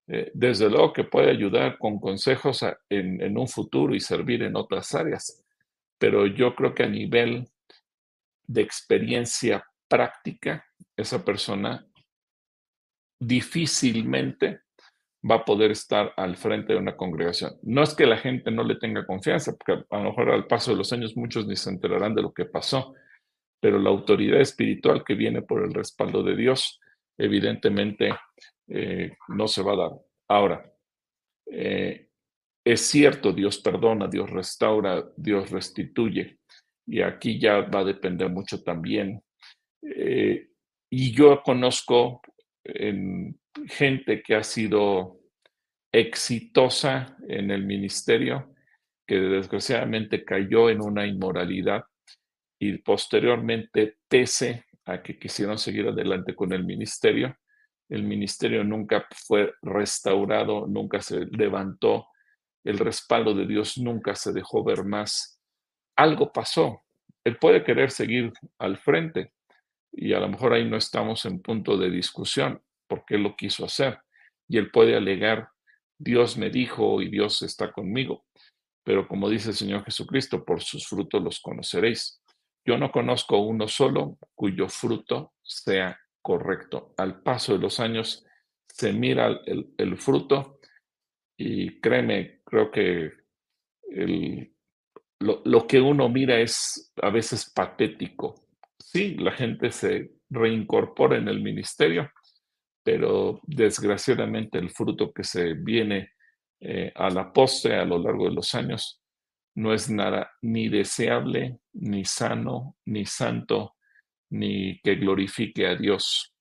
eh, 0.06 0.30
desde 0.34 0.68
luego 0.68 0.92
que 0.92 1.04
puede 1.04 1.30
ayudar 1.30 1.78
con 1.78 1.98
consejos 1.98 2.62
en, 2.90 3.22
en, 3.22 3.38
un 3.38 3.48
futuro 3.48 3.94
y 3.94 4.00
servir 4.00 4.42
en 4.42 4.56
otras 4.56 4.94
áreas, 4.94 5.42
pero 5.98 6.26
yo 6.26 6.54
creo 6.54 6.74
que 6.74 6.82
a 6.82 6.88
nivel 6.88 7.48
de 8.46 8.60
experiencia 8.60 9.64
práctica, 9.88 10.66
esa 10.96 11.24
persona 11.24 11.86
difícilmente 13.18 14.60
va 15.28 15.36
a 15.36 15.44
poder 15.44 15.70
estar 15.70 16.12
al 16.16 16.36
frente 16.36 16.74
de 16.74 16.78
una 16.78 16.96
congregación. 16.96 17.52
No 17.62 17.82
es 17.82 17.94
que 17.94 18.06
la 18.06 18.18
gente 18.18 18.50
no 18.50 18.62
le 18.62 18.76
tenga 18.76 19.06
confianza, 19.06 19.56
porque 19.56 19.84
a 19.88 19.98
lo 19.98 20.04
mejor 20.04 20.30
al 20.30 20.46
paso 20.46 20.72
de 20.72 20.76
los 20.76 20.92
años 20.92 21.16
muchos 21.16 21.46
ni 21.46 21.56
se 21.56 21.70
enterarán 21.70 22.14
de 22.14 22.22
lo 22.22 22.32
que 22.32 22.44
pasó, 22.44 22.94
pero 23.60 23.78
la 23.78 23.90
autoridad 23.90 24.40
espiritual 24.40 25.02
que 25.04 25.14
viene 25.14 25.40
por 25.40 25.64
el 25.64 25.72
respaldo 25.72 26.22
de 26.22 26.36
Dios, 26.36 26.78
evidentemente 27.16 28.14
eh, 28.68 29.16
no 29.28 29.48
se 29.48 29.62
va 29.62 29.72
a 29.72 29.76
dar. 29.76 29.90
Ahora, 30.28 30.72
eh, 31.46 32.08
es 32.62 32.80
cierto, 32.82 33.32
Dios 33.32 33.58
perdona, 33.58 34.08
Dios 34.08 34.30
restaura, 34.30 35.04
Dios 35.16 35.50
restituye, 35.50 36.38
y 36.86 37.00
aquí 37.00 37.38
ya 37.38 37.60
va 37.60 37.80
a 37.80 37.84
depender 37.84 38.28
mucho 38.28 38.62
también. 38.62 39.22
Eh, 39.82 40.48
y 40.90 41.12
yo 41.12 41.42
conozco 41.42 42.20
en 42.64 43.38
gente 43.68 44.22
que 44.22 44.34
ha 44.34 44.42
sido 44.42 45.20
exitosa 45.92 47.16
en 47.28 47.50
el 47.50 47.64
ministerio, 47.64 48.54
que 49.06 49.16
desgraciadamente 49.16 50.24
cayó 50.24 50.70
en 50.70 50.80
una 50.80 51.06
inmoralidad 51.06 51.84
y 52.58 52.78
posteriormente, 52.78 53.98
pese 54.08 54.64
a 54.86 55.02
que 55.02 55.18
quisieron 55.18 55.58
seguir 55.58 55.88
adelante 55.88 56.34
con 56.34 56.52
el 56.52 56.64
ministerio, 56.64 57.36
el 57.88 58.02
ministerio 58.02 58.64
nunca 58.64 59.06
fue 59.26 59.52
restaurado, 59.62 60.66
nunca 60.66 61.00
se 61.02 61.26
levantó, 61.26 62.08
el 62.64 62.78
respaldo 62.78 63.34
de 63.34 63.46
Dios 63.46 63.76
nunca 63.76 64.14
se 64.14 64.32
dejó 64.32 64.64
ver 64.64 64.84
más. 64.84 65.38
Algo 65.96 66.32
pasó. 66.32 66.82
Él 67.22 67.36
puede 67.36 67.62
querer 67.62 67.90
seguir 67.90 68.32
al 68.58 68.78
frente 68.78 69.33
y 69.96 70.12
a 70.12 70.20
lo 70.20 70.28
mejor 70.28 70.52
ahí 70.52 70.68
no 70.68 70.76
estamos 70.76 71.24
en 71.24 71.40
punto 71.40 71.76
de 71.76 71.90
discusión 71.90 72.60
porque 72.88 73.14
él 73.14 73.22
lo 73.22 73.36
quiso 73.36 73.64
hacer 73.64 73.98
y 74.48 74.58
él 74.58 74.70
puede 74.70 74.96
alegar, 74.96 75.48
Dios 75.98 76.36
me 76.36 76.50
dijo 76.50 77.00
y 77.00 77.08
Dios 77.08 77.42
está 77.42 77.72
conmigo. 77.72 78.26
Pero 78.84 79.08
como 79.08 79.28
dice 79.28 79.50
el 79.50 79.56
Señor 79.56 79.84
Jesucristo, 79.84 80.44
por 80.44 80.60
sus 80.60 80.86
frutos 80.86 81.22
los 81.22 81.40
conoceréis. 81.40 82.20
Yo 82.66 82.76
no 82.78 82.90
conozco 82.90 83.38
uno 83.38 83.68
solo 83.68 84.18
cuyo 84.34 84.68
fruto 84.68 85.34
sea 85.42 85.98
correcto. 86.20 86.94
Al 86.96 87.22
paso 87.22 87.52
de 87.52 87.58
los 87.58 87.80
años 87.80 88.26
se 88.68 88.92
mira 88.92 89.40
el, 89.46 89.96
fruto 89.96 90.58
y 91.38 91.80
créeme, 91.80 92.40
creo 92.44 92.70
que 92.70 93.12
lo, 95.20 95.42
lo, 95.44 95.66
que 95.66 95.80
uno 95.80 96.08
mira 96.08 96.40
es 96.40 96.92
a 97.00 97.10
veces 97.10 97.50
patético. 97.54 98.43
Sí, 98.94 99.16
la 99.16 99.32
gente 99.32 99.72
se 99.72 100.12
reincorpora 100.30 101.16
en 101.16 101.26
el 101.26 101.42
ministerio, 101.42 102.12
pero 102.84 103.40
desgraciadamente 103.42 104.58
el 104.58 104.70
fruto 104.70 105.12
que 105.12 105.24
se 105.24 105.54
viene 105.54 106.12
eh, 106.60 106.92
a 106.94 107.10
la 107.10 107.32
postre 107.32 107.74
a 107.74 107.84
lo 107.84 107.98
largo 107.98 108.26
de 108.26 108.34
los 108.36 108.54
años 108.54 109.02
no 109.56 109.74
es 109.74 109.90
nada 109.90 110.30
ni 110.42 110.68
deseable, 110.68 111.58
ni 111.72 112.04
sano, 112.04 112.76
ni 112.84 113.04
santo, 113.04 113.74
ni 114.30 114.78
que 114.80 114.94
glorifique 114.94 115.66
a 115.66 115.74
Dios. 115.74 116.32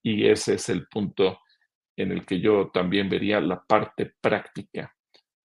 Y 0.00 0.26
ese 0.28 0.54
es 0.54 0.68
el 0.68 0.86
punto 0.86 1.40
en 1.96 2.12
el 2.12 2.24
que 2.24 2.40
yo 2.40 2.70
también 2.72 3.08
vería 3.08 3.40
la 3.40 3.60
parte 3.60 4.12
práctica, 4.20 4.94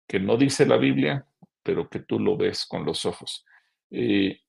que 0.08 0.20
no 0.20 0.38
dice 0.38 0.68
la 0.68 0.78
Biblia, 0.78 1.26
pero 1.64 1.89
que 1.89 2.01
tú 2.01 2.20
lo 2.20 2.38
ves 2.38 2.66
con 2.68 2.86
los 2.86 3.06
ojos. 3.06 3.43
Eh, 3.89 4.43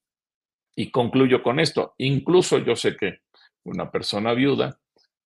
y 0.77 0.91
concluyo 0.91 1.43
con 1.43 1.61
esto. 1.61 1.95
Incluso 1.99 2.59
yo 2.59 2.77
sé 2.77 2.97
que 2.97 3.21
una 3.65 3.91
persona 3.91 4.33
viuda 4.35 4.79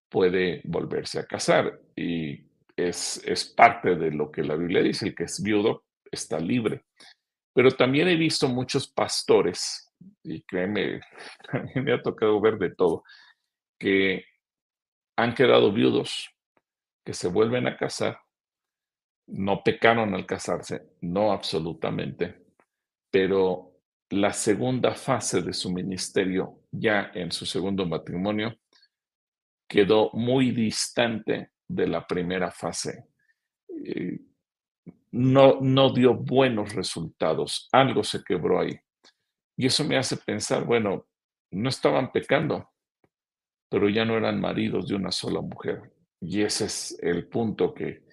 puede 0.09 0.61
volverse 0.65 1.21
a 1.21 1.27
casar 1.27 1.81
y 1.97 2.41
es, 2.77 3.23
es 3.27 3.45
parte 3.45 3.97
de 3.97 4.11
lo 4.11 4.31
que 4.31 4.43
la 4.43 4.57
Biblia 4.57 4.83
dice, 4.83 5.09
el 5.09 5.15
que 5.15 5.25
es 5.25 5.43
viudo 5.43 5.85
está 6.11 6.39
libre. 6.39 6.85
Pero 7.53 7.71
también 7.73 8.09
he 8.09 8.17
visto 8.17 8.49
muchos 8.49 8.89
pastores 8.89 9.89
y 10.23 10.43
créeme, 10.43 11.01
a 11.53 11.59
mí 11.59 11.73
me 11.83 11.93
ha 11.93 12.03
tocado 12.03 12.41
ver 12.41 12.59
de 12.59 12.75
todo, 12.75 13.05
que 13.79 14.25
han 15.17 15.35
quedado 15.35 15.73
viudos, 15.73 16.31
que 17.05 17.13
se 17.13 17.29
vuelven 17.29 17.67
a 17.67 17.77
casar, 17.77 18.21
no 19.27 19.63
pecaron 19.63 20.15
al 20.15 20.27
casarse, 20.27 20.91
no 21.01 21.33
absolutamente, 21.33 22.45
pero 23.11 23.68
la 24.11 24.33
segunda 24.33 24.95
fase 24.95 25.43
de 25.43 25.53
su 25.53 25.73
ministerio, 25.73 26.63
ya 26.71 27.11
en 27.15 27.31
su 27.31 27.45
segundo 27.45 27.87
matrimonio, 27.87 28.59
quedó 29.69 30.11
muy 30.15 30.51
distante 30.51 31.51
de 31.67 31.87
la 31.87 32.07
primera 32.07 32.51
fase. 32.51 33.05
Eh, 33.85 34.19
no, 35.13 35.59
no 35.61 35.93
dio 35.93 36.15
buenos 36.15 36.75
resultados, 36.75 37.69
algo 37.73 38.03
se 38.03 38.23
quebró 38.25 38.61
ahí. 38.61 38.79
Y 39.57 39.67
eso 39.67 39.85
me 39.85 39.97
hace 39.97 40.17
pensar, 40.17 40.65
bueno, 40.65 41.07
no 41.51 41.69
estaban 41.69 42.13
pecando, 42.13 42.71
pero 43.69 43.89
ya 43.89 44.05
no 44.05 44.17
eran 44.17 44.41
maridos 44.41 44.89
de 44.89 44.95
una 44.95 45.11
sola 45.11 45.41
mujer. 45.41 45.93
Y 46.21 46.43
ese 46.43 46.67
es 46.67 46.99
el 47.03 47.29
punto 47.29 47.75
que, 47.75 48.05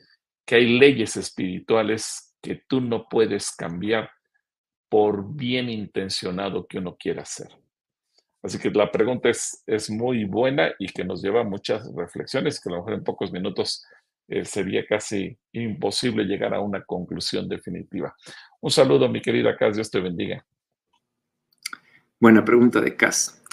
que 0.46 0.56
hay 0.56 0.78
leyes 0.78 1.16
espirituales 1.18 2.36
que 2.41 2.64
tú 2.68 2.82
no 2.82 3.08
puedes 3.08 3.52
cambiar 3.56 4.10
por 4.89 5.36
bien 5.36 5.69
intencionado 5.69 6.67
que 6.67 6.79
uno 6.79 6.95
quiera 6.97 7.23
hacer. 7.23 7.49
Así 8.41 8.59
que 8.59 8.69
la 8.69 8.91
pregunta 8.91 9.29
es, 9.29 9.63
es 9.65 9.89
muy 9.89 10.25
buena 10.25 10.71
y 10.77 10.88
que 10.88 11.03
nos 11.03 11.21
lleva 11.21 11.41
a 11.41 11.43
muchas 11.43 11.91
reflexiones, 11.95 12.59
que 12.59 12.69
a 12.69 12.73
lo 12.73 12.77
mejor 12.77 12.93
en 12.93 13.03
pocos 13.03 13.31
minutos 13.31 13.83
eh, 14.27 14.45
sería 14.45 14.86
casi 14.86 15.38
imposible 15.51 16.23
llegar 16.25 16.53
a 16.53 16.59
una 16.59 16.83
conclusión 16.83 17.49
definitiva. 17.49 18.15
Un 18.61 18.71
saludo, 18.71 19.09
mi 19.09 19.21
querida 19.21 19.57
Cas, 19.57 19.75
Dios 19.75 19.89
te 19.89 19.99
bendiga. 19.99 20.45
Buena 22.19 22.45
pregunta 22.45 22.81
de 22.81 22.95
Cas. 22.95 23.43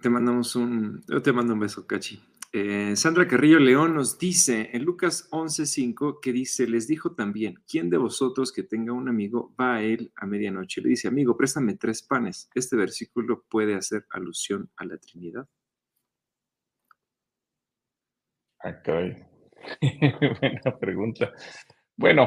Te 0.00 0.08
mandamos 0.08 0.54
un, 0.56 1.02
yo 1.08 1.22
te 1.22 1.32
mando 1.32 1.54
un 1.54 1.60
beso, 1.60 1.86
Cachi. 1.86 2.31
Eh, 2.54 2.96
Sandra 2.96 3.26
Carrillo 3.26 3.58
León 3.58 3.94
nos 3.94 4.18
dice 4.18 4.68
en 4.74 4.84
Lucas 4.84 5.26
11:5 5.30 6.20
que 6.20 6.32
dice, 6.32 6.66
les 6.66 6.86
dijo 6.86 7.14
también, 7.14 7.54
¿quién 7.66 7.88
de 7.88 7.96
vosotros 7.96 8.52
que 8.52 8.62
tenga 8.62 8.92
un 8.92 9.08
amigo 9.08 9.54
va 9.58 9.76
a 9.76 9.82
él 9.82 10.12
a 10.16 10.26
medianoche? 10.26 10.82
Le 10.82 10.90
dice, 10.90 11.08
amigo, 11.08 11.34
préstame 11.34 11.76
tres 11.76 12.02
panes. 12.02 12.50
Este 12.54 12.76
versículo 12.76 13.44
puede 13.48 13.74
hacer 13.74 14.04
alusión 14.10 14.70
a 14.76 14.84
la 14.84 14.98
Trinidad. 14.98 15.48
Acá 18.58 18.98
ah, 18.98 19.28
Buena 20.40 20.78
pregunta. 20.78 21.32
Bueno, 21.96 22.26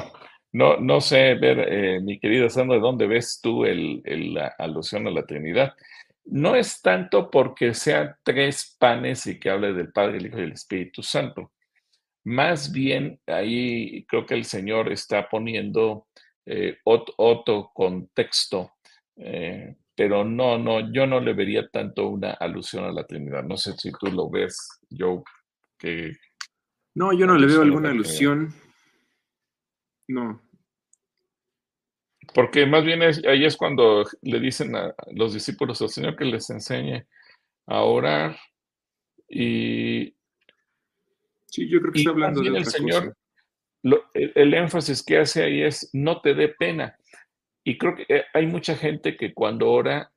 No, 0.55 0.77
no 0.79 1.01
sé, 1.01 1.35
ver, 1.35 1.59
eh, 1.69 1.99
mi 2.01 2.17
querido 2.17 2.49
Sandra, 2.49 2.79
¿dónde 2.79 3.07
ves 3.07 3.41
tú 3.43 3.65
el, 3.65 4.01
la 4.33 4.47
alusión 4.57 5.05
a 5.05 5.11
la 5.11 5.25
Trinidad? 5.25 5.73
No 6.25 6.55
es 6.55 6.81
tanto 6.81 7.29
porque 7.29 7.73
sean 7.73 8.15
tres 8.23 8.75
panes 8.79 9.27
y 9.27 9.39
que 9.39 9.49
hable 9.49 9.73
del 9.73 9.91
Padre, 9.91 10.17
el 10.17 10.27
Hijo 10.27 10.39
y 10.39 10.43
el 10.43 10.53
Espíritu 10.53 11.03
Santo. 11.03 11.51
Más 12.23 12.71
bien, 12.71 13.19
ahí 13.27 14.03
creo 14.07 14.25
que 14.25 14.33
el 14.33 14.45
Señor 14.45 14.91
está 14.91 15.29
poniendo 15.29 16.07
eh, 16.45 16.79
otro, 16.83 17.71
contexto, 17.73 18.71
eh, 19.15 19.75
pero 19.95 20.23
no, 20.23 20.57
no, 20.57 20.91
yo 20.91 21.05
no 21.05 21.19
le 21.19 21.33
vería 21.33 21.67
tanto 21.69 22.07
una 22.07 22.31
alusión 22.31 22.85
a 22.85 22.91
la 22.91 23.05
Trinidad. 23.05 23.43
No 23.43 23.57
sé 23.57 23.73
si 23.73 23.91
tú 23.91 24.07
lo 24.07 24.29
ves, 24.29 24.57
Joe, 24.89 25.21
que... 25.77 26.13
No, 26.95 27.13
yo 27.13 27.27
no 27.27 27.35
le 27.35 27.45
veo 27.45 27.61
alguna 27.61 27.91
alusión. 27.91 28.53
No. 30.07 30.41
Porque 32.35 32.65
más 32.65 32.83
bien 32.83 33.01
ahí 33.01 33.45
es 33.45 33.55
cuando 33.55 34.03
le 34.21 34.41
dicen 34.41 34.75
a 34.75 34.93
los 35.13 35.33
discípulos 35.33 35.81
al 35.81 35.87
Señor 35.87 36.17
que 36.17 36.25
les 36.25 36.49
enseñe 36.49 37.07
a 37.65 37.81
orar 37.83 38.37
y... 39.29 40.13
Sí, 41.45 41.69
yo 41.69 41.79
creo 41.79 41.93
que 41.93 41.99
está 41.99 42.11
hablando 42.11 42.41
de 42.41 42.49
el 42.49 42.65
Señor, 42.65 43.15
el, 44.13 44.53
énfasis 44.53 45.01
que 45.01 45.19
hace 45.19 45.43
ahí 45.43 45.61
es 45.61 45.89
no 45.93 46.19
te 46.19 46.33
dé 46.33 46.49
pena. 46.49 46.97
Y 47.63 47.77
creo 47.77 47.95
que 47.95 48.05
eh, 48.09 48.25
hay 48.33 48.47
mucha 48.47 48.75
gente 48.75 49.15
que 49.15 49.33
cuando 49.33 49.71
ora 49.71 50.11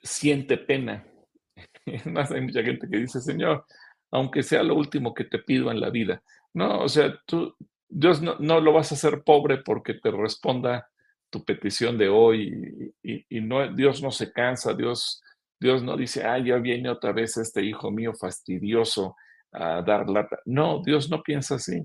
siente 0.00 0.56
pena. 0.56 1.04
Más 2.04 2.30
hay 2.30 2.42
mucha 2.42 2.62
gente 2.62 2.88
que 2.88 2.98
dice, 2.98 3.20
Señor, 3.20 3.66
aunque 4.12 4.44
sea 4.44 4.62
lo 4.62 4.76
último 4.76 5.12
que 5.12 5.24
te 5.24 5.40
pido 5.40 5.72
en 5.72 5.80
la 5.80 5.90
vida. 5.90 6.22
No, 6.54 6.82
o 6.82 6.88
sea, 6.88 7.20
tú, 7.26 7.56
Dios 7.88 8.22
no, 8.22 8.36
no, 8.38 8.60
lo 8.60 8.72
vas 8.72 8.92
a 8.92 8.94
hacer 8.94 9.24
pobre 9.24 9.56
porque 9.56 9.94
te 9.94 10.12
responda 10.12 10.91
tu 11.32 11.42
petición 11.42 11.96
de 11.96 12.10
hoy 12.10 12.92
y, 13.02 13.40
no, 13.40 13.66
Dios 13.72 14.02
no 14.02 14.10
se 14.10 14.30
cansa, 14.30 14.74
Dios, 14.74 15.22
Dios 15.58 15.82
no 15.82 15.96
dice, 15.96 16.24
ah, 16.24 16.38
ya 16.38 16.58
viene 16.58 16.90
otra 16.90 17.12
vez 17.12 17.38
este 17.38 17.64
hijo 17.64 17.90
mío 17.90 18.12
fastidioso 18.12 19.16
a 19.50 19.80
dar 19.80 20.08
lata. 20.10 20.38
No, 20.44 20.82
Dios 20.84 21.08
no 21.10 21.22
piensa 21.22 21.54
así. 21.54 21.82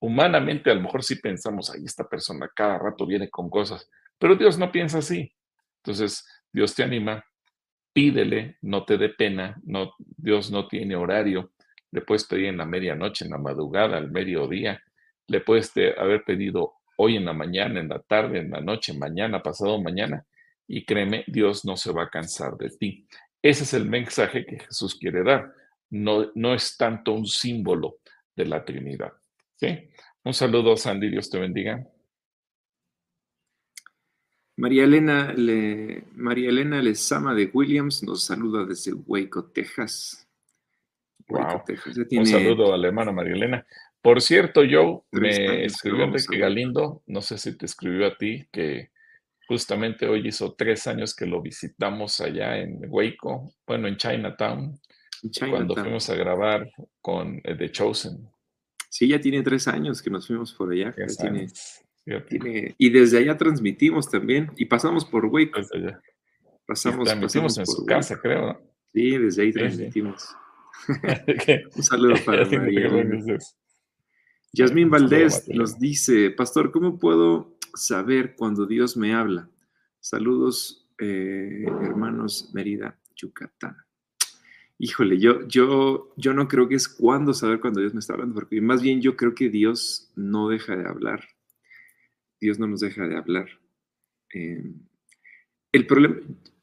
Humanamente 0.00 0.70
a 0.70 0.74
lo 0.74 0.80
mejor 0.80 1.04
sí 1.04 1.16
pensamos, 1.16 1.70
ay, 1.70 1.84
esta 1.84 2.08
persona 2.08 2.50
cada 2.56 2.78
rato 2.78 3.06
viene 3.06 3.28
con 3.28 3.50
cosas, 3.50 3.88
pero 4.18 4.34
Dios 4.34 4.58
no 4.58 4.72
piensa 4.72 4.98
así. 4.98 5.30
Entonces, 5.82 6.26
Dios 6.50 6.74
te 6.74 6.84
anima, 6.84 7.22
pídele, 7.92 8.56
no 8.62 8.86
te 8.86 8.96
dé 8.96 9.10
pena, 9.10 9.60
no, 9.62 9.92
Dios 9.98 10.50
no 10.50 10.68
tiene 10.68 10.96
horario, 10.96 11.52
le 11.90 12.00
puedes 12.00 12.24
pedir 12.24 12.46
en 12.46 12.56
la 12.56 12.64
medianoche, 12.64 13.26
en 13.26 13.32
la 13.32 13.38
madrugada, 13.38 13.98
al 13.98 14.10
mediodía, 14.10 14.82
le 15.26 15.40
puedes 15.40 15.70
haber 15.98 16.24
pedido 16.24 16.72
hoy 16.96 17.16
en 17.16 17.24
la 17.24 17.32
mañana, 17.32 17.80
en 17.80 17.88
la 17.88 18.00
tarde, 18.00 18.38
en 18.38 18.50
la 18.50 18.60
noche, 18.60 18.92
mañana, 18.92 19.42
pasado 19.42 19.80
mañana, 19.80 20.24
y 20.66 20.84
créeme, 20.84 21.24
Dios 21.26 21.64
no 21.64 21.76
se 21.76 21.92
va 21.92 22.04
a 22.04 22.10
cansar 22.10 22.56
de 22.56 22.70
ti. 22.70 23.06
Ese 23.42 23.64
es 23.64 23.74
el 23.74 23.86
mensaje 23.86 24.46
que 24.46 24.58
Jesús 24.58 24.94
quiere 24.94 25.22
dar. 25.22 25.52
No, 25.90 26.30
no 26.34 26.54
es 26.54 26.76
tanto 26.76 27.12
un 27.12 27.26
símbolo 27.26 27.98
de 28.34 28.46
la 28.46 28.64
Trinidad. 28.64 29.12
¿sí? 29.56 29.90
Un 30.24 30.32
saludo, 30.32 30.76
Sandy, 30.76 31.10
Dios 31.10 31.28
te 31.28 31.38
bendiga. 31.38 31.86
María 34.56 34.84
Elena, 34.84 35.32
Le, 35.32 36.04
María 36.14 36.48
Elena 36.48 36.80
Lezama 36.80 37.34
de 37.34 37.50
Williams 37.52 38.02
nos 38.04 38.24
saluda 38.24 38.64
desde 38.64 38.92
Waco, 38.92 39.46
Texas. 39.46 40.26
Waco, 41.28 41.64
Texas. 41.66 41.98
Un 42.12 42.26
saludo 42.26 42.72
a 42.72 42.78
la 42.78 42.86
hermana 42.86 43.12
María 43.12 43.34
Elena. 43.34 43.66
Por 44.04 44.20
cierto, 44.20 44.60
Joe, 44.70 45.00
me 45.12 45.64
escribió 45.64 46.04
Enrique 46.04 46.36
Galindo, 46.36 47.02
no 47.06 47.22
sé 47.22 47.38
si 47.38 47.56
te 47.56 47.64
escribió 47.64 48.06
a 48.06 48.18
ti, 48.18 48.46
que 48.52 48.90
justamente 49.48 50.06
hoy 50.06 50.28
hizo 50.28 50.52
tres 50.52 50.86
años 50.86 51.16
que 51.16 51.24
lo 51.24 51.40
visitamos 51.40 52.20
allá 52.20 52.58
en 52.58 52.82
Waco, 52.86 53.54
bueno, 53.66 53.88
en 53.88 53.96
Chinatown, 53.96 54.78
cuando 55.48 55.74
fuimos 55.74 56.10
a 56.10 56.16
grabar 56.16 56.70
con 57.00 57.40
eh, 57.44 57.56
The 57.56 57.70
Chosen. 57.70 58.28
Sí, 58.90 59.08
ya 59.08 59.18
tiene 59.18 59.42
tres 59.42 59.66
años 59.68 60.02
que 60.02 60.10
nos 60.10 60.26
fuimos 60.26 60.52
por 60.52 60.70
allá. 60.70 60.94
y 62.76 62.90
desde 62.90 63.18
allá 63.18 63.38
transmitimos 63.38 64.10
también, 64.10 64.50
y 64.58 64.66
pasamos 64.66 65.06
por 65.06 65.24
Waco. 65.24 65.60
Desde 65.60 65.78
allá. 65.78 66.00
Pasamos, 66.66 67.06
transmitimos 67.06 67.56
en 67.56 67.66
su 67.66 67.86
casa, 67.86 68.20
creo. 68.20 68.60
Sí, 68.92 69.16
desde 69.16 69.44
ahí 69.44 69.52
transmitimos. 69.52 70.28
Un 71.74 71.82
saludo 71.82 72.16
para 72.26 72.44
María. 72.44 72.90
Yasmín 74.54 74.88
Valdés 74.88 75.48
nos 75.48 75.80
dice, 75.80 76.30
Pastor, 76.30 76.70
¿cómo 76.70 76.96
puedo 76.96 77.58
saber 77.74 78.36
cuando 78.36 78.66
Dios 78.66 78.96
me 78.96 79.12
habla? 79.12 79.50
Saludos, 79.98 80.88
eh, 81.00 81.64
hermanos 81.82 82.50
Mérida, 82.54 82.96
Yucatán. 83.16 83.76
Híjole, 84.78 85.18
yo, 85.18 85.46
yo, 85.48 86.12
yo 86.16 86.34
no 86.34 86.46
creo 86.46 86.68
que 86.68 86.76
es 86.76 86.88
cuando 86.88 87.34
saber 87.34 87.58
cuando 87.58 87.80
Dios 87.80 87.94
me 87.94 88.00
está 88.00 88.12
hablando, 88.12 88.34
porque 88.34 88.60
más 88.60 88.80
bien 88.80 89.00
yo 89.00 89.16
creo 89.16 89.34
que 89.34 89.48
Dios 89.48 90.12
no 90.14 90.48
deja 90.48 90.76
de 90.76 90.86
hablar. 90.86 91.24
Dios 92.40 92.60
no 92.60 92.68
nos 92.68 92.80
deja 92.80 93.08
de 93.08 93.16
hablar. 93.16 93.48
Eh, 94.32 94.72
el 95.72 95.86
problema, 95.88 96.16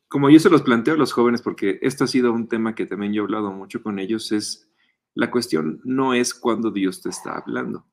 como 0.08 0.30
yo 0.30 0.40
se 0.40 0.50
los 0.50 0.62
planteo 0.62 0.94
a 0.94 0.98
los 0.98 1.12
jóvenes, 1.12 1.42
porque 1.42 1.78
esto 1.82 2.06
ha 2.06 2.08
sido 2.08 2.32
un 2.32 2.48
tema 2.48 2.74
que 2.74 2.86
también 2.86 3.12
yo 3.12 3.24
he 3.24 3.26
hablado 3.26 3.52
mucho 3.52 3.84
con 3.84 4.00
ellos, 4.00 4.32
es 4.32 4.71
la 5.14 5.30
cuestión 5.30 5.82
no 5.84 6.14
es 6.14 6.34
cuando 6.34 6.72
Dios 6.72 7.02
te 7.02 7.10
está 7.10 7.38
hablando, 7.38 7.86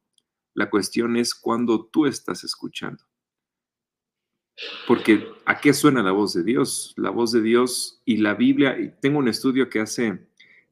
la 0.54 0.70
cuestión 0.70 1.16
es 1.16 1.34
cuando 1.34 1.86
tú 1.86 2.06
estás 2.06 2.44
escuchando. 2.44 3.04
Porque 4.86 5.28
¿a 5.46 5.60
qué 5.60 5.72
suena 5.72 6.02
la 6.02 6.12
voz 6.12 6.34
de 6.34 6.42
Dios? 6.42 6.92
La 6.96 7.10
voz 7.10 7.32
de 7.32 7.40
Dios 7.40 8.02
y 8.04 8.16
la 8.16 8.34
Biblia, 8.34 8.78
y 8.78 8.92
tengo 9.00 9.18
un 9.18 9.28
estudio 9.28 9.68
que 9.68 9.80
hace, 9.80 10.26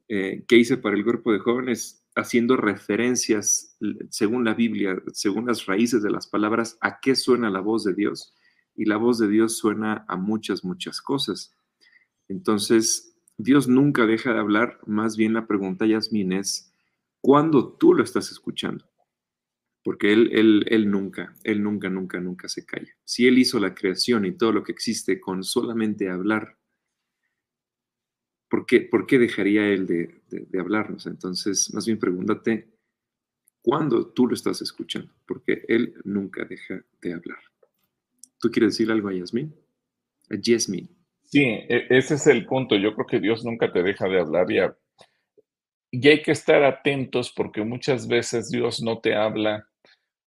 eh, 0.09 0.43
que 0.47 0.57
hice 0.57 0.77
para 0.77 0.95
el 0.95 1.03
grupo 1.03 1.31
de 1.31 1.39
jóvenes, 1.39 2.05
haciendo 2.15 2.57
referencias 2.57 3.77
según 4.09 4.43
la 4.43 4.55
Biblia, 4.55 5.01
según 5.13 5.45
las 5.45 5.65
raíces 5.67 6.01
de 6.03 6.09
las 6.09 6.27
palabras, 6.27 6.77
a 6.81 6.99
qué 6.99 7.15
suena 7.15 7.49
la 7.49 7.61
voz 7.61 7.83
de 7.83 7.93
Dios. 7.93 8.33
Y 8.75 8.85
la 8.85 8.97
voz 8.97 9.19
de 9.19 9.27
Dios 9.27 9.57
suena 9.57 10.05
a 10.07 10.17
muchas, 10.17 10.63
muchas 10.63 11.01
cosas. 11.01 11.55
Entonces, 12.27 13.16
Dios 13.37 13.67
nunca 13.67 14.07
deja 14.07 14.33
de 14.33 14.39
hablar, 14.39 14.79
más 14.87 15.15
bien 15.15 15.33
la 15.33 15.45
pregunta, 15.45 15.85
Yasmin, 15.85 16.33
es 16.33 16.73
¿cuándo 17.21 17.73
tú 17.73 17.93
lo 17.93 18.03
estás 18.03 18.31
escuchando? 18.31 18.85
Porque 19.83 20.11
él, 20.11 20.31
él, 20.33 20.65
él 20.69 20.89
nunca, 20.89 21.35
Él 21.43 21.63
nunca, 21.63 21.89
nunca, 21.89 22.19
nunca 22.19 22.49
se 22.49 22.65
calla. 22.65 22.91
Si 23.05 23.25
Él 23.27 23.37
hizo 23.37 23.59
la 23.59 23.73
creación 23.73 24.25
y 24.25 24.33
todo 24.33 24.51
lo 24.51 24.63
que 24.63 24.73
existe 24.73 25.21
con 25.21 25.43
solamente 25.43 26.09
hablar, 26.09 26.57
¿por 28.49 28.65
qué, 28.65 28.81
por 28.81 29.05
qué 29.05 29.17
dejaría 29.19 29.69
Él 29.69 29.85
de, 29.85 30.21
de 30.29 30.59
hablarnos? 30.59 31.05
Entonces, 31.05 31.73
más 31.73 31.85
bien 31.85 31.99
pregúntate, 31.99 32.67
¿cuándo 33.61 34.07
tú 34.07 34.27
lo 34.27 34.33
estás 34.33 34.61
escuchando? 34.61 35.13
Porque 35.25 35.63
Él 35.67 35.93
nunca 36.03 36.43
deja 36.43 36.83
de 37.01 37.13
hablar. 37.13 37.39
¿Tú 38.39 38.49
quieres 38.51 38.73
decir 38.73 38.91
algo 38.91 39.09
a 39.09 39.13
Yasmin? 39.13 39.55
A 40.29 40.35
Yasmin. 40.35 40.96
Sí, 41.27 41.43
e, 41.43 41.87
ese 41.89 42.15
es 42.15 42.27
el 42.27 42.45
punto. 42.45 42.75
Yo 42.75 42.93
creo 42.95 43.05
que 43.05 43.19
Dios 43.19 43.43
nunca 43.45 43.71
te 43.71 43.83
deja 43.83 44.07
de 44.07 44.19
hablar 44.19 44.49
y, 44.51 44.59
y 45.91 46.07
hay 46.07 46.21
que 46.21 46.31
estar 46.31 46.63
atentos 46.63 47.31
porque 47.35 47.63
muchas 47.63 48.07
veces 48.07 48.49
Dios 48.49 48.81
no 48.81 48.99
te 48.99 49.15
habla 49.15 49.67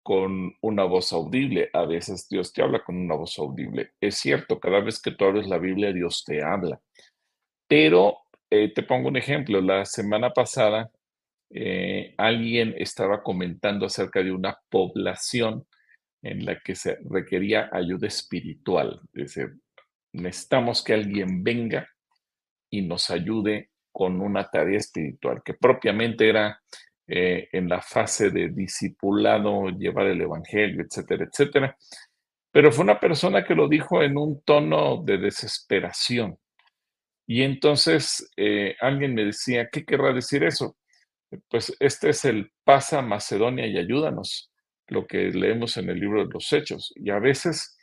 con 0.02 0.52
una 0.62 0.84
voz 0.84 1.12
audible. 1.12 1.70
A 1.72 1.84
veces 1.86 2.28
Dios 2.28 2.52
te 2.52 2.62
habla 2.62 2.82
con 2.84 2.96
una 2.96 3.14
voz 3.14 3.38
audible. 3.38 3.92
Es 4.00 4.16
cierto, 4.16 4.60
cada 4.60 4.80
vez 4.80 5.00
que 5.00 5.12
tú 5.12 5.24
abres 5.24 5.46
la 5.48 5.58
Biblia, 5.58 5.92
Dios 5.92 6.24
te 6.24 6.42
habla. 6.42 6.80
Pero 7.68 8.18
eh, 8.50 8.72
te 8.74 8.82
pongo 8.82 9.08
un 9.08 9.16
ejemplo. 9.16 9.60
La 9.60 9.84
semana 9.86 10.30
pasada 10.32 10.90
eh, 11.50 12.14
alguien 12.18 12.74
estaba 12.78 13.22
comentando 13.22 13.86
acerca 13.86 14.22
de 14.22 14.32
una 14.32 14.58
población 14.68 15.66
en 16.22 16.44
la 16.44 16.60
que 16.60 16.74
se 16.74 16.98
requería 17.08 17.70
ayuda 17.72 18.08
espiritual. 18.08 19.00
Dice, 19.12 19.48
necesitamos 20.12 20.82
que 20.82 20.94
alguien 20.94 21.42
venga 21.42 21.88
y 22.70 22.82
nos 22.82 23.10
ayude 23.10 23.70
con 23.92 24.20
una 24.20 24.48
tarea 24.48 24.78
espiritual, 24.78 25.42
que 25.44 25.54
propiamente 25.54 26.28
era 26.28 26.60
eh, 27.06 27.48
en 27.52 27.68
la 27.68 27.82
fase 27.82 28.30
de 28.30 28.50
discipulado, 28.50 29.68
llevar 29.70 30.06
el 30.06 30.20
Evangelio, 30.20 30.82
etcétera, 30.82 31.24
etcétera. 31.24 31.76
Pero 32.52 32.72
fue 32.72 32.84
una 32.84 33.00
persona 33.00 33.44
que 33.44 33.54
lo 33.54 33.68
dijo 33.68 34.02
en 34.02 34.16
un 34.16 34.42
tono 34.42 35.02
de 35.02 35.18
desesperación. 35.18 36.38
Y 37.26 37.42
entonces 37.42 38.28
eh, 38.36 38.76
alguien 38.80 39.14
me 39.14 39.24
decía, 39.24 39.68
¿qué 39.70 39.84
querrá 39.84 40.12
decir 40.12 40.44
eso? 40.44 40.76
Pues 41.48 41.76
este 41.80 42.10
es 42.10 42.24
el 42.24 42.52
pasa 42.64 43.02
Macedonia 43.02 43.66
y 43.66 43.78
ayúdanos, 43.78 44.52
lo 44.88 45.06
que 45.06 45.30
leemos 45.30 45.76
en 45.76 45.90
el 45.90 46.00
libro 46.00 46.24
de 46.26 46.32
los 46.32 46.52
Hechos. 46.52 46.92
Y 46.96 47.10
a 47.10 47.18
veces 47.18 47.76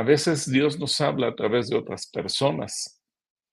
a 0.00 0.02
veces 0.02 0.50
Dios 0.50 0.78
nos 0.78 0.98
habla 1.00 1.28
a 1.28 1.34
través 1.34 1.68
de 1.68 1.76
otras 1.76 2.10
personas. 2.10 3.02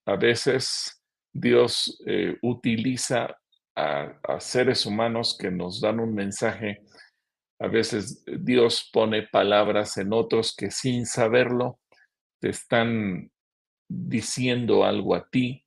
A 0.06 0.16
veces 0.16 1.04
Dios 1.34 2.02
eh, 2.06 2.38
utiliza 2.42 3.38
a, 3.76 4.40
seres 4.40 4.86
humanos 4.86 5.38
que 5.40 5.52
nos 5.52 5.82
dan 5.82 6.00
un 6.00 6.16
mensaje 6.16 6.82
a 7.60 7.68
veces 7.68 8.24
Dios 8.26 8.90
pone 8.94 9.24
palabras 9.24 9.98
en 9.98 10.14
otros 10.14 10.56
que 10.56 10.70
sin 10.70 11.06
saberlo 11.06 11.80
te 12.40 12.50
están 12.50 13.32
diciendo 13.90 14.84
algo 14.86 15.16
a 15.16 15.28
ti. 15.28 15.66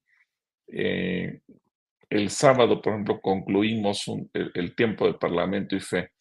Eh, 0.68 1.40
el 2.08 2.30
sábado, 2.30 2.80
por 2.80 2.92
ejemplo, 2.92 3.20
concluimos 3.20 4.04
el, 4.34 4.74
tiempo 4.76 5.06
de 5.06 5.14
Parlamento 5.14 5.74
y 5.74 5.80
Fe. 5.80 6.12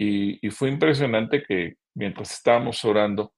Y, 0.00 0.50
fue 0.50 0.68
impresionante 0.68 1.42
que 1.42 1.76
mientras 1.94 2.32
estábamos 2.32 2.84
orando, 2.84 3.34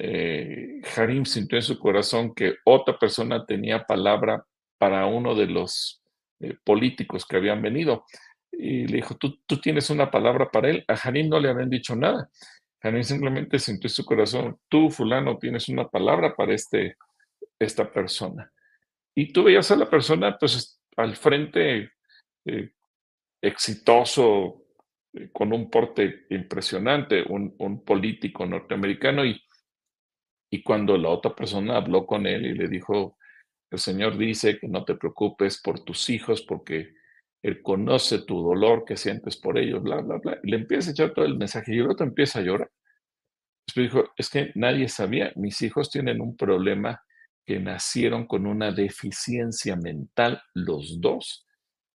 eh, 0.00 0.80
Harim 0.96 1.24
sintió 1.24 1.58
en 1.58 1.62
su 1.62 1.76
corazón 1.76 2.32
que 2.32 2.54
otra 2.64 2.96
persona 2.96 3.44
tenía 3.44 3.84
palabra 3.84 4.44
para 4.78 5.06
uno 5.06 5.34
de 5.34 5.46
los 5.46 6.00
eh, 6.38 6.56
políticos 6.62 7.26
que 7.26 7.36
habían 7.36 7.60
venido. 7.60 8.04
Y 8.52 8.86
le 8.86 8.96
dijo, 8.96 9.16
¿Tú, 9.16 9.40
tú 9.44 9.60
tienes 9.60 9.90
una 9.90 10.08
palabra 10.08 10.50
para 10.52 10.70
él. 10.70 10.84
A 10.86 10.94
Harim 10.94 11.28
no 11.28 11.40
le 11.40 11.50
habían 11.50 11.68
dicho 11.68 11.96
nada. 11.96 12.30
Harim 12.80 13.02
simplemente 13.02 13.58
sintió 13.58 13.88
en 13.88 13.94
su 13.94 14.04
corazón, 14.04 14.56
tú, 14.68 14.88
fulano, 14.88 15.36
tienes 15.36 15.68
una 15.68 15.88
palabra 15.88 16.36
para 16.36 16.54
este, 16.54 16.96
esta 17.58 17.90
persona. 17.90 18.52
Y 19.16 19.32
tú 19.32 19.42
veías 19.42 19.68
a 19.72 19.76
la 19.76 19.90
persona, 19.90 20.38
pues, 20.38 20.80
al 20.96 21.16
frente, 21.16 21.90
eh, 22.44 22.70
exitoso, 23.42 24.62
eh, 25.12 25.28
con 25.32 25.52
un 25.52 25.68
porte 25.68 26.26
impresionante, 26.30 27.24
un, 27.28 27.52
un 27.58 27.84
político 27.84 28.46
norteamericano, 28.46 29.24
y, 29.24 29.42
y 30.50 30.62
cuando 30.62 30.96
la 30.96 31.10
otra 31.10 31.34
persona 31.34 31.76
habló 31.76 32.06
con 32.06 32.26
él 32.26 32.46
y 32.46 32.54
le 32.54 32.68
dijo, 32.68 33.18
el 33.70 33.78
Señor 33.78 34.16
dice 34.16 34.58
que 34.58 34.68
no 34.68 34.84
te 34.84 34.94
preocupes 34.94 35.60
por 35.60 35.80
tus 35.80 36.08
hijos 36.08 36.42
porque 36.42 36.94
Él 37.42 37.62
conoce 37.62 38.20
tu 38.20 38.42
dolor 38.42 38.84
que 38.84 38.96
sientes 38.96 39.36
por 39.36 39.58
ellos, 39.58 39.82
bla, 39.82 40.00
bla, 40.00 40.16
bla. 40.16 40.38
Y 40.42 40.50
le 40.50 40.56
empieza 40.56 40.90
a 40.90 40.92
echar 40.92 41.12
todo 41.12 41.24
el 41.24 41.36
mensaje 41.36 41.74
y 41.74 41.78
el 41.78 41.90
otro 41.90 42.06
empieza 42.06 42.38
a 42.38 42.42
llorar. 42.42 42.70
Después 43.66 43.92
dijo, 43.92 44.12
es 44.16 44.30
que 44.30 44.52
nadie 44.54 44.88
sabía, 44.88 45.32
mis 45.36 45.60
hijos 45.60 45.90
tienen 45.90 46.22
un 46.22 46.36
problema 46.36 47.02
que 47.44 47.58
nacieron 47.60 48.26
con 48.26 48.46
una 48.46 48.72
deficiencia 48.72 49.76
mental 49.76 50.42
los 50.54 51.00
dos. 51.00 51.46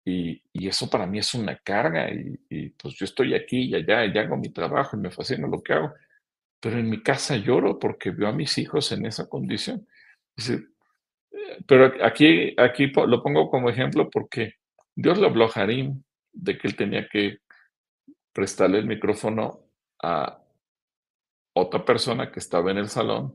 Y, 0.05 0.43
eso 0.55 0.89
para 0.89 1.07
mí 1.07 1.19
es 1.19 1.35
una 1.35 1.57
carga 1.57 2.11
y, 2.11 2.71
pues 2.71 2.95
yo 2.95 3.05
estoy 3.05 3.35
aquí 3.35 3.69
y 3.69 3.75
allá 3.75 4.07
y 4.07 4.17
hago 4.17 4.37
mi 4.37 4.49
trabajo 4.49 4.97
y 4.97 5.01
me 5.01 5.11
fascina 5.11 5.47
lo 5.47 5.63
que 5.63 5.75
hago. 5.75 5.93
Pero 6.61 6.79
en 6.79 6.91
mi 6.91 7.03
casa 7.03 7.37
lloro 7.37 7.79
porque 7.79 8.11
veo 8.11 8.29
a 8.29 8.33
mis 8.33 8.59
hijos 8.59 8.91
en 8.93 9.07
esa 9.07 9.29
condición. 9.29 9.87
Eh, 10.37 10.67
pero 11.67 11.93
aquí, 12.05 12.55
aquí 12.57 12.87
lo 12.87 13.23
pongo 13.23 13.51
como 13.51 13.71
ejemplo 13.71 14.09
porque 14.11 14.55
Dios 14.95 15.19
le 15.19 15.27
habló 15.27 15.45
a 15.47 15.53
Harim 15.55 16.03
de 16.33 16.59
que 16.59 16.69
él 16.69 16.77
tenía 16.77 17.09
que 17.09 17.39
prestarle 18.33 18.79
el 18.79 18.87
micrófono 18.87 19.61
a 20.03 20.41
otra 21.55 21.85
persona 21.85 22.31
que 22.31 22.39
estaba 22.39 22.71
en 22.71 22.79
el 22.79 22.89
salón 22.89 23.35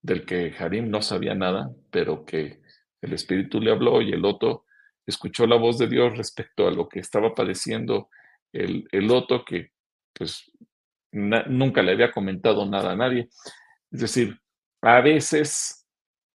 del 0.00 0.24
que 0.24 0.54
Harim 0.58 0.90
no 0.90 1.02
sabía 1.02 1.34
nada, 1.34 1.70
pero 1.90 2.24
que 2.24 2.60
el 3.00 3.12
Espíritu 3.12 3.60
le 3.60 3.72
habló 3.72 4.00
y 4.00 4.12
el 4.12 4.24
otro 4.24 4.64
escuchó 5.06 5.46
la 5.46 5.56
voz 5.56 5.78
de 5.78 5.88
Dios 5.88 6.16
respecto 6.16 6.68
a 6.68 6.70
lo 6.70 6.88
que 6.88 7.00
estaba 7.00 7.34
padeciendo 7.34 8.10
el, 8.52 8.86
el 8.92 9.10
otro 9.10 9.44
que 9.44 9.72
pues 10.12 10.50
nunca 11.12 11.82
le 11.82 11.92
había 11.92 12.12
comentado 12.12 12.66
nada 12.66 12.92
a 12.92 12.96
nadie. 12.96 13.28
Es 13.90 14.00
decir, 14.00 14.38
a 14.82 15.00
veces 15.00 15.86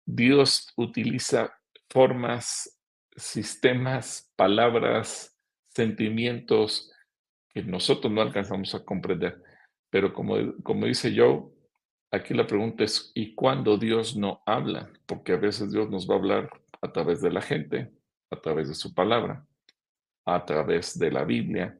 Dios 0.05 0.73
utiliza 0.75 1.53
formas, 1.89 2.79
sistemas, 3.15 4.31
palabras, 4.35 5.37
sentimientos 5.69 6.91
que 7.49 7.63
nosotros 7.63 8.11
no 8.11 8.21
alcanzamos 8.21 8.73
a 8.75 8.83
comprender. 8.83 9.41
Pero 9.89 10.13
como, 10.13 10.35
como 10.63 10.87
dice 10.87 11.13
Joe, 11.15 11.53
Aquí 12.13 12.35
la 12.35 12.45
pregunta 12.45 12.83
es, 12.83 13.11
¿y 13.15 13.33
cuándo 13.33 13.75
Dios 13.75 14.15
no 14.15 14.43
habla? 14.45 14.87
Porque 15.07 15.31
a 15.31 15.37
veces 15.37 15.71
Dios 15.71 15.89
nos 15.89 16.07
va 16.07 16.13
a 16.13 16.17
hablar 16.19 16.49
a 16.79 16.91
través 16.91 17.21
de 17.21 17.31
la 17.31 17.41
gente, 17.41 17.91
a 18.29 18.39
través 18.39 18.67
de 18.67 18.75
su 18.75 18.93
palabra, 18.93 19.47
a 20.23 20.45
través 20.45 20.99
de 20.99 21.09
la 21.09 21.23
Biblia, 21.23 21.75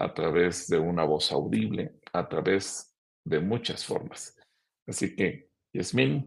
a 0.00 0.14
través 0.14 0.66
de 0.68 0.78
una 0.78 1.04
voz 1.04 1.30
audible, 1.30 1.92
a 2.12 2.26
través 2.26 2.96
de 3.24 3.38
muchas 3.38 3.84
formas. 3.84 4.34
Así 4.86 5.14
que, 5.14 5.50
Yasmín, 5.74 6.26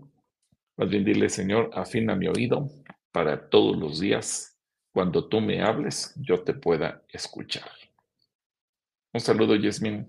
más 0.78 0.89
bien 0.89 1.03
dile, 1.03 1.28
Señor, 1.28 1.71
afina 1.74 2.15
mi 2.15 2.28
oído 2.28 2.69
para 3.11 3.49
todos 3.49 3.76
los 3.76 3.99
días, 3.99 4.59
cuando 4.93 5.28
tú 5.28 5.41
me 5.41 5.63
hables, 5.63 6.13
yo 6.17 6.43
te 6.43 6.53
pueda 6.53 7.03
escuchar. 7.09 7.69
Un 9.11 9.21
saludo, 9.21 9.55
Yasmín. 9.55 10.07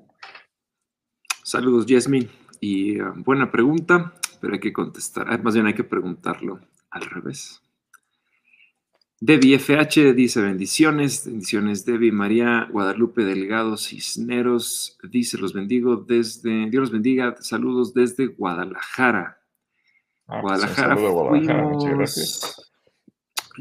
Saludos, 1.42 1.86
Yasmín. 1.86 2.30
Y 2.60 3.00
ah, 3.00 3.14
buena 3.16 3.50
pregunta, 3.50 4.14
pero 4.40 4.54
hay 4.54 4.60
que 4.60 4.74
contestar. 4.74 5.26
Ah, 5.30 5.38
más 5.38 5.54
bien 5.54 5.66
hay 5.66 5.74
que 5.74 5.84
preguntarlo 5.84 6.60
al 6.90 7.02
revés. 7.02 7.63
Debbie 9.26 9.58
FH 9.58 10.12
dice 10.12 10.42
bendiciones, 10.42 11.24
bendiciones 11.24 11.86
Debbie 11.86 12.12
María 12.12 12.68
Guadalupe 12.70 13.24
Delgado 13.24 13.78
Cisneros 13.78 14.98
dice 15.02 15.38
los 15.38 15.54
bendigo 15.54 15.96
desde, 15.96 16.68
Dios 16.68 16.82
los 16.82 16.90
bendiga, 16.90 17.34
saludos 17.40 17.94
desde 17.94 18.26
Guadalajara. 18.26 19.40
Ah, 20.26 20.42
pues 20.42 20.42
Guadalajara, 20.42 20.94
Guadalajara 20.96 21.62
muchas 21.62 21.94
gracias. 21.94 22.72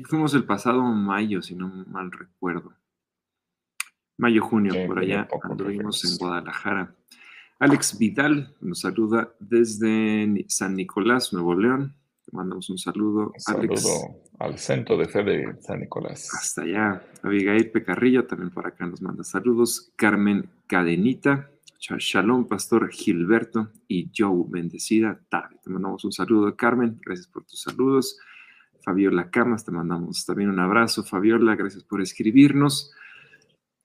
Fuimos 0.10 0.34
el 0.34 0.44
pasado 0.44 0.84
mayo, 0.84 1.42
si 1.42 1.56
no 1.56 1.70
mal 1.88 2.12
recuerdo. 2.12 2.74
Mayo, 4.18 4.44
junio, 4.44 4.74
por 4.86 5.00
allá 5.00 5.30
anduvimos 5.44 6.04
en 6.04 6.18
Guadalajara. 6.18 6.94
Alex 7.60 7.98
Vidal 7.98 8.54
nos 8.60 8.82
saluda 8.82 9.34
desde 9.40 10.44
San 10.50 10.76
Nicolás, 10.76 11.32
Nuevo 11.32 11.56
León. 11.56 11.96
Mandamos 12.34 12.70
un 12.72 12.80
saludo. 12.80 13.32
Un 13.34 13.40
saludo 13.40 14.22
al 14.40 14.58
centro 14.58 14.98
de 14.98 15.08
fe 15.08 15.24
de 15.24 15.56
San 15.62 15.80
Nicolás. 15.80 16.30
Hasta 16.34 16.64
allá. 16.64 17.04
Abigail 17.22 17.70
Pecarrillo 17.70 18.26
también 18.26 18.50
por 18.50 18.66
acá 18.66 18.88
nos 18.88 19.02
manda 19.02 19.24
saludos. 19.24 19.94
Carmen 19.96 20.50
Cadenita. 20.68 21.50
Shalom, 21.80 22.48
Pastor 22.48 22.90
Gilberto 22.90 23.70
y 23.88 24.10
Joe 24.18 24.46
Bendecida. 24.48 25.20
Te 25.30 25.70
mandamos 25.70 26.04
un 26.06 26.14
saludo, 26.14 26.56
Carmen. 26.56 27.00
Gracias 27.06 27.28
por 27.28 27.44
tus 27.44 27.62
saludos. 27.62 28.18
Fabiola 28.82 29.30
Camas, 29.30 29.66
te 29.66 29.72
mandamos 29.72 30.26
también 30.26 30.50
un 30.50 30.60
abrazo. 30.60 31.04
Fabiola, 31.04 31.56
gracias 31.56 31.84
por 31.84 32.02
escribirnos. 32.02 32.94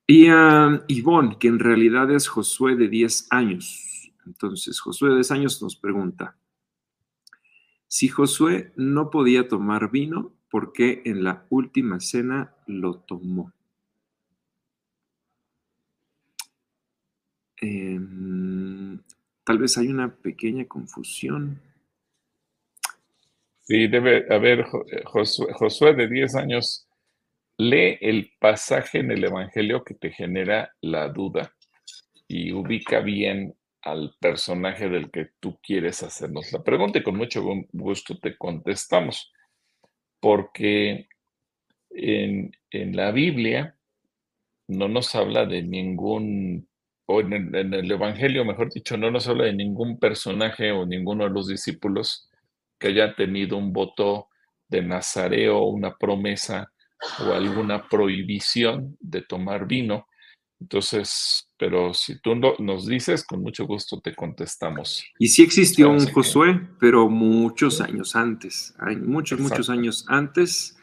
Y 0.07 0.29
a 0.29 0.85
Ivonne, 0.87 1.37
que 1.39 1.49
en 1.49 1.59
realidad 1.59 2.11
es 2.11 2.29
Josué 2.29 2.77
de 2.77 2.89
10 2.89 3.27
años. 3.31 4.13
Entonces, 4.25 4.81
Josué 4.81 5.11
de 5.11 5.17
10 5.17 5.31
años 5.33 5.61
nos 5.61 5.77
pregunta, 5.77 6.37
si 7.89 8.09
Josué 8.09 8.73
no 8.77 9.11
podía 9.11 9.49
tomar 9.49 9.91
vino, 9.91 10.33
¿por 10.51 10.73
qué 10.73 11.03
en 11.05 11.25
la 11.25 11.47
última 11.51 12.01
cena 12.01 12.55
lo 12.67 13.01
tomó? 13.01 13.53
Em, 17.61 19.01
tal 19.43 19.59
vez 19.59 19.77
hay 19.79 19.89
una 19.89 20.15
pequeña 20.15 20.67
confusión. 20.67 21.61
Sí, 23.65 23.89
debe 23.89 24.33
haber 24.33 24.65
Josué, 25.05 25.53
Josué 25.53 25.95
de 25.95 26.09
10 26.09 26.37
años 26.37 26.89
Lee 27.61 27.99
el 28.01 28.31
pasaje 28.39 29.01
en 29.01 29.11
el 29.11 29.25
Evangelio 29.25 29.83
que 29.83 29.95
te 29.95 30.13
genera 30.13 30.73
la 30.81 31.09
duda 31.09 31.53
y 32.29 32.53
ubica 32.53 33.01
bien 33.01 33.57
al 33.83 34.15
personaje 34.21 34.89
del 34.89 35.11
que 35.11 35.31
tú 35.41 35.59
quieres 35.63 36.03
hacernos 36.03 36.53
la 36.53 36.63
pregunta 36.63 36.99
y 36.99 37.03
con 37.03 37.17
mucho 37.17 37.45
gusto 37.73 38.19
te 38.19 38.37
contestamos. 38.37 39.33
Porque 40.21 41.09
en, 41.91 42.53
la 42.71 43.13
Biblia 43.13 43.77
no 44.67 44.89
nos 44.89 45.15
habla 45.15 45.47
de 45.47 45.63
ningún, 45.63 46.69
o 47.07 47.21
en 47.21 47.33
el, 47.33 47.55
en 47.55 47.75
el, 47.75 47.91
Evangelio, 47.91 48.45
mejor 48.45 48.73
dicho, 48.73 48.97
no 48.97 49.11
nos 49.11 49.29
habla 49.29 49.45
de 49.45 49.55
ningún 49.55 49.99
personaje 49.99 50.73
o 50.73 50.85
ninguno 50.85 51.25
de 51.25 51.31
los 51.31 51.47
discípulos 51.47 52.29
que 52.79 52.89
haya 52.89 53.15
tenido 53.15 53.57
un 53.57 53.73
voto 53.73 54.29
de 54.69 54.83
Nazareo, 54.83 55.63
una 55.63 55.97
promesa 55.97 56.73
o 57.21 57.33
alguna 57.33 57.89
prohibición 57.89 58.97
de 59.01 59.23
tomar 59.23 59.67
vino. 59.67 60.08
Entonces, 60.61 61.49
pero 61.57 61.95
si 61.95 62.21
tú 62.21 62.35
nos 62.35 62.87
dices, 62.87 63.25
con 63.25 63.41
mucho 63.43 63.67
gusto 63.67 64.01
te 64.01 64.15
contestamos. 64.15 65.05
Y 65.19 65.29
sí 65.29 65.43
existió 65.43 65.91
un 65.91 66.07
Josué, 66.09 66.61
pero 66.81 67.09
muchos 67.09 67.81
años 67.81 68.17
antes, 68.17 68.75
hay 68.79 68.97
muchos, 68.97 69.39
muchos 69.39 69.71
años 69.71 70.05
antes, 70.09 70.77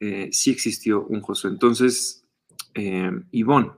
eh, 0.00 0.30
sí 0.32 0.50
existió 0.50 1.04
un 1.04 1.20
Josué. 1.20 1.50
Entonces, 1.50 2.24
eh, 2.74 3.10
Ivonne, 3.32 3.70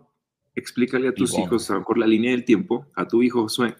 explícale 0.55 1.09
a 1.09 1.15
tus 1.15 1.37
hijos, 1.37 1.69
a 1.71 1.75
lo 1.75 1.81
mejor 1.81 1.99
la 1.99 2.07
línea 2.07 2.31
del 2.31 2.45
tiempo, 2.45 2.87
a 2.95 3.09
tu 3.09 3.23
hijo 3.23 3.43
Josué, 3.43 3.75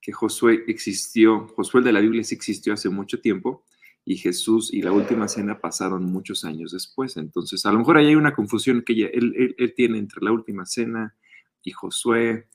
que 0.00 0.12
Josué 0.12 0.64
existió, 0.66 1.46
Josué 1.54 1.82
de 1.82 1.92
la 1.92 2.00
Biblia 2.00 2.24
sí 2.24 2.34
existió 2.34 2.72
hace 2.72 2.88
mucho 2.88 3.20
tiempo, 3.20 3.64
y 4.08 4.16
Jesús 4.18 4.72
y 4.72 4.82
la 4.82 4.92
última 4.92 5.26
cena 5.26 5.58
pasaron 5.58 6.04
muchos 6.04 6.44
años 6.44 6.70
después. 6.70 7.16
Entonces, 7.16 7.66
a 7.66 7.72
lo 7.72 7.80
mejor 7.80 7.96
ahí 7.98 8.06
hay 8.06 8.14
una 8.14 8.32
confusión 8.32 8.82
que 8.82 8.92
él, 8.92 9.74
tiene 9.74 9.98
entre 9.98 10.24
la 10.24 10.30
última 10.30 10.64
cena 10.64 11.16
y 11.64 11.72
Josué. 11.72 12.46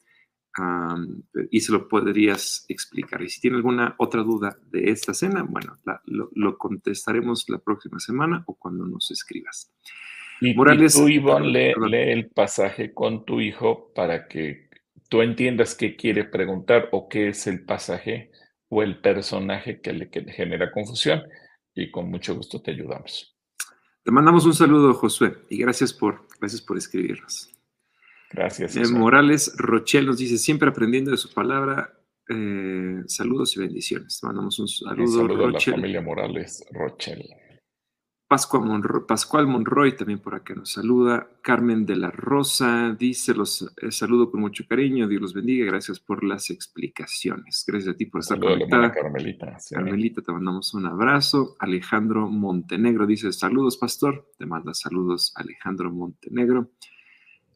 y 1.52 1.60
se 1.60 1.74
lo 1.74 1.90
podrías 1.90 2.66
explicar. 2.70 3.22
Y 3.22 3.30
si 3.30 3.42
tiene 3.42 3.58
alguna 3.58 3.96
otra 4.00 4.24
duda 4.24 4.58
de 4.72 4.92
esta 4.92 5.14
cena, 5.14 5.44
bueno, 5.44 5.78
lo, 6.06 6.58
contestaremos 6.58 7.50
la 7.50 7.58
próxima 7.58 8.00
semana 8.00 8.46
o 8.48 8.56
cuando 8.56 8.88
nos 8.88 9.12
escribas. 9.12 9.74
Y, 10.40 10.54
Morales, 10.54 10.94
tú, 10.94 11.10
Ivonne, 11.10 11.74
lee, 11.76 12.12
el 12.14 12.30
pasaje 12.30 12.94
con 12.94 13.26
tu 13.26 13.42
hijo 13.42 13.92
para 13.94 14.30
que 14.30 14.70
tú 15.10 15.22
entiendas 15.22 15.76
qué 15.76 15.98
quiere 15.98 16.24
preguntar 16.24 16.88
o 16.94 17.10
qué 17.10 17.28
es 17.28 17.46
el 17.46 17.66
pasaje 17.66 18.31
o 18.74 18.82
el 18.82 19.00
personaje 19.00 19.82
que 19.82 19.92
le, 19.92 20.10
genera 20.32 20.72
confusión 20.72 21.24
y 21.76 21.92
con 21.92 22.10
mucho 22.10 22.36
gusto 22.36 22.62
te 22.62 22.72
ayudamos. 22.72 23.38
Te 24.02 24.12
mandamos 24.12 24.46
un 24.46 24.54
saludo, 24.54 24.94
Josué, 24.94 25.40
y 25.50 25.58
gracias 25.58 25.94
por, 25.94 26.26
gracias 26.40 26.62
por 26.62 26.78
escribirnos. 26.78 27.50
Gracias. 28.32 28.78
Eh, 28.78 28.88
Morales 28.88 29.54
Rochel 29.58 30.06
nos 30.06 30.18
dice, 30.18 30.38
siempre 30.38 30.70
aprendiendo 30.70 31.12
de 31.12 31.18
su 31.18 31.34
palabra, 31.34 32.00
eh, 32.30 33.04
saludos 33.08 33.58
y 33.58 33.60
bendiciones. 33.60 34.24
Mandamos 34.24 34.58
un 34.58 34.70
saludo, 34.70 35.48
a 35.48 35.52
la 35.52 35.60
familia 35.60 36.02
Morales 36.02 36.66
Rochel. 36.72 37.30
Pascual 38.32 39.46
Monroy 39.46 39.98
también 39.98 40.20
por 40.20 40.36
acá 40.36 40.56
nos 40.56 40.72
saluda. 40.72 41.28
Carmen 41.42 41.86
de 41.86 41.98
la 41.98 42.12
Rosa 42.12 42.96
dice, 42.98 43.34
los 43.34 43.70
eh, 43.82 43.92
saludo 43.92 44.32
con 44.32 44.40
mucho 44.40 44.64
cariño, 44.66 45.10
Dios 45.10 45.22
los 45.22 45.34
bendiga, 45.34 45.66
gracias 45.66 46.00
por 46.00 46.24
las 46.24 46.50
explicaciones. 46.50 47.66
Gracias 47.68 47.94
a 47.94 47.98
ti 47.98 48.06
por 48.06 48.22
estar 48.22 48.40
conectada. 48.40 48.90
Carmelita. 48.94 49.58
Carmelita, 49.70 50.22
te 50.22 50.32
mandamos 50.32 50.74
un 50.74 50.86
abrazo. 50.86 51.58
Alejandro 51.60 52.30
Montenegro 52.30 53.06
dice, 53.06 53.34
saludos, 53.34 53.76
pastor. 53.76 54.26
Te 54.38 54.46
manda 54.46 54.74
saludos 54.74 55.34
Alejandro 55.36 55.92
Montenegro. 55.92 56.72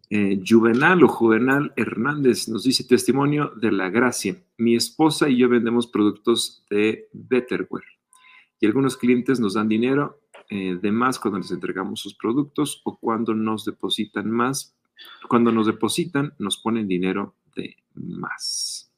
Eh, 0.10 0.42
Juvenal 0.46 1.02
o 1.06 1.08
Juvenal 1.08 1.72
Hernández 1.78 2.50
nos 2.50 2.66
dice 2.66 2.84
testimonio 2.84 3.54
de 3.56 3.72
la 3.72 3.90
gracia. 3.90 4.36
Mi 4.58 4.76
esposa 4.76 5.30
y 5.30 5.38
yo 5.38 5.48
vendemos 5.48 5.88
productos 5.88 6.66
de 6.70 7.08
Betterware 7.14 7.96
y 8.60 8.66
algunos 8.66 8.98
clientes 8.98 9.40
nos 9.40 9.54
dan 9.56 9.68
dinero 9.68 10.22
eh, 10.50 10.78
de 10.82 10.92
más 10.92 11.20
cuando 11.20 11.40
les 11.40 11.52
entregamos 11.52 12.00
sus 12.00 12.16
productos 12.16 12.82
o 12.86 12.98
cuando 12.98 13.34
nos 13.34 13.66
depositan 13.66 14.30
más. 14.30 14.76
Cuando 15.28 15.52
nos 15.52 15.68
depositan, 15.68 16.34
nos 16.40 16.58
ponen 16.58 16.88
dinero 16.88 17.36
de 17.56 17.76
más. 17.96 18.92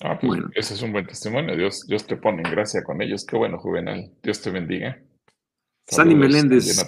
Ah, 0.00 0.16
pues 0.18 0.28
bueno. 0.28 0.50
ese 0.54 0.74
es 0.74 0.82
un 0.82 0.92
buen 0.92 1.06
testimonio. 1.06 1.56
Dios, 1.56 1.86
Dios 1.86 2.06
te 2.06 2.16
pone 2.16 2.42
en 2.42 2.50
gracia 2.50 2.84
con 2.84 3.02
ellos. 3.02 3.26
Qué 3.26 3.36
bueno, 3.36 3.58
Juvenal. 3.58 4.12
Dios 4.22 4.40
te 4.40 4.50
bendiga. 4.50 5.02
Sandy 5.86 6.14
Meléndez 6.14 6.86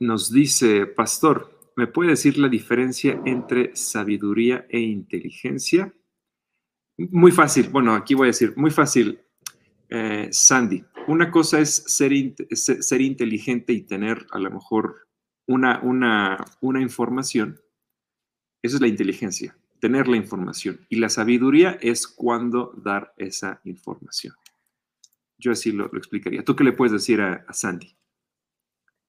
nos 0.00 0.32
dice, 0.32 0.86
pastor, 0.86 1.72
¿me 1.76 1.86
puede 1.86 2.10
decir 2.10 2.38
la 2.38 2.48
diferencia 2.48 3.20
entre 3.24 3.74
sabiduría 3.74 4.66
e 4.68 4.80
inteligencia? 4.80 5.92
Muy 6.96 7.30
fácil, 7.30 7.68
bueno, 7.68 7.94
aquí 7.94 8.14
voy 8.14 8.26
a 8.26 8.34
decir, 8.34 8.54
muy 8.56 8.72
fácil, 8.72 9.20
eh, 9.88 10.28
Sandy. 10.32 10.84
Una 11.08 11.30
cosa 11.30 11.58
es 11.60 11.84
ser, 11.86 12.12
ser, 12.52 13.00
inteligente 13.00 13.72
y 13.72 13.82
tener 13.82 14.26
a 14.30 14.38
lo 14.38 14.50
mejor 14.50 15.08
una, 15.46 15.80
una, 15.80 16.44
una 16.60 16.80
información. 16.80 17.60
Esa 18.62 18.76
es 18.76 18.80
la 18.80 18.88
inteligencia, 18.88 19.56
tener 19.80 20.06
la 20.06 20.16
información. 20.16 20.86
Y 20.88 20.96
la 20.96 21.08
sabiduría 21.08 21.78
es 21.80 22.06
cuando 22.06 22.72
dar 22.76 23.14
esa 23.16 23.60
información. 23.64 24.34
Yo 25.38 25.52
así 25.52 25.72
lo, 25.72 25.86
explicaría. 25.86 26.44
¿Tú 26.44 26.54
qué 26.54 26.64
le 26.64 26.72
puedes 26.72 26.92
decir 26.92 27.20
a 27.20 27.44
Sandy? 27.52 27.98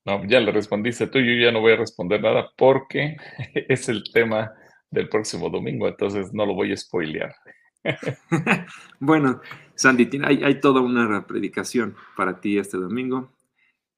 No, 0.06 0.26
ya 0.26 0.39
le 0.39 0.52
respondiste 0.52 1.08
tú, 1.08 1.20
yo 1.20 1.34
ya 1.34 1.52
no 1.52 1.62
voy 1.62 1.74
a 1.74 1.78
responder 1.78 2.22
nada 2.22 2.50
porque 2.58 3.18
es 3.54 3.89
el 3.89 4.04
tema 4.12 4.54
del 4.89 5.10
próximo 5.10 5.50
domingo, 5.50 5.88
entonces 5.88 6.34
no 6.34 6.45
lo 6.45 6.56
voy 6.56 6.72
a 6.72 6.78
spoilear. 6.78 7.36
bueno, 9.00 9.42
Sandy, 9.76 10.10
hay, 10.24 10.60
toda 10.60 10.82
una 10.82 11.26
predicación 11.26 11.96
para 12.16 12.40
ti 12.42 12.58
este 12.58 12.78
domingo. 12.78 13.32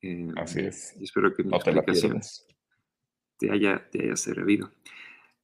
Eh, 0.01 0.29
Así 0.37 0.59
es. 0.61 0.95
espero 1.01 1.33
que 1.33 1.43
mi 1.43 1.55
explicación 1.55 2.19
te, 3.37 3.51
haya, 3.51 3.89
te 3.89 4.03
haya 4.03 4.15
servido. 4.15 4.71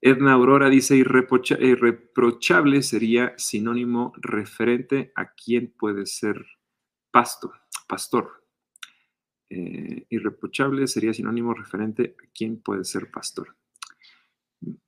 Edna 0.02 0.34
Aurora 0.34 0.70
dice, 0.70 0.96
irreprochable 0.96 2.84
sería 2.84 3.34
sinónimo 3.38 4.14
referente 4.18 5.12
a 5.16 5.34
quién 5.34 5.74
puede 5.78 6.06
ser 6.06 6.46
pasto, 7.12 7.52
pastor. 7.88 8.44
Eh, 9.50 10.06
irreprochable 10.10 10.88
sería 10.88 11.14
sinónimo 11.14 11.54
referente 11.54 12.16
a 12.22 12.28
quién 12.34 12.62
puede 12.62 12.84
ser 12.84 13.10
pastor. 13.10 13.56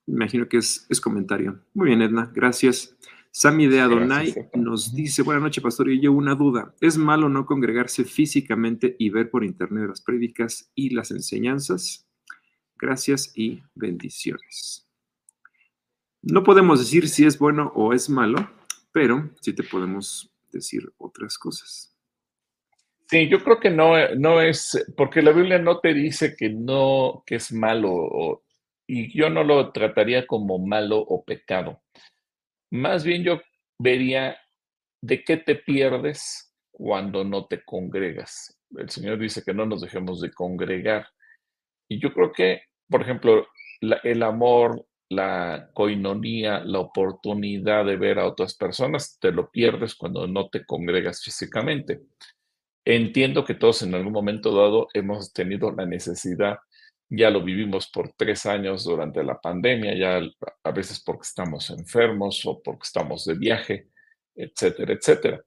Imagino 0.05 0.47
que 0.47 0.57
es, 0.57 0.87
comentario. 1.01 1.59
Muy 1.73 1.87
bien, 1.87 2.01
Edna, 2.01 2.31
gracias. 2.33 2.95
Sami 3.31 3.67
de 3.67 3.79
Adonai 3.79 4.33
nos 4.55 4.93
dice, 4.93 5.21
buenas 5.21 5.43
noches, 5.43 5.63
pastor, 5.63 5.89
y 5.89 6.01
yo 6.01 6.11
una 6.11 6.35
duda. 6.35 6.73
¿Es 6.81 6.97
malo 6.97 7.29
no 7.29 7.45
congregarse 7.45 8.03
físicamente 8.03 8.95
y 8.97 9.11
ver 9.11 9.29
por 9.29 9.43
internet 9.43 9.87
las 9.87 10.01
prédicas 10.01 10.71
y 10.73 10.89
las 10.89 11.11
enseñanzas? 11.11 12.07
Gracias 12.75 13.31
y 13.35 13.61
bendiciones. 13.75 14.87
No 16.21 16.43
podemos 16.43 16.79
decir 16.79 17.07
si 17.07 17.25
es 17.25 17.37
bueno 17.37 17.71
o 17.75 17.93
es 17.93 18.09
malo, 18.09 18.49
pero 18.91 19.29
sí 19.41 19.53
te 19.53 19.63
podemos 19.63 20.31
decir 20.51 20.91
otras 20.97 21.37
cosas. 21.37 21.95
Sí, 23.09 23.27
yo 23.29 23.43
creo 23.43 23.59
que 23.59 23.69
no, 23.69 23.93
no 24.15 24.41
es, 24.41 24.85
porque 24.97 25.21
la 25.21 25.31
Biblia 25.31 25.59
no 25.59 25.79
te 25.79 25.93
dice 25.93 26.35
que 26.35 26.49
no, 26.49 27.23
que 27.25 27.35
es 27.35 27.51
malo, 27.51 28.43
y 28.85 29.15
yo 29.17 29.29
no 29.29 29.43
lo 29.43 29.71
trataría 29.71 30.27
como 30.27 30.59
malo 30.59 30.97
o 30.99 31.23
pecado. 31.23 31.81
Más 32.71 33.03
bien 33.03 33.23
yo 33.23 33.41
vería 33.79 34.37
de 35.01 35.23
qué 35.23 35.37
te 35.37 35.55
pierdes 35.55 36.53
cuando 36.71 37.23
no 37.23 37.45
te 37.45 37.63
congregas. 37.63 38.57
El 38.77 38.89
Señor 38.89 39.19
dice 39.19 39.43
que 39.43 39.53
no 39.53 39.65
nos 39.65 39.81
dejemos 39.81 40.21
de 40.21 40.31
congregar. 40.31 41.07
Y 41.89 41.99
yo 41.99 42.13
creo 42.13 42.31
que, 42.31 42.61
por 42.87 43.01
ejemplo, 43.01 43.47
el 44.03 44.23
amor, 44.23 44.85
la 45.09 45.69
coinonía, 45.73 46.59
la 46.59 46.79
oportunidad 46.79 47.85
de 47.85 47.97
ver 47.97 48.19
a 48.19 48.27
otras 48.27 48.55
personas, 48.55 49.17
te 49.19 49.31
lo 49.31 49.49
pierdes 49.49 49.95
cuando 49.95 50.27
no 50.27 50.49
te 50.49 50.65
congregas 50.65 51.23
físicamente. 51.23 52.01
Entiendo 52.85 53.43
que 53.43 53.55
todos 53.55 53.81
en 53.81 53.95
algún 53.95 54.13
momento 54.13 54.55
dado 54.55 54.87
hemos 54.93 55.33
tenido 55.33 55.71
la 55.71 55.85
necesidad, 55.85 56.57
ya 57.09 57.29
lo 57.29 57.41
vivimos 57.43 57.89
por 57.89 58.13
tres 58.13 58.45
años 58.45 58.83
durante 58.83 59.23
la 59.23 59.39
pandemia, 59.39 59.95
ya 59.95 60.21
a 60.63 60.71
veces 60.71 61.01
porque 61.03 61.23
estamos 61.23 61.69
enfermos 61.71 62.45
o 62.45 62.61
porque 62.61 62.83
estamos 62.83 63.25
de 63.25 63.33
viaje, 63.33 63.89
etcétera, 64.35 64.93
etcétera. 64.93 65.43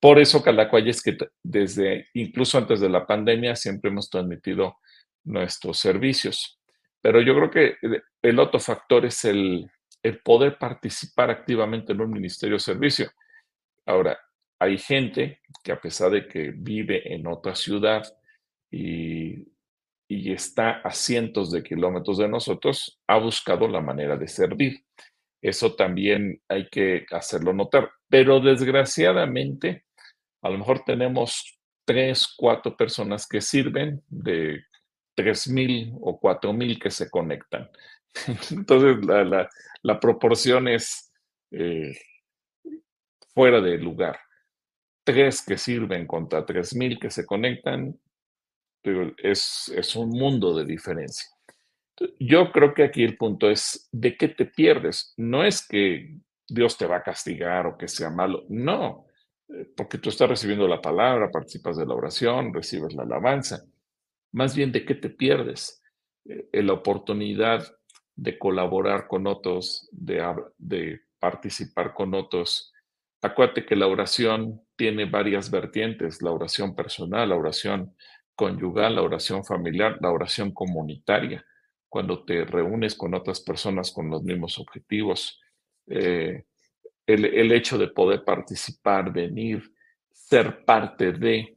Por 0.00 0.18
eso 0.18 0.42
Calacuaya 0.42 0.90
es 0.90 1.02
que 1.02 1.16
desde 1.42 2.06
incluso 2.14 2.58
antes 2.58 2.80
de 2.80 2.88
la 2.88 3.06
pandemia 3.06 3.56
siempre 3.56 3.90
hemos 3.90 4.10
transmitido 4.10 4.76
nuestros 5.24 5.78
servicios. 5.78 6.58
Pero 7.00 7.20
yo 7.20 7.34
creo 7.34 7.50
que 7.50 7.76
el 8.22 8.38
otro 8.40 8.58
factor 8.58 9.06
es 9.06 9.24
el, 9.24 9.70
el 10.02 10.18
poder 10.20 10.58
participar 10.58 11.30
activamente 11.30 11.92
en 11.92 12.00
un 12.00 12.10
ministerio 12.10 12.56
de 12.56 12.60
servicio. 12.60 13.10
Ahora, 13.86 14.18
hay 14.58 14.78
gente 14.78 15.40
que 15.62 15.72
a 15.72 15.80
pesar 15.80 16.10
de 16.10 16.26
que 16.26 16.50
vive 16.50 17.12
en 17.12 17.26
otra 17.26 17.54
ciudad 17.54 18.04
y, 18.70 19.46
está 20.08 20.80
a 20.80 20.90
cientos 20.90 21.50
de 21.50 21.62
kilómetros 21.62 22.18
de 22.18 22.28
nosotros, 22.28 22.98
ha 23.06 23.18
buscado 23.18 23.68
la 23.68 23.80
manera 23.80 24.16
de 24.16 24.28
servir. 24.28 24.84
Eso 25.42 25.74
también 25.74 26.40
hay 26.48 26.68
que 26.68 27.06
hacerlo 27.10 27.52
notar. 27.52 27.90
Pero 28.08 28.40
desgraciadamente, 28.40 29.84
a 30.42 30.50
lo 30.50 30.58
mejor 30.58 30.82
tenemos 30.84 31.58
tres, 31.84 32.34
cuatro 32.36 32.76
personas 32.76 33.26
que 33.26 33.40
sirven 33.40 34.02
de 34.08 34.62
tres 35.14 35.48
mil 35.48 35.92
o 36.00 36.18
cuatro 36.18 36.52
mil 36.52 36.78
que 36.78 36.90
se 36.90 37.10
conectan. 37.10 37.68
Entonces, 38.50 39.04
la, 39.82 40.00
proporción 40.00 40.68
es 40.68 41.12
eh, 41.50 41.92
fuera 43.34 43.60
de 43.60 43.78
lugar 43.78 44.18
tres 45.08 45.40
que 45.40 45.56
sirven 45.56 46.06
contra 46.06 46.44
tres 46.44 46.74
mil 46.74 46.98
que 46.98 47.10
se 47.10 47.24
conectan, 47.24 47.98
es, 48.82 49.72
es 49.74 49.96
un 49.96 50.10
mundo 50.10 50.54
de 50.56 50.64
diferencia. 50.64 51.28
Yo 52.20 52.52
creo 52.52 52.74
que 52.74 52.84
aquí 52.84 53.02
el 53.02 53.16
punto 53.16 53.50
es 53.50 53.88
de 53.90 54.16
qué 54.16 54.28
te 54.28 54.46
pierdes. 54.46 55.14
No 55.16 55.44
es 55.44 55.66
que 55.66 56.18
Dios 56.46 56.78
te 56.78 56.86
va 56.86 56.96
a 56.96 57.02
castigar 57.02 57.66
o 57.66 57.76
que 57.76 57.88
sea 57.88 58.10
malo, 58.10 58.44
no, 58.48 59.06
eh, 59.48 59.66
porque 59.76 59.98
tú 59.98 60.08
estás 60.08 60.28
recibiendo 60.28 60.66
la 60.66 60.80
palabra, 60.80 61.30
participas 61.30 61.76
de 61.76 61.86
la 61.86 61.94
oración, 61.94 62.54
recibes 62.54 62.94
la 62.94 63.02
alabanza. 63.02 63.64
Más 64.32 64.54
bien 64.54 64.72
de 64.72 64.84
qué 64.84 64.94
te 64.94 65.10
pierdes. 65.10 65.82
Eh, 66.24 66.62
la 66.62 66.74
oportunidad 66.74 67.66
de 68.14 68.38
colaborar 68.38 69.06
con 69.06 69.26
otros, 69.26 69.88
de, 69.92 70.22
de 70.58 71.00
participar 71.18 71.94
con 71.94 72.14
otros. 72.14 72.72
Acuérdate 73.22 73.64
que 73.64 73.76
la 73.76 73.86
oración 73.86 74.60
tiene 74.76 75.04
varias 75.06 75.50
vertientes, 75.50 76.22
la 76.22 76.32
oración 76.32 76.74
personal, 76.74 77.28
la 77.28 77.36
oración 77.36 77.94
conyugal, 78.38 78.94
la 78.94 79.02
oración 79.02 79.44
familiar, 79.44 79.98
la 80.00 80.12
oración 80.12 80.52
comunitaria. 80.52 81.44
cuando 81.90 82.22
te 82.22 82.44
reúnes 82.44 82.94
con 82.94 83.14
otras 83.14 83.40
personas 83.40 83.90
con 83.90 84.10
los 84.10 84.22
mismos 84.22 84.58
objetivos. 84.58 85.40
Eh, 85.86 86.44
el, 87.06 87.50
hecho 87.50 87.78
de 87.78 87.88
poder 87.88 88.24
participar, 88.24 89.10
venir, 89.10 89.62
ser 90.12 90.66
parte 90.66 91.12
de, 91.12 91.56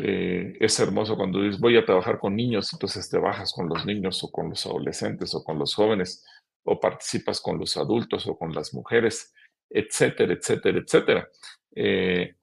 eh, 0.00 0.56
es 0.58 0.80
hermoso 0.80 1.16
cuando 1.16 1.40
dices, 1.40 1.60
voy 1.60 1.76
a 1.76 1.84
trabajar 1.84 2.18
con 2.18 2.34
niños, 2.34 2.72
entonces 2.72 3.08
te 3.08 3.18
bajas 3.18 3.52
con 3.52 3.68
los 3.68 3.86
niños 3.86 4.22
o 4.24 4.32
con 4.32 4.50
los 4.50 4.66
adolescentes 4.66 5.32
o 5.36 5.44
con 5.44 5.60
los 5.60 5.72
jóvenes, 5.76 6.26
o 6.64 6.80
participas 6.80 7.40
con 7.40 7.56
los 7.56 7.76
adultos 7.76 8.26
o 8.26 8.36
con 8.36 8.52
las 8.52 8.74
mujeres, 8.74 9.32
etcétera, 9.70 10.32
etcétera, 10.32 10.78
etcétera. 10.78 11.28
Eh, 11.76 12.34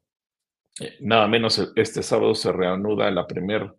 nada 0.99 1.28
menos 1.28 1.71
este 1.76 2.03
sábado 2.03 2.36
se 2.36 2.51
reanuda 2.51 3.09
la 3.11 3.28
primera 3.28 3.73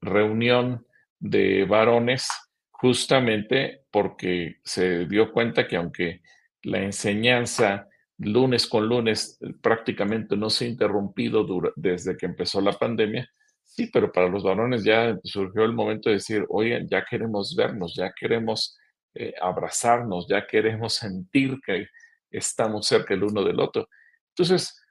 reunión 0.00 0.86
de 1.18 1.64
varones 1.64 2.28
justamente 2.70 3.84
porque 3.92 4.56
se 4.64 5.06
dio 5.06 5.32
cuenta 5.32 5.68
que 5.68 5.76
aunque 5.76 6.22
la 6.62 6.78
enseñanza 6.78 7.88
lunes 8.18 8.66
con 8.66 8.88
lunes 8.88 9.38
eh, 9.40 9.52
prácticamente 9.60 10.36
no 10.36 10.50
se 10.50 10.64
ha 10.64 10.68
interrumpido 10.68 11.46
desde 11.76 12.16
que 12.16 12.26
empezó 12.26 12.60
la 12.60 12.72
pandemia, 12.72 13.28
sí, 13.62 13.88
pero 13.92 14.10
para 14.10 14.28
los 14.28 14.42
varones 14.42 14.84
ya 14.84 15.16
surgió 15.22 15.64
el 15.64 15.72
momento 15.72 16.08
de 16.08 16.16
decir, 16.16 16.44
oigan, 16.48 16.88
ya 16.88 17.04
queremos 17.08 17.54
vernos, 17.56 17.94
ya 17.94 18.12
queremos 18.12 18.76
eh, 19.14 19.34
abrazarnos, 19.40 20.26
ya 20.28 20.46
queremos 20.46 20.94
sentir 20.94 21.58
que 21.64 21.86
estamos 22.30 22.86
cerca 22.86 23.14
el 23.14 23.24
uno 23.24 23.44
del 23.44 23.60
otro. 23.60 23.88
Entonces, 24.30 24.81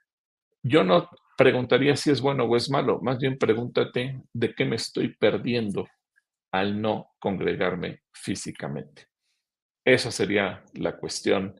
yo 0.62 0.84
no 0.84 1.08
preguntaría 1.36 1.96
si 1.96 2.10
es 2.10 2.20
bueno 2.20 2.44
o 2.44 2.56
es 2.56 2.70
malo, 2.70 3.00
más 3.02 3.18
bien 3.18 3.38
pregúntate 3.38 4.22
de 4.32 4.54
qué 4.54 4.64
me 4.64 4.76
estoy 4.76 5.14
perdiendo 5.16 5.88
al 6.52 6.80
no 6.80 7.10
congregarme 7.18 8.02
físicamente. 8.12 9.06
Esa 9.84 10.10
sería 10.10 10.62
la 10.74 10.96
cuestión 10.96 11.58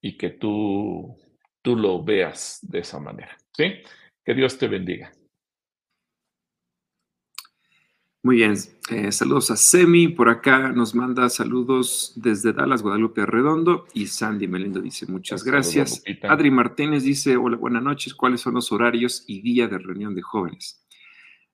y 0.00 0.16
que 0.16 0.30
tú, 0.30 1.16
tú 1.62 1.76
lo 1.76 2.04
veas 2.04 2.58
de 2.62 2.80
esa 2.80 3.00
manera. 3.00 3.36
¿Sí? 3.52 3.82
Que 4.24 4.34
Dios 4.34 4.58
te 4.58 4.68
bendiga. 4.68 5.12
Muy 8.24 8.36
bien, 8.36 8.54
eh, 8.88 9.12
saludos 9.12 9.50
a 9.50 9.56
Semi, 9.56 10.08
por 10.08 10.30
acá 10.30 10.72
nos 10.72 10.94
manda 10.94 11.28
saludos 11.28 12.14
desde 12.16 12.54
Dallas, 12.54 12.80
Guadalupe 12.80 13.26
Redondo, 13.26 13.86
y 13.92 14.06
Sandy 14.06 14.48
Melindo 14.48 14.80
dice 14.80 15.04
muchas 15.06 15.44
gracias. 15.44 16.02
Adri 16.22 16.50
Martínez 16.50 17.02
dice, 17.02 17.36
hola, 17.36 17.58
buenas 17.58 17.82
noches, 17.82 18.14
¿cuáles 18.14 18.40
son 18.40 18.54
los 18.54 18.72
horarios 18.72 19.24
y 19.26 19.42
día 19.42 19.68
de 19.68 19.76
reunión 19.76 20.14
de 20.14 20.22
jóvenes? 20.22 20.82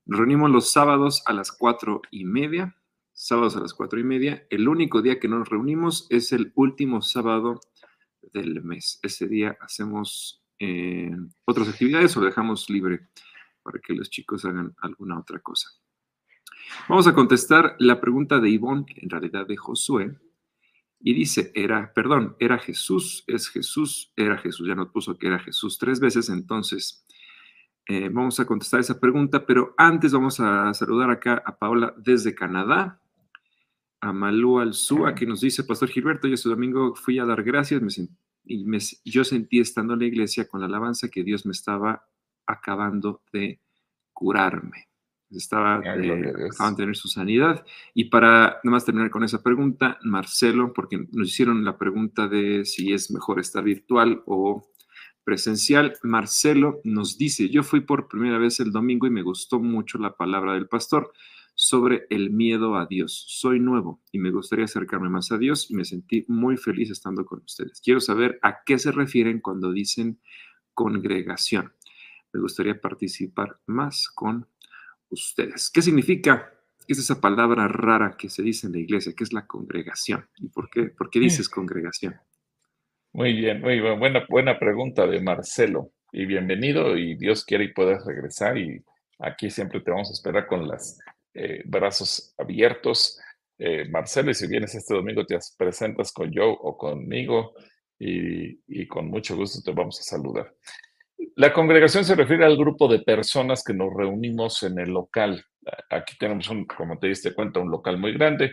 Nos 0.07 0.21
reunimos 0.21 0.49
los 0.49 0.71
sábados 0.71 1.25
a 1.27 1.33
las 1.33 1.51
cuatro 1.51 2.03
y 2.13 2.25
media 2.25 2.77
sábados 3.13 3.55
a 3.57 3.61
las 3.61 3.75
cuatro 3.75 4.01
y 4.01 4.05
media. 4.05 4.47
El 4.49 4.67
único 4.67 5.03
día 5.03 5.21
que 5.21 5.29
nos 5.29 5.49
reunimos 5.49 6.07
es 6.09 6.33
el 6.33 6.53
último 6.55 7.03
sábado 7.03 7.61
del 8.33 8.63
mes. 8.63 8.99
Ese 9.03 9.29
día 9.29 9.59
hacemos 9.61 10.43
eh, 10.59 11.11
otras 11.45 11.69
actividades 11.69 12.17
o 12.17 12.21
lo 12.21 12.27
dejamos 12.27 12.71
libre 12.71 13.09
para 13.63 13.79
que 13.79 13.93
los 13.93 14.09
chicos 14.09 14.45
hagan 14.47 14.75
alguna 14.81 15.19
otra 15.19 15.39
cosa. 15.41 15.69
Vamos 16.89 17.07
a 17.07 17.15
contestar 17.15 17.77
la 17.79 18.01
pregunta 18.01 18.41
de 18.41 18.51
Ivonne, 18.51 18.87
en 18.97 19.11
realidad 19.11 19.47
de 19.47 19.57
Josué, 19.57 20.17
y 21.01 21.15
dice, 21.15 21.51
era, 21.55 21.93
perdón, 21.95 22.37
era 22.39 22.59
Jesús, 22.59 23.25
es 23.27 23.49
Jesús, 23.49 24.13
era 24.17 24.37
Jesús, 24.39 24.69
ya 24.69 24.75
nos 24.75 24.91
puso 24.91 25.17
que 25.17 25.29
era 25.29 25.39
Jesús 25.39 25.79
tres 25.79 25.99
veces, 25.99 26.29
entonces 26.29 27.07
eh, 27.87 28.09
vamos 28.11 28.39
a 28.39 28.45
contestar 28.45 28.81
esa 28.81 29.01
pregunta, 29.01 29.47
pero 29.47 29.75
antes 29.79 30.13
vamos 30.13 30.41
a 30.41 30.73
saludar 30.75 31.11
acá 31.11 31.43
a 31.45 31.57
Paola 31.57 31.95
desde 31.97 32.35
Canadá 32.35 33.01
a 34.01 34.13
Malú 34.13 34.59
Alzúa, 34.59 35.15
que 35.15 35.27
nos 35.27 35.43
dice, 35.43 35.65
Pastor 35.65 35.91
Gilberto, 35.91 36.27
yo 36.27 36.35
este 36.35 36.49
domingo 36.49 36.95
fui 36.95 37.19
a 37.19 37.25
dar 37.25 37.43
gracias 37.43 37.83
y 38.45 38.65
yo 39.05 39.25
sentí 39.25 39.61
estando 39.61 39.93
en 39.93 40.01
la 40.01 40.07
iglesia 40.07 40.49
con 40.49 40.61
la 40.61 40.67
alabanza 40.67 41.09
que 41.09 41.23
Dios 41.23 41.45
me 41.45 41.53
estaba 41.53 42.07
acabando 42.47 43.23
de 43.33 43.61
curarme. 44.13 44.90
Estaba 45.31 45.81
de, 45.81 46.49
acaban 46.53 46.75
de 46.75 46.83
tener 46.83 46.97
su 46.97 47.09
sanidad. 47.09 47.65
Y 47.95 48.07
para 48.07 48.31
nada 48.31 48.61
más 48.65 48.85
terminar 48.85 49.11
con 49.11 49.25
esa 49.25 49.43
pregunta, 49.43 49.99
Marcelo, 50.03 50.73
porque 50.73 51.07
nos 51.13 51.29
hicieron 51.29 51.65
la 51.65 51.79
pregunta 51.79 52.27
de 52.29 52.65
si 52.65 52.93
es 52.93 53.11
mejor 53.11 53.39
estar 53.39 53.63
virtual 53.63 54.23
o 54.27 54.67
presencial, 55.25 55.95
Marcelo 56.03 56.81
nos 56.83 57.17
dice, 57.17 57.49
yo 57.49 57.63
fui 57.63 57.81
por 57.81 58.09
primera 58.09 58.39
vez 58.39 58.59
el 58.61 58.73
domingo 58.73 59.07
y 59.07 59.11
me 59.11 59.23
gustó 59.23 59.61
mucho 59.61 59.99
la 59.99 60.17
palabra 60.17 60.55
del 60.55 60.67
pastor 60.67 61.13
sobre 61.55 62.07
el 62.11 62.31
miedo 62.31 62.77
a 62.77 62.87
Dios. 62.87 63.27
Soy 63.29 63.61
nuevo 63.61 64.01
y 64.13 64.19
me 64.19 64.31
gustaría 64.31 64.65
acercarme 64.65 65.11
más 65.11 65.31
a 65.31 65.39
Dios 65.39 65.71
y 65.71 65.75
me 65.75 65.85
sentí 65.85 66.25
muy 66.27 66.57
feliz 66.57 66.91
estando 66.91 67.25
con 67.27 67.43
ustedes. 67.45 67.81
Quiero 67.81 68.01
saber 68.01 68.39
a 68.43 68.65
qué 68.65 68.79
se 68.79 68.93
refieren 68.93 69.41
cuando 69.41 69.71
dicen 69.71 70.19
congregación. 70.75 71.73
Me 72.33 72.41
gustaría 72.41 72.81
participar 72.81 73.61
más 73.67 74.09
con 74.09 74.47
ustedes. 75.11 75.71
¿Qué 75.71 75.83
significa? 75.83 76.53
¿Qué 76.87 76.95
es 76.95 76.99
esa 76.99 77.21
palabra 77.21 77.69
rara 77.69 78.17
que 78.19 78.29
se 78.29 78.43
dice 78.43 78.67
en 78.67 78.73
la 78.73 78.79
iglesia? 78.81 79.13
¿Qué 79.17 79.25
es 79.25 79.33
la 79.33 79.47
congregación? 79.47 80.29
¿Y 80.39 80.49
por 80.49 80.71
qué, 80.71 80.85
por 80.85 81.11
qué 81.11 81.21
dices 81.21 81.49
congregación? 81.49 82.17
Muy 83.13 83.35
bien, 83.35 83.61
muy 83.61 83.81
buena, 83.81 84.25
buena 84.29 84.59
pregunta 84.59 85.07
de 85.07 85.21
Marcelo. 85.21 85.93
Y 86.13 86.27
bienvenido 86.27 86.97
y 86.97 87.17
Dios 87.17 87.45
quiere 87.45 87.65
y 87.65 87.73
puedas 87.73 88.05
regresar 88.05 88.59
y 88.59 88.85
aquí 89.19 89.51
siempre 89.51 89.81
te 89.81 89.91
vamos 89.91 90.11
a 90.11 90.15
esperar 90.15 90.47
con 90.47 90.67
las 90.67 90.99
eh, 91.35 91.63
brazos 91.65 92.35
abiertos. 92.39 93.21
Eh, 93.59 93.89
Marcelo, 93.89 94.31
y 94.31 94.35
si 94.35 94.49
vienes 94.49 94.75
este 94.75 94.95
domingo, 94.95 95.25
te 95.27 95.39
presentas 95.57 96.13
con 96.13 96.33
yo 96.33 96.51
o 96.51 96.77
conmigo 96.77 97.55
y, 97.99 98.87
con 98.89 99.09
mucho 99.09 99.37
gusto 99.37 99.61
te 99.63 99.77
vamos 99.77 100.01
a 100.01 100.03
saludar. 100.03 100.55
La 101.41 101.55
congregación 101.55 102.05
se 102.05 102.15
refiere 102.15 102.45
al 102.45 102.59
grupo 102.59 102.87
de 102.87 102.99
personas 102.99 103.65
que 103.65 103.73
nos 103.73 103.95
reunimos 103.95 104.63
en 104.63 104.79
el 104.79 104.91
local. 104.91 105.43
Aquí 105.89 106.19
tenemos, 106.19 106.51
un, 106.51 106.67
como 106.67 106.99
te 106.99 107.07
diste 107.07 107.33
cuenta, 107.33 107.61
un 107.61 107.71
local 107.71 107.97
muy 107.97 108.13
grande. 108.13 108.53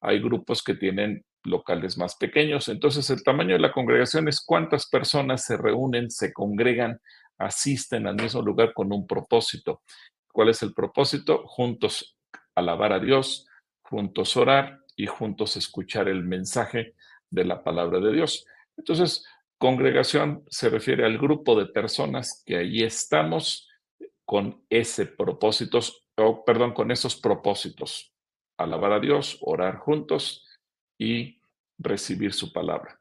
Hay 0.00 0.20
grupos 0.20 0.62
que 0.62 0.74
tienen 0.74 1.24
locales 1.42 1.98
más 1.98 2.14
pequeños. 2.14 2.68
Entonces, 2.68 3.10
el 3.10 3.24
tamaño 3.24 3.54
de 3.54 3.58
la 3.58 3.72
congregación 3.72 4.28
es 4.28 4.40
cuántas 4.40 4.88
personas 4.88 5.44
se 5.46 5.56
reúnen, 5.56 6.12
se 6.12 6.32
congregan, 6.32 7.00
asisten 7.38 8.06
al 8.06 8.14
mismo 8.14 8.40
lugar 8.40 8.72
con 8.72 8.92
un 8.92 9.04
propósito. 9.04 9.82
¿Cuál 10.30 10.50
es 10.50 10.62
el 10.62 10.72
propósito? 10.72 11.42
Juntos 11.44 12.16
alabar 12.54 12.92
a 12.92 13.00
Dios, 13.00 13.48
juntos 13.82 14.36
orar 14.36 14.78
y 14.94 15.06
juntos 15.06 15.56
escuchar 15.56 16.06
el 16.06 16.22
mensaje 16.22 16.94
de 17.30 17.44
la 17.44 17.64
palabra 17.64 17.98
de 17.98 18.12
Dios. 18.12 18.46
Entonces, 18.76 19.26
congregación 19.58 20.44
se 20.48 20.70
refiere 20.70 21.04
al 21.04 21.18
grupo 21.18 21.58
de 21.58 21.66
personas 21.66 22.42
que 22.46 22.56
ahí 22.56 22.82
estamos 22.82 23.68
con 24.24 24.64
ese 24.68 25.06
propósito, 25.06 25.80
o 26.16 26.44
perdón, 26.44 26.72
con 26.72 26.90
esos 26.90 27.16
propósitos. 27.16 28.12
Alabar 28.56 28.92
a 28.92 29.00
Dios, 29.00 29.38
orar 29.40 29.78
juntos 29.78 30.46
y 30.98 31.40
recibir 31.78 32.32
su 32.32 32.52
palabra. 32.52 33.00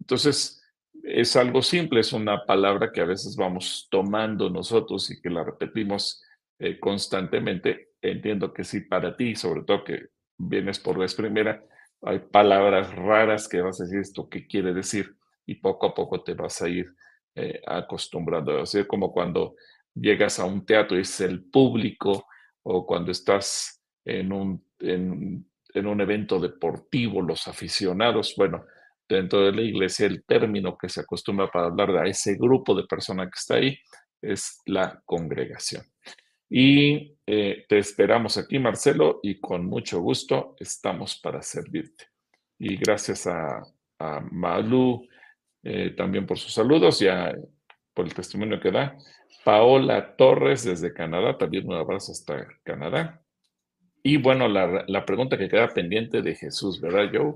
Entonces, 0.00 0.62
es 1.02 1.36
algo 1.36 1.62
simple, 1.62 2.00
es 2.00 2.12
una 2.12 2.44
palabra 2.44 2.90
que 2.92 3.00
a 3.00 3.06
veces 3.06 3.36
vamos 3.36 3.88
tomando 3.90 4.50
nosotros 4.50 5.10
y 5.10 5.20
que 5.20 5.30
la 5.30 5.44
repetimos 5.44 6.22
eh, 6.58 6.78
constantemente 6.78 7.88
entiendo 8.02 8.52
que 8.52 8.64
sí, 8.64 8.80
para 8.80 9.16
ti, 9.16 9.34
sobre 9.34 9.62
todo 9.62 9.84
que 9.84 10.08
vienes 10.36 10.78
por 10.78 10.98
vez 10.98 11.14
primera, 11.14 11.64
hay 12.02 12.20
palabras 12.20 12.94
raras 12.94 13.48
que 13.48 13.60
vas 13.60 13.80
a 13.80 13.84
decir 13.84 14.00
esto, 14.00 14.28
¿qué 14.28 14.46
quiere 14.46 14.72
decir? 14.72 15.16
Y 15.48 15.56
poco 15.56 15.86
a 15.86 15.94
poco 15.94 16.22
te 16.22 16.34
vas 16.34 16.60
a 16.62 16.68
ir 16.68 16.86
eh, 17.34 17.60
acostumbrando. 17.66 18.62
Es 18.62 18.76
como 18.86 19.10
cuando 19.12 19.54
llegas 19.94 20.38
a 20.38 20.44
un 20.44 20.66
teatro 20.66 20.98
y 20.98 21.00
es 21.00 21.20
el 21.20 21.44
público, 21.44 22.26
o 22.62 22.86
cuando 22.86 23.10
estás 23.12 23.82
en 24.04 24.32
un, 24.32 24.62
en, 24.80 25.46
un 25.74 26.00
evento 26.00 26.38
deportivo, 26.38 27.22
los 27.22 27.48
aficionados, 27.48 28.34
bueno, 28.36 28.64
dentro 29.08 29.40
de 29.40 29.52
la 29.52 29.62
iglesia 29.62 30.06
el 30.06 30.22
término 30.24 30.76
que 30.76 30.90
se 30.90 31.00
acostumbra 31.00 31.50
para 31.50 31.66
hablar 31.68 31.92
de 31.92 32.10
ese 32.10 32.34
grupo 32.34 32.74
de 32.74 32.84
personas 32.84 33.26
que 33.26 33.38
está 33.38 33.54
ahí 33.54 33.78
es 34.20 34.60
la 34.66 35.00
congregación. 35.06 35.82
Y 36.50 37.16
eh, 37.26 37.64
te 37.68 37.78
esperamos 37.78 38.36
aquí, 38.36 38.58
Marcelo, 38.58 39.20
y 39.22 39.40
con 39.40 39.64
mucho 39.64 40.00
gusto 40.00 40.56
estamos 40.58 41.18
para 41.18 41.40
servirte. 41.40 42.08
Y 42.58 42.76
gracias 42.76 43.26
a, 43.26 43.62
a 43.98 44.20
Malu 44.20 45.07
eh, 45.62 45.90
también 45.96 46.26
por 46.26 46.38
sus 46.38 46.52
saludos 46.52 47.02
y 47.02 47.06
por 47.94 48.06
el 48.06 48.14
testimonio 48.14 48.60
que 48.60 48.70
da. 48.70 48.96
Paola 49.44 50.16
Torres 50.16 50.64
desde 50.64 50.92
Canadá, 50.92 51.38
también 51.38 51.66
un 51.66 51.74
abrazo 51.74 52.12
hasta 52.12 52.46
Canadá. 52.64 53.22
Y 54.02 54.16
bueno, 54.16 54.48
la, 54.48 54.84
la 54.86 55.04
pregunta 55.04 55.38
que 55.38 55.48
queda 55.48 55.68
pendiente 55.68 56.22
de 56.22 56.34
Jesús, 56.34 56.80
¿verdad, 56.80 57.10
Joe? 57.12 57.34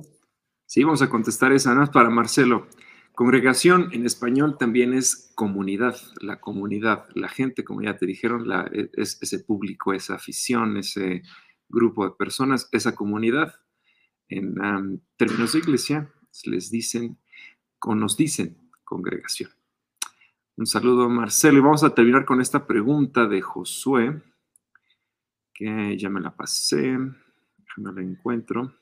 Sí, 0.66 0.84
vamos 0.84 1.02
a 1.02 1.10
contestar 1.10 1.52
esa, 1.52 1.74
¿no? 1.74 1.86
Para 1.90 2.10
Marcelo. 2.10 2.68
Congregación 3.14 3.90
en 3.92 4.06
español 4.06 4.56
también 4.58 4.94
es 4.94 5.32
comunidad, 5.34 5.96
la 6.22 6.40
comunidad, 6.40 7.04
la 7.14 7.28
gente, 7.28 7.62
como 7.62 7.82
ya 7.82 7.98
te 7.98 8.06
dijeron, 8.06 8.48
la, 8.48 8.70
e, 8.72 8.88
es 8.94 9.18
ese 9.20 9.40
público, 9.40 9.92
esa 9.92 10.14
afición, 10.14 10.78
ese 10.78 11.22
grupo 11.68 12.04
de 12.04 12.14
personas, 12.18 12.68
esa 12.72 12.94
comunidad 12.94 13.54
En 14.28 15.02
términos 15.18 15.52
de 15.52 15.58
iglesia, 15.58 16.10
les 16.44 16.70
dicen, 16.70 17.18
o 17.84 17.94
nos 17.94 18.16
dicen 18.16 18.70
congregación. 18.84 19.50
Un 20.56 20.66
saludo, 20.66 21.08
Marcelo. 21.08 21.58
Y 21.58 21.62
vamos 21.62 21.82
a 21.82 21.94
terminar 21.94 22.24
con 22.24 22.40
esta 22.40 22.66
pregunta 22.66 23.26
de 23.26 23.40
Josué, 23.40 24.22
que 25.54 25.96
ya 25.96 26.10
me 26.10 26.20
la 26.20 26.34
pasé. 26.34 26.98
Déjame 27.56 27.92
la 27.94 28.02
encuentro. 28.02 28.74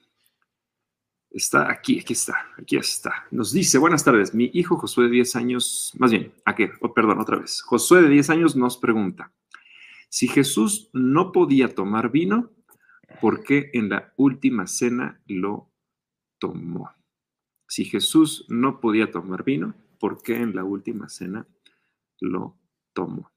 Está 1.30 1.70
aquí, 1.70 2.00
aquí 2.00 2.12
está, 2.12 2.34
aquí 2.58 2.76
está. 2.76 3.26
Nos 3.30 3.52
dice, 3.52 3.78
buenas 3.78 4.02
tardes, 4.02 4.34
mi 4.34 4.50
hijo 4.52 4.76
Josué 4.76 5.04
de 5.04 5.10
10 5.10 5.36
años, 5.36 5.92
más 5.96 6.10
bien, 6.10 6.34
¿a 6.44 6.56
qué? 6.56 6.72
Oh, 6.80 6.92
perdón, 6.92 7.20
otra 7.20 7.38
vez. 7.38 7.62
Josué 7.62 8.02
de 8.02 8.08
10 8.08 8.30
años 8.30 8.56
nos 8.56 8.76
pregunta, 8.76 9.32
si 10.08 10.26
Jesús 10.26 10.90
no 10.92 11.30
podía 11.30 11.72
tomar 11.72 12.10
vino, 12.10 12.50
¿por 13.20 13.44
qué 13.44 13.70
en 13.74 13.90
la 13.90 14.12
última 14.16 14.66
cena 14.66 15.20
lo 15.28 15.70
tomó? 16.40 16.90
Si 17.70 17.84
Jesús 17.84 18.46
no 18.48 18.80
podía 18.80 19.12
tomar 19.12 19.44
vino, 19.44 19.74
¿por 20.00 20.20
qué 20.22 20.34
en 20.34 20.56
la 20.56 20.64
última 20.64 21.08
cena 21.08 21.46
lo 22.20 22.56
tomó? 22.92 23.30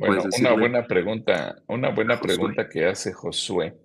bueno, 0.00 0.24
una 0.36 0.52
buena 0.52 0.86
pregunta, 0.86 1.62
una 1.68 1.90
buena 1.90 2.20
pregunta 2.20 2.68
que 2.68 2.86
hace 2.86 3.12
Josué, 3.12 3.78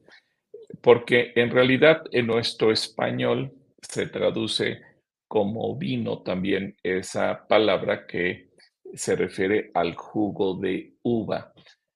porque 0.82 1.32
en 1.36 1.52
realidad 1.52 2.02
en 2.12 2.26
nuestro 2.26 2.72
español 2.72 3.54
se 3.82 4.08
traduce 4.08 4.82
como 5.28 5.78
vino 5.78 6.24
también 6.24 6.76
esa 6.82 7.48
palabra 7.48 8.08
que 8.08 8.50
se 8.96 9.16
refiere 9.16 9.70
al 9.76 9.96
jugo 9.96 10.56
de 10.56 10.96
uva. 11.04 11.54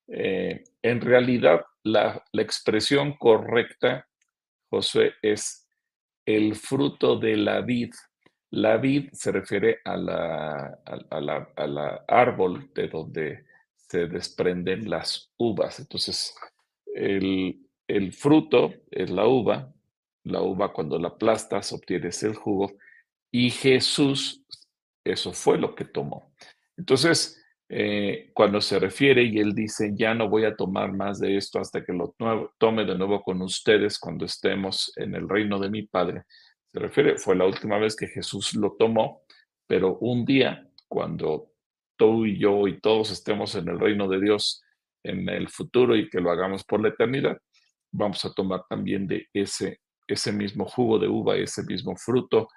Eh, 0.07 0.63
en 0.83 1.01
realidad, 1.01 1.65
la, 1.81 2.23
expresión 2.33 3.17
correcta, 3.17 4.07
Josué, 4.69 5.15
es 5.23 5.64
el 6.25 6.55
fruto 6.55 7.17
de 7.17 7.37
la 7.37 7.61
vid. 7.61 7.93
La 8.51 8.77
vid 8.77 9.09
se 9.13 9.31
refiere 9.31 9.79
a 9.83 9.97
la, 9.97 10.79
a, 10.85 12.05
árbol 12.07 12.71
de 12.73 12.87
donde 12.87 13.45
se 13.75 14.07
desprenden 14.07 14.89
las 14.89 15.31
uvas. 15.37 15.79
Entonces, 15.79 16.35
el, 16.93 17.59
el, 17.87 18.13
fruto 18.13 18.73
es 18.89 19.09
la 19.09 19.27
uva. 19.27 19.71
La 20.23 20.41
uva 20.41 20.73
cuando 20.73 20.97
la 20.97 21.09
aplastas 21.09 21.71
obtienes 21.73 22.23
el 22.23 22.35
jugo. 22.35 22.73
Y 23.31 23.51
Jesús, 23.51 24.43
eso 25.03 25.33
fue 25.33 25.57
lo 25.57 25.75
que 25.75 25.85
tomó. 25.85 26.31
Entonces, 26.77 27.44
eh, 27.67 28.29
cuando 28.33 28.61
se 28.61 28.79
refiere 28.79 29.23
y 29.23 29.39
él 29.39 29.55
dice, 29.55 29.91
ya 29.95 30.13
no 30.13 30.29
voy 30.29 30.45
a 30.45 30.55
tomar 30.55 30.93
más 30.93 31.19
de 31.19 31.35
esto 31.35 31.59
hasta 31.59 31.83
que 31.83 31.93
lo 31.93 32.15
tome 32.59 32.85
de 32.85 32.95
nuevo 32.95 33.23
con 33.23 33.41
ustedes 33.41 33.97
cuando 33.97 34.25
estemos 34.25 34.93
en 34.97 35.15
el 35.15 35.27
reino 35.27 35.59
de 35.59 35.69
mi 35.69 35.83
Padre. 35.83 36.23
Se 36.71 36.79
refiere, 36.79 37.17
fue 37.17 37.35
la 37.35 37.45
última 37.45 37.79
vez 37.79 37.95
que 37.95 38.07
Jesús 38.07 38.53
lo 38.53 38.75
tomó, 38.77 39.23
pero 39.67 39.97
un 39.99 40.25
día, 40.25 40.67
cuando 40.87 41.51
tú 41.97 42.25
y 42.25 42.37
yo 42.37 42.67
y 42.67 42.79
todos 42.79 43.11
estemos 43.11 43.55
en 43.55 43.67
el 43.69 43.79
reino 43.79 44.07
de 44.07 44.19
Dios 44.19 44.61
en 45.03 45.27
el 45.29 45.49
futuro 45.49 45.95
y 45.95 46.09
que 46.09 46.19
lo 46.19 46.31
hagamos 46.31 46.63
por 46.63 46.81
la 46.81 46.89
eternidad, 46.89 47.39
vamos 47.91 48.25
a 48.25 48.33
tomar 48.33 48.63
también 48.69 49.07
de 49.07 49.27
ese, 49.33 49.81
ese 50.07 50.31
mismo 50.31 50.65
jugo 50.65 50.99
de 50.99 51.07
uva, 51.07 51.35
ese 51.35 51.63
mismo 51.63 51.95
fruto, 51.95 52.47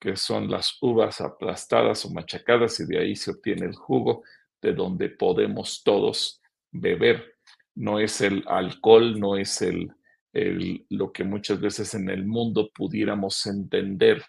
que 0.00 0.16
son 0.16 0.50
las 0.50 0.78
uvas 0.80 1.20
aplastadas 1.20 2.04
o 2.04 2.10
machacadas, 2.10 2.78
y 2.80 2.86
de 2.86 2.98
ahí 2.98 3.16
se 3.16 3.30
obtiene 3.30 3.66
el 3.66 3.74
jugo 3.74 4.22
de 4.62 4.72
donde 4.72 5.10
podemos 5.10 5.82
todos 5.82 6.40
beber. 6.70 7.34
No 7.74 7.98
es 7.98 8.20
el 8.20 8.44
alcohol, 8.46 9.18
no 9.18 9.36
es 9.36 9.60
el, 9.60 9.92
lo 10.88 11.12
que 11.12 11.24
muchas 11.24 11.60
veces 11.60 11.94
en 11.94 12.08
el 12.08 12.24
mundo 12.24 12.70
pudiéramos 12.72 13.44
entender 13.46 14.22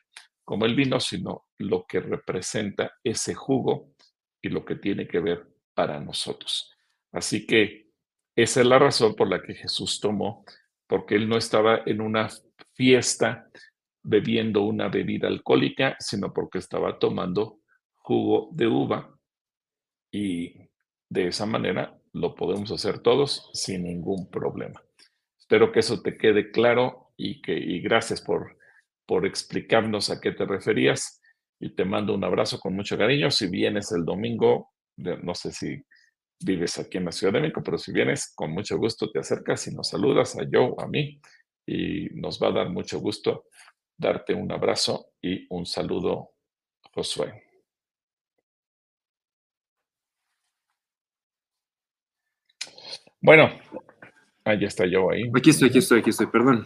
como 0.44 0.66
el 0.66 0.76
vino, 0.76 1.00
sino 1.00 1.46
lo 1.60 1.86
que 1.86 2.02
representa 2.02 2.92
ese 3.04 3.34
jugo 3.34 3.94
y 4.42 4.50
lo 4.50 4.66
que 4.66 4.76
tiene 4.76 5.08
que 5.08 5.20
ver 5.20 5.48
para 5.74 6.00
nosotros. 6.00 6.74
Así 7.12 7.46
que 7.46 7.88
esa 8.36 8.62
es 8.62 8.66
la 8.66 8.80
razón 8.80 9.16
por 9.16 9.30
la 9.30 9.42
que 9.42 9.54
Jesús 9.54 10.00
tomó, 10.00 10.44
porque 10.88 11.16
él 11.16 11.30
no 11.30 11.38
estaba 11.38 11.82
en 11.86 12.02
una 12.02 12.28
fiesta 12.74 13.48
bebiendo 14.02 14.64
una 14.64 14.90
bebida 14.90 15.28
alcohólica, 15.28 15.96
sino 16.00 16.34
porque 16.34 16.58
estaba 16.58 17.00
tomando 17.00 17.60
jugo 17.96 18.50
de 18.52 18.68
uva 18.68 19.13
y 20.14 20.70
de 21.10 21.28
esa 21.28 21.46
manera 21.46 22.00
lo 22.14 22.36
podemos 22.36 22.72
hacer 22.72 23.00
todos 23.00 23.50
sin 23.54 23.84
ningún 23.84 24.30
problema. 24.30 24.82
Espero 25.38 25.72
que 25.72 25.80
eso 25.80 26.02
te 26.02 26.18
quede 26.18 26.52
claro 26.52 27.12
y, 27.18 27.42
que, 27.42 27.58
y 27.58 27.82
gracias 27.82 28.22
por, 28.22 28.58
por 29.08 29.26
explicarnos 29.26 30.12
a 30.12 30.22
qué 30.22 30.32
te 30.32 30.46
referías 30.46 31.20
y 31.60 31.76
te 31.76 31.84
mando 31.84 32.14
un 32.14 32.24
abrazo 32.24 32.60
con 32.60 32.76
mucho 32.76 32.98
cariño. 32.98 33.32
Si 33.32 33.50
vienes 33.50 33.92
el 33.92 34.06
domingo, 34.06 34.72
no 34.98 35.34
sé 35.34 35.52
si 35.52 35.84
vives 36.40 36.78
aquí 36.78 37.00
en 37.00 37.06
la 37.06 37.12
Ciudad 37.12 37.34
de 37.34 37.42
México, 37.42 37.62
pero 37.64 37.80
si 37.80 37.92
vienes, 37.92 38.32
con 38.36 38.52
mucho 38.52 38.78
gusto 38.78 39.10
te 39.10 39.20
acercas 39.20 39.68
y 39.68 39.74
nos 39.74 39.90
saludas 39.90 40.38
a 40.38 40.44
yo 40.50 40.80
a 40.80 40.88
mí 40.88 41.20
y 41.66 42.10
nos 42.14 42.40
va 42.40 42.50
a 42.50 42.52
dar 42.52 42.70
mucho 42.70 43.00
gusto 43.00 43.46
darte 43.98 44.36
un 44.36 44.52
abrazo 44.52 45.14
y 45.22 45.48
un 45.50 45.66
saludo, 45.66 46.34
Josué. 46.94 47.53
Bueno, 53.24 53.50
ahí 54.44 54.66
está 54.66 54.86
yo 54.86 55.10
ahí. 55.10 55.32
Aquí 55.34 55.52
estoy, 55.52 55.70
aquí 55.70 55.78
estoy, 55.78 56.00
aquí 56.02 56.10
estoy, 56.10 56.28
perdón. 56.28 56.66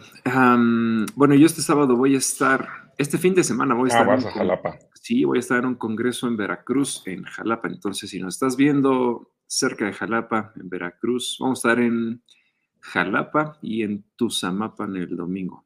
bueno, 1.14 1.36
yo 1.36 1.46
este 1.46 1.62
sábado 1.62 1.96
voy 1.96 2.16
a 2.16 2.18
estar, 2.18 2.68
este 2.98 3.16
fin 3.16 3.32
de 3.32 3.44
semana 3.44 3.76
voy 3.76 3.90
a 3.90 3.94
ah, 3.94 3.98
estar. 3.98 4.10
Ah, 4.10 4.16
vas 4.16 4.26
a 4.26 4.30
Jalapa. 4.32 4.78
Sí, 4.94 5.24
voy 5.24 5.38
a 5.38 5.40
estar 5.40 5.60
en 5.60 5.66
un 5.66 5.74
congreso 5.76 6.26
en 6.26 6.36
Veracruz, 6.36 7.04
en 7.06 7.22
Jalapa. 7.22 7.68
Entonces, 7.68 8.10
si 8.10 8.18
nos 8.18 8.34
estás 8.34 8.56
viendo 8.56 9.30
cerca 9.46 9.84
de 9.84 9.92
Jalapa, 9.92 10.52
en 10.56 10.68
Veracruz, 10.68 11.36
vamos 11.38 11.64
a 11.64 11.68
estar 11.68 11.84
en 11.84 12.24
Jalapa 12.80 13.56
y 13.62 13.84
en 13.84 14.04
Tuzamapa 14.16 14.86
en 14.86 14.96
el 14.96 15.16
domingo. 15.16 15.64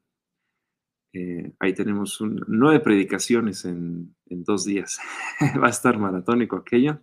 Eh, 1.11 1.53
ahí 1.59 1.73
tenemos 1.73 2.19
nueve 2.21 2.79
predicaciones 2.81 3.65
en, 3.65 4.15
en 4.27 4.43
dos 4.43 4.63
días. 4.63 4.99
va 5.61 5.67
a 5.67 5.71
estar 5.71 5.97
maratónico 5.97 6.55
aquello. 6.55 6.99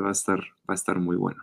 Va 0.00 0.10
a 0.10 0.12
estar, 0.12 0.38
va 0.38 0.74
a 0.74 0.74
estar 0.74 1.00
muy 1.00 1.16
bueno. 1.16 1.42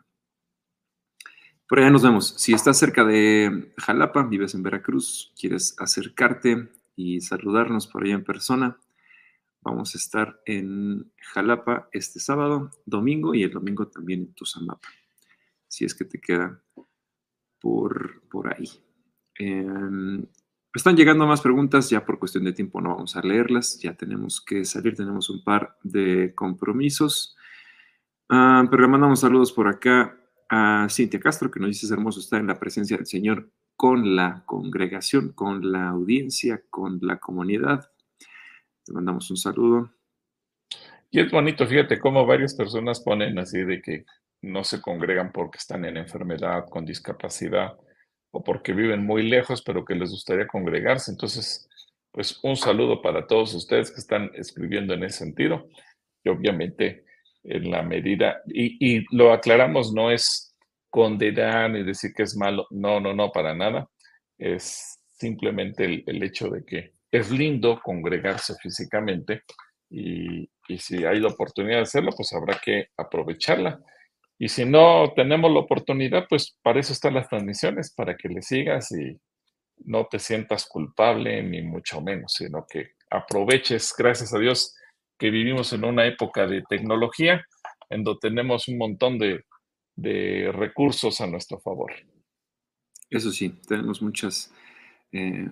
Por 1.69 1.77
allá 1.77 1.91
nos 1.91 2.01
vemos. 2.01 2.33
Si 2.35 2.51
estás 2.51 2.79
cerca 2.79 3.05
de 3.05 3.71
Jalapa, 3.77 4.23
vives 4.23 4.55
en 4.55 4.63
Veracruz, 4.63 5.31
quieres 5.39 5.75
acercarte 5.77 6.67
y 6.95 7.21
saludarnos 7.21 7.85
por 7.85 8.03
allá 8.03 8.15
en 8.15 8.23
persona, 8.23 8.79
vamos 9.61 9.93
a 9.93 9.99
estar 9.99 10.41
en 10.47 11.11
Jalapa 11.31 11.87
este 11.91 12.19
sábado, 12.19 12.71
domingo 12.87 13.35
y 13.35 13.43
el 13.43 13.51
domingo 13.51 13.87
también 13.87 14.21
en 14.21 14.33
Tuzamapa, 14.33 14.89
si 15.67 15.85
es 15.85 15.93
que 15.93 16.05
te 16.05 16.19
queda 16.19 16.59
por, 17.59 18.23
por 18.29 18.51
ahí. 18.51 18.67
Em, 19.35 20.25
están 20.73 20.97
llegando 20.97 21.27
más 21.27 21.41
preguntas, 21.41 21.87
ya 21.91 22.03
por 22.03 22.17
cuestión 22.17 22.45
de 22.45 22.53
tiempo 22.53 22.81
no 22.81 22.95
vamos 22.95 23.15
a 23.15 23.21
leerlas, 23.21 23.79
ya 23.79 23.93
tenemos 23.93 24.41
que 24.41 24.65
salir, 24.65 24.95
tenemos 24.95 25.29
un 25.29 25.43
par 25.43 25.77
de 25.83 26.33
compromisos. 26.33 27.37
Ah, 28.27 28.65
pero 28.71 28.81
le 28.81 28.87
mandamos 28.87 29.19
saludos 29.19 29.51
por 29.51 29.67
acá 29.67 30.18
a 30.49 30.87
Cintia 30.89 31.19
Castro, 31.19 31.51
que 31.51 31.59
nos 31.59 31.69
dice 31.69 31.85
es 31.85 31.91
hermoso 31.91 32.19
estar 32.19 32.39
en 32.39 32.47
la 32.47 32.59
presencia 32.59 32.97
del 32.97 33.05
Señor 33.05 33.49
con 33.75 34.15
la 34.15 34.43
congregación, 34.45 35.31
con 35.31 35.71
la 35.71 35.89
audiencia, 35.89 36.61
con 36.69 36.99
la 37.01 37.17
comunidad. 37.17 37.89
Te 38.83 38.91
mandamos 38.91 39.29
un 39.31 39.37
saludo. 39.37 39.93
Y 41.11 41.21
es 41.21 41.31
bonito, 41.31 41.65
fíjate 41.65 41.99
cómo 41.99 42.25
varias 42.25 42.55
personas 42.55 42.99
ponen 42.99 43.39
así 43.39 43.59
de 43.63 43.81
que 43.81 44.05
no 44.41 44.63
se 44.63 44.81
congregan 44.81 45.31
porque 45.31 45.57
están 45.57 45.85
en 45.85 45.97
enfermedad, 45.97 46.65
con 46.69 46.85
discapacidad 46.85 47.77
o 48.31 48.43
porque 48.43 48.73
viven 48.73 49.05
muy 49.05 49.23
lejos, 49.29 49.61
pero 49.61 49.85
que 49.85 49.95
les 49.95 50.11
gustaría 50.11 50.47
congregarse. 50.47 51.11
Entonces, 51.11 51.67
pues 52.11 52.39
un 52.43 52.55
saludo 52.55 53.01
para 53.01 53.27
todos 53.27 53.53
ustedes 53.53 53.91
que 53.91 53.99
están 53.99 54.31
escribiendo 54.33 54.93
en 54.93 55.03
ese 55.03 55.19
sentido. 55.19 55.69
Y 56.23 56.29
obviamente 56.29 57.05
en 57.43 57.71
la 57.71 57.81
medida, 57.83 58.41
y, 58.47 59.05
lo 59.15 59.33
aclaramos, 59.33 59.93
no 59.93 60.11
es 60.11 60.55
condenar 60.89 61.71
ni 61.71 61.83
decir 61.83 62.11
que 62.15 62.23
es 62.23 62.35
malo, 62.35 62.67
no, 62.71 62.99
no, 62.99 63.13
no, 63.13 63.31
para 63.31 63.55
nada. 63.55 63.87
Es 64.37 64.99
simplemente 65.17 66.03
el, 66.05 66.23
hecho 66.23 66.49
de 66.49 66.63
que 66.65 66.93
es 67.11 67.31
lindo 67.31 67.79
congregarse 67.83 68.55
físicamente 68.61 69.43
y, 69.89 70.49
y, 70.67 70.77
si 70.77 71.03
hay 71.05 71.19
la 71.19 71.29
oportunidad 71.29 71.77
de 71.77 71.83
hacerlo, 71.83 72.11
pues 72.15 72.33
habrá 72.33 72.59
que 72.63 72.87
aprovecharla. 72.97 73.79
Y 74.37 74.47
si 74.47 74.65
no 74.65 75.11
tenemos 75.15 75.51
la 75.51 75.59
oportunidad, 75.59 76.25
pues 76.29 76.57
para 76.61 76.79
eso 76.79 76.93
están 76.93 77.15
las 77.15 77.27
transmisiones, 77.27 77.93
para 77.93 78.15
que 78.15 78.29
le 78.29 78.41
sigas 78.41 78.91
y 78.91 79.19
no 79.85 80.07
te 80.07 80.19
sientas 80.19 80.65
culpable, 80.65 81.43
ni 81.43 81.61
mucho 81.61 82.01
menos, 82.01 82.33
sino 82.33 82.65
que 82.69 82.91
aproveches, 83.09 83.93
gracias 83.97 84.33
a 84.33 84.39
Dios, 84.39 84.75
que 85.19 85.29
vivimos 85.29 85.73
en 85.73 85.83
una 85.83 86.07
época 86.07 86.47
de 86.47 86.63
tecnología 86.63 87.45
en 87.89 88.03
donde 88.03 88.19
tenemos 88.21 88.67
un 88.69 88.77
montón 88.77 89.19
de, 89.19 89.43
recursos 90.53 91.19
a 91.19 91.27
nuestro 91.27 91.59
favor. 91.59 91.91
Eso 93.09 93.31
sí, 93.31 93.49
tenemos 93.67 94.01
muchas, 94.01 94.53
eh, 95.11 95.49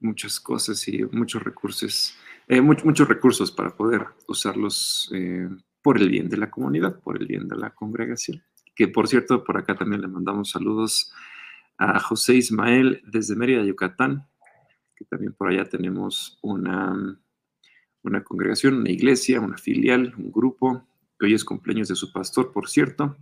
muchas 0.00 0.38
cosas 0.38 0.86
y 0.86 1.02
muchos 1.04 1.42
recursos, 1.42 2.14
eh, 2.46 2.60
muchos 2.60 3.08
recursos 3.08 3.50
para 3.50 3.74
poder 3.74 4.04
usarlos 4.28 5.10
eh, 5.14 5.48
por 5.80 5.96
el 5.96 6.10
bien 6.10 6.28
de 6.28 6.36
la 6.36 6.50
comunidad, 6.50 7.00
por 7.00 7.16
el 7.16 7.26
bien 7.26 7.48
de 7.48 7.56
la 7.56 7.70
congregación. 7.70 8.42
Que 8.76 8.88
por 8.88 9.08
cierto, 9.08 9.44
por 9.44 9.56
acá 9.56 9.74
también 9.74 10.02
le 10.02 10.08
mandamos 10.08 10.50
saludos 10.50 11.10
a 11.78 11.98
José 12.00 12.34
Ismael 12.34 13.00
desde 13.06 13.34
Mérida, 13.34 13.64
Yucatán, 13.64 14.28
que 14.94 15.06
también 15.06 15.32
por 15.32 15.48
allá 15.48 15.64
tenemos 15.64 16.38
una, 16.42 17.18
una 18.04 18.22
congregación, 18.22 18.74
una 18.76 18.90
iglesia, 18.90 19.40
una 19.40 19.58
filial, 19.58 20.14
un 20.16 20.30
grupo, 20.30 20.86
que 21.18 21.26
hoy 21.26 21.34
es 21.34 21.44
cumpleaños 21.44 21.88
de 21.88 21.96
su 21.96 22.12
pastor, 22.12 22.52
por 22.52 22.68
cierto. 22.68 23.16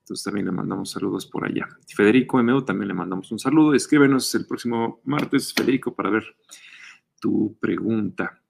Entonces 0.00 0.24
también 0.24 0.46
le 0.46 0.52
mandamos 0.52 0.90
saludos 0.90 1.26
por 1.26 1.44
allá. 1.44 1.68
Federico 1.86 2.42
MO 2.42 2.64
también 2.64 2.88
le 2.88 2.94
mandamos 2.94 3.30
un 3.30 3.38
saludo. 3.38 3.74
Escríbenos 3.74 4.34
el 4.34 4.46
próximo 4.46 5.00
martes, 5.04 5.52
Federico, 5.52 5.94
para 5.94 6.10
ver 6.10 6.24
tu 7.20 7.56
pregunta. 7.60 8.40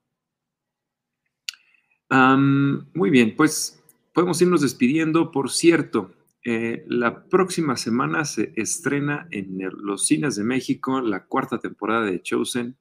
muy 2.10 3.10
bien, 3.10 3.34
pues 3.36 3.82
podemos 4.14 4.40
irnos 4.40 4.62
despidiendo. 4.62 5.30
Por 5.30 5.50
cierto, 5.50 6.14
eh, 6.44 6.84
la 6.86 7.24
próxima 7.24 7.76
semana 7.76 8.24
se 8.24 8.52
estrena 8.56 9.28
en 9.30 9.58
los 9.82 10.06
cines 10.06 10.36
de 10.36 10.44
México 10.44 11.00
la 11.00 11.26
cuarta 11.26 11.58
temporada 11.58 12.06
de 12.06 12.22
Chosen. 12.22 12.76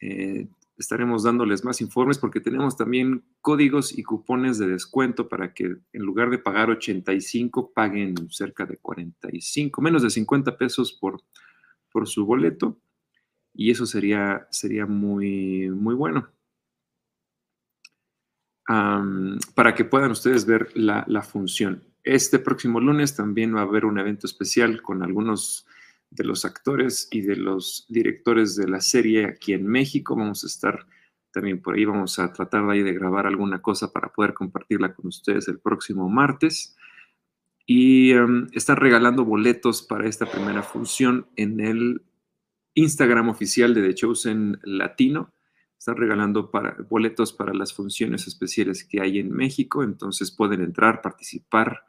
Eh, 0.00 0.46
estaremos 0.80 1.22
dándoles 1.22 1.62
más 1.62 1.80
informes 1.80 2.18
porque 2.18 2.40
tenemos 2.40 2.76
también 2.76 3.22
códigos 3.42 3.96
y 3.96 4.02
cupones 4.02 4.58
de 4.58 4.66
descuento 4.66 5.28
para 5.28 5.52
que 5.52 5.76
en 5.92 6.02
lugar 6.02 6.30
de 6.30 6.38
pagar 6.38 6.70
85 6.70 7.72
paguen 7.72 8.14
cerca 8.30 8.64
de 8.64 8.78
45, 8.78 9.82
menos 9.82 10.02
de 10.02 10.10
50 10.10 10.56
pesos 10.56 10.92
por, 10.92 11.22
por 11.92 12.08
su 12.08 12.24
boleto. 12.24 12.78
Y 13.52 13.70
eso 13.70 13.84
sería, 13.84 14.46
sería 14.50 14.86
muy, 14.86 15.68
muy 15.70 15.94
bueno. 15.94 16.30
para 19.54 19.74
que 19.74 19.84
puedan 19.84 20.12
ustedes 20.12 20.46
ver 20.46 20.70
la, 20.74 21.04
la 21.08 21.22
función. 21.22 21.82
Este 22.04 22.38
próximo 22.38 22.80
lunes 22.80 23.14
también 23.14 23.54
va 23.54 23.60
a 23.60 23.64
haber 23.64 23.84
un 23.84 23.98
evento 23.98 24.26
especial 24.26 24.80
con 24.80 25.02
algunos 25.02 25.66
de 26.10 26.24
los 26.24 26.44
actores 26.44 27.08
y 27.10 27.22
de 27.22 27.36
los 27.36 27.86
directores 27.88 28.56
de 28.56 28.68
la 28.68 28.80
serie 28.80 29.26
aquí 29.26 29.52
en 29.52 29.66
México. 29.66 30.16
Vamos 30.16 30.44
a 30.44 30.48
estar 30.48 30.86
también 31.32 31.62
por 31.62 31.76
ahí, 31.76 31.84
vamos 31.84 32.18
a 32.18 32.32
tratar 32.32 32.66
de 32.66 32.72
ahí 32.72 32.82
de 32.82 32.92
grabar 32.92 33.26
alguna 33.26 33.62
cosa 33.62 33.92
para 33.92 34.12
poder 34.12 34.34
compartirla 34.34 34.94
con 34.94 35.06
ustedes 35.06 35.46
el 35.48 35.60
próximo 35.60 36.08
martes. 36.08 36.76
Y 37.66 38.12
um, 38.14 38.48
están 38.52 38.76
regalando 38.76 39.24
boletos 39.24 39.82
para 39.82 40.08
esta 40.08 40.26
primera 40.26 40.62
función 40.62 41.28
en 41.36 41.60
el 41.60 42.02
Instagram 42.74 43.28
oficial 43.28 43.74
de 43.74 43.82
The 43.82 43.94
Chosen 43.94 44.58
Latino. 44.64 45.32
Están 45.78 45.96
regalando 45.96 46.50
para, 46.50 46.76
boletos 46.90 47.32
para 47.32 47.54
las 47.54 47.72
funciones 47.72 48.26
especiales 48.26 48.84
que 48.84 49.00
hay 49.00 49.18
en 49.18 49.30
México, 49.30 49.84
entonces 49.84 50.30
pueden 50.30 50.62
entrar, 50.62 51.00
participar 51.00 51.84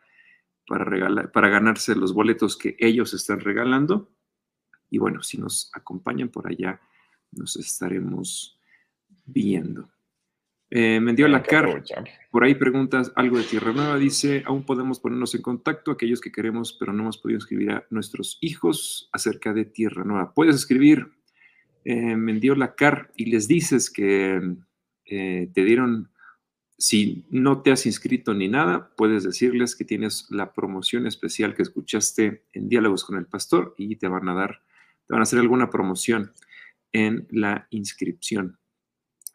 para, 0.68 0.86
regalar, 0.86 1.32
para 1.32 1.50
ganarse 1.50 1.96
los 1.96 2.14
boletos 2.14 2.58
que 2.58 2.76
ellos 2.80 3.14
están 3.14 3.40
regalando. 3.40 4.12
Y 4.90 4.98
bueno, 4.98 5.24
si 5.24 5.38
nos 5.38 5.72
acompañan 5.74 6.30
por 6.30 6.48
allá, 6.48 6.82
nos 7.32 7.56
estaremos 7.56 8.60
viendo. 9.26 9.90
Eh, 10.74 11.02
la 11.02 11.44
Car, 11.44 11.84
por 12.32 12.46
ahí 12.46 12.56
preguntas 12.56 13.12
algo 13.18 13.38
de 13.38 13.44
Tierra 13.44 13.74
Nueva, 13.74 13.98
dice, 13.98 14.42
aún 14.46 14.66
podemos 14.66 15.02
ponernos 15.02 15.36
en 15.36 15.42
contacto, 15.42 15.92
aquellos 15.92 16.22
que 16.22 16.32
queremos, 16.32 16.78
pero 16.80 16.94
no 16.94 17.04
hemos 17.04 17.18
podido 17.18 17.40
escribir 17.40 17.72
a 17.72 17.86
nuestros 17.90 18.38
hijos 18.40 19.10
acerca 19.12 19.54
de 19.54 19.66
Tierra 19.66 20.06
Nueva. 20.06 20.34
Puedes 20.34 20.56
escribir, 20.56 21.12
eh, 21.84 22.16
la 22.56 22.76
Car, 22.76 23.12
y 23.18 23.26
les 23.26 23.50
dices 23.50 23.90
que 23.90 24.56
eh, 25.06 25.52
te 25.54 25.66
dieron 25.66 26.11
si 26.82 27.24
no 27.30 27.62
te 27.62 27.72
has 27.72 27.86
inscrito 27.86 28.34
ni 28.34 28.48
nada, 28.48 28.90
puedes 28.98 29.24
decirles 29.24 29.76
que 29.76 29.86
tienes 29.86 30.26
la 30.32 30.52
promoción 30.52 31.06
especial 31.06 31.54
que 31.54 31.62
escuchaste 31.62 32.42
en 32.54 32.70
Diálogos 32.70 33.06
con 33.06 33.20
el 33.20 33.28
Pastor 33.28 33.76
y 33.78 33.98
te 33.98 34.08
van 34.08 34.28
a 34.28 34.34
dar, 34.34 34.64
te 35.06 35.14
van 35.14 35.20
a 35.20 35.24
hacer 35.24 35.38
alguna 35.38 35.70
promoción 35.70 36.34
en 36.92 37.28
la 37.30 37.68
inscripción 37.70 38.58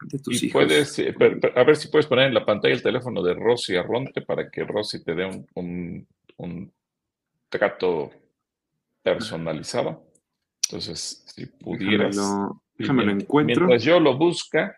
de 0.01 0.19
tus 0.19 0.43
hijos. 0.43 0.65
Puedes, 0.65 0.99
eh, 0.99 1.15
a 1.55 1.63
ver 1.63 1.77
si 1.77 1.87
puedes 1.87 2.05
poner 2.07 2.27
en 2.27 2.33
la 2.33 2.45
pantalla 2.45 2.73
el 2.73 2.83
teléfono 2.83 3.23
de 3.23 3.33
Rosy 3.33 3.77
Arronte 3.77 4.21
para 4.23 4.51
que 4.51 4.65
Rosy 4.65 5.01
te 5.01 5.15
dé 5.15 5.45
un, 5.55 6.05
un, 6.35 6.73
trato 7.47 8.11
personalizado. 9.01 10.05
Entonces, 10.67 11.23
si 11.33 11.45
pudieras. 11.45 12.17
Déjame 12.77 13.05
lo, 13.05 13.11
encuentro. 13.13 13.67
Mientras 13.67 13.83
yo 13.83 14.01
lo 14.01 14.17
busca, 14.17 14.77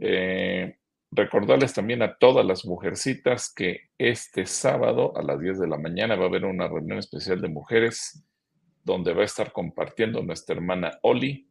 eh, 0.00 0.78
Recordarles 1.14 1.74
también 1.74 2.00
a 2.02 2.16
todas 2.16 2.44
las 2.46 2.64
mujercitas 2.64 3.52
que 3.54 3.90
este 3.98 4.46
sábado 4.46 5.14
a 5.14 5.22
las 5.22 5.38
10 5.38 5.58
de 5.58 5.68
la 5.68 5.76
mañana 5.76 6.16
va 6.16 6.24
a 6.24 6.28
haber 6.28 6.46
una 6.46 6.68
reunión 6.68 6.98
especial 6.98 7.38
de 7.42 7.50
mujeres 7.50 8.24
donde 8.82 9.12
va 9.12 9.20
a 9.20 9.26
estar 9.26 9.52
compartiendo 9.52 10.22
nuestra 10.22 10.56
hermana 10.56 10.98
Oli. 11.02 11.50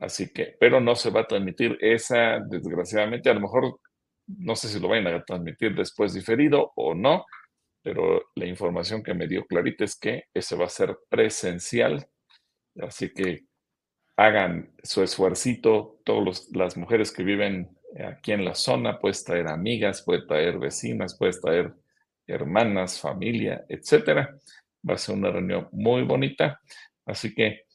Así 0.00 0.32
que, 0.32 0.56
pero 0.58 0.80
no 0.80 0.94
se 0.94 1.10
va 1.10 1.20
a 1.20 1.26
transmitir 1.26 1.76
esa, 1.82 2.40
desgraciadamente, 2.40 3.28
a 3.28 3.34
lo 3.34 3.40
mejor 3.40 3.80
no 4.26 4.56
sé 4.56 4.68
si 4.68 4.80
lo 4.80 4.88
vayan 4.88 5.08
a 5.08 5.22
transmitir 5.22 5.74
después 5.74 6.14
diferido 6.14 6.72
o 6.74 6.94
no, 6.94 7.26
pero 7.82 8.30
la 8.34 8.46
información 8.46 9.02
que 9.02 9.12
me 9.12 9.28
dio 9.28 9.44
Clarita 9.44 9.84
es 9.84 9.98
que 9.98 10.24
ese 10.32 10.56
va 10.56 10.64
a 10.64 10.70
ser 10.70 10.96
presencial. 11.10 12.06
Así 12.80 13.12
que 13.12 13.44
hagan 14.16 14.72
su 14.82 15.02
esfuercito, 15.02 16.00
todas 16.04 16.48
las 16.52 16.78
mujeres 16.78 17.12
que 17.12 17.24
viven 17.24 17.76
aquí 18.00 18.32
en 18.32 18.44
la 18.44 18.54
zona, 18.54 18.98
puedes 18.98 19.24
traer 19.24 19.48
amigas, 19.48 20.02
puedes 20.02 20.26
traer 20.26 20.58
vecinas, 20.58 21.16
puedes 21.16 21.40
traer 21.40 21.74
hermanas, 22.26 23.00
familia, 23.00 23.64
etcétera. 23.68 24.34
Va 24.88 24.94
a 24.94 24.98
ser 24.98 25.16
una 25.16 25.30
reunión 25.30 25.68
muy 25.72 26.02
bonita. 26.02 26.60
Así 27.04 27.34
que 27.34 27.66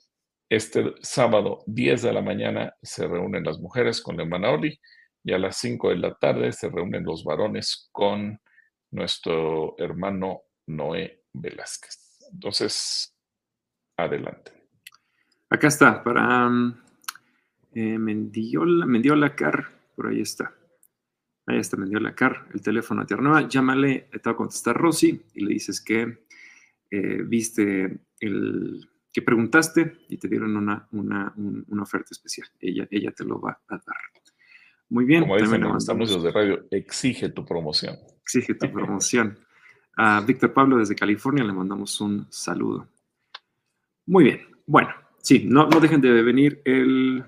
este 0.49 0.93
sábado, 1.01 1.63
10 1.67 2.01
de 2.01 2.13
la 2.13 2.21
mañana, 2.21 2.73
se 2.81 3.07
reúnen 3.07 3.43
las 3.43 3.59
mujeres 3.59 4.01
con 4.01 4.17
la 4.17 4.23
hermana 4.23 4.51
Oli 4.51 4.79
y 5.23 5.33
a 5.33 5.37
las 5.37 5.57
5 5.57 5.89
de 5.89 5.97
la 5.97 6.15
tarde 6.15 6.51
se 6.51 6.69
reúnen 6.69 7.03
los 7.03 7.23
varones 7.23 7.89
con 7.91 8.39
nuestro 8.91 9.75
hermano 9.77 10.43
Noé 10.67 11.23
Velázquez. 11.33 12.19
Entonces, 12.31 13.15
adelante. 13.97 14.51
Acá 15.49 15.67
está, 15.67 16.03
para 16.03 16.47
um, 16.47 16.75
Mendiola, 17.73 18.85
Mendiola 18.85 19.35
Car 19.35 19.76
por 19.97 20.07
ahí 20.07 20.21
está. 20.21 20.53
Ahí 21.47 21.57
está, 21.57 21.75
me 21.75 21.87
dio 21.87 21.99
la 21.99 22.13
car, 22.13 22.47
el 22.53 22.61
teléfono 22.61 23.01
a 23.01 23.05
Tierra 23.07 23.23
Nueva. 23.23 23.47
Llámale, 23.47 24.09
te 24.11 24.21
va 24.23 24.31
a 24.31 24.35
contestar 24.35 24.77
Rosy 24.77 25.19
y 25.33 25.43
le 25.43 25.53
dices 25.53 25.81
que 25.81 26.25
eh, 26.91 27.21
viste 27.23 27.99
el 28.19 28.87
que 29.11 29.21
preguntaste 29.23 30.05
y 30.09 30.17
te 30.17 30.27
dieron 30.27 30.55
una, 30.55 30.87
una, 30.91 31.33
oferta 31.81 32.09
especial. 32.11 32.47
Ella, 32.59 32.87
ella 32.91 33.11
te 33.11 33.25
lo 33.25 33.41
va 33.41 33.59
a 33.67 33.75
dar. 33.75 33.95
Muy 34.89 35.05
bien. 35.05 35.21
Como 35.21 35.37
dicen 35.37 35.61
los 35.61 36.23
de 36.23 36.31
radio, 36.31 36.67
exige 36.69 37.29
tu 37.29 37.43
promoción. 37.43 37.97
Exige 38.21 38.53
tu 38.53 38.71
promoción. 38.71 39.39
A 39.95 40.21
Víctor 40.21 40.53
Pablo 40.53 40.77
desde 40.77 40.93
California 40.93 41.43
le 41.43 41.53
mandamos 41.53 41.99
un 41.99 42.27
saludo. 42.29 42.87
Muy 44.05 44.25
bien. 44.25 44.41
Bueno, 44.67 44.89
sí, 45.23 45.45
no, 45.47 45.67
no 45.67 45.79
dejen 45.79 46.01
de 46.01 46.21
venir 46.21 46.61
el 46.65 47.25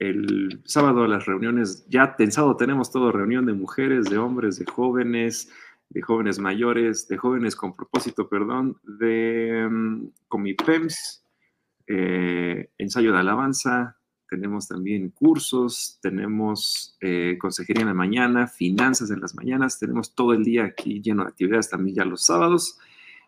el 0.00 0.62
sábado 0.64 1.06
las 1.06 1.26
reuniones, 1.26 1.86
ya 1.88 2.16
tensado 2.16 2.56
tenemos 2.56 2.90
todo, 2.90 3.12
reunión 3.12 3.44
de 3.44 3.52
mujeres, 3.52 4.06
de 4.06 4.16
hombres, 4.16 4.58
de 4.58 4.64
jóvenes, 4.64 5.52
de 5.90 6.00
jóvenes 6.00 6.38
mayores, 6.38 7.06
de 7.06 7.18
jóvenes 7.18 7.54
con 7.54 7.76
propósito, 7.76 8.28
perdón, 8.28 8.78
de 8.82 9.66
um, 9.68 10.10
ensayo 12.78 13.12
de 13.12 13.18
alabanza, 13.18 13.98
tenemos 14.26 14.68
también 14.68 15.10
cursos, 15.10 15.98
tenemos 16.00 16.96
eh, 17.00 17.36
consejería 17.38 17.82
en 17.82 17.88
la 17.88 17.94
mañana, 17.94 18.46
finanzas 18.46 19.10
en 19.10 19.20
las 19.20 19.34
mañanas, 19.34 19.78
tenemos 19.78 20.14
todo 20.14 20.32
el 20.32 20.44
día 20.44 20.64
aquí 20.64 21.02
lleno 21.02 21.24
de 21.24 21.30
actividades 21.30 21.68
también 21.68 21.96
ya 21.96 22.04
los 22.04 22.24
sábados. 22.24 22.78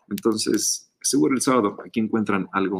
Entonces, 0.09 0.91
seguro 1.01 1.35
el 1.35 1.41
sábado 1.41 1.77
aquí 1.85 1.99
encuentran 1.99 2.47
algo 2.51 2.77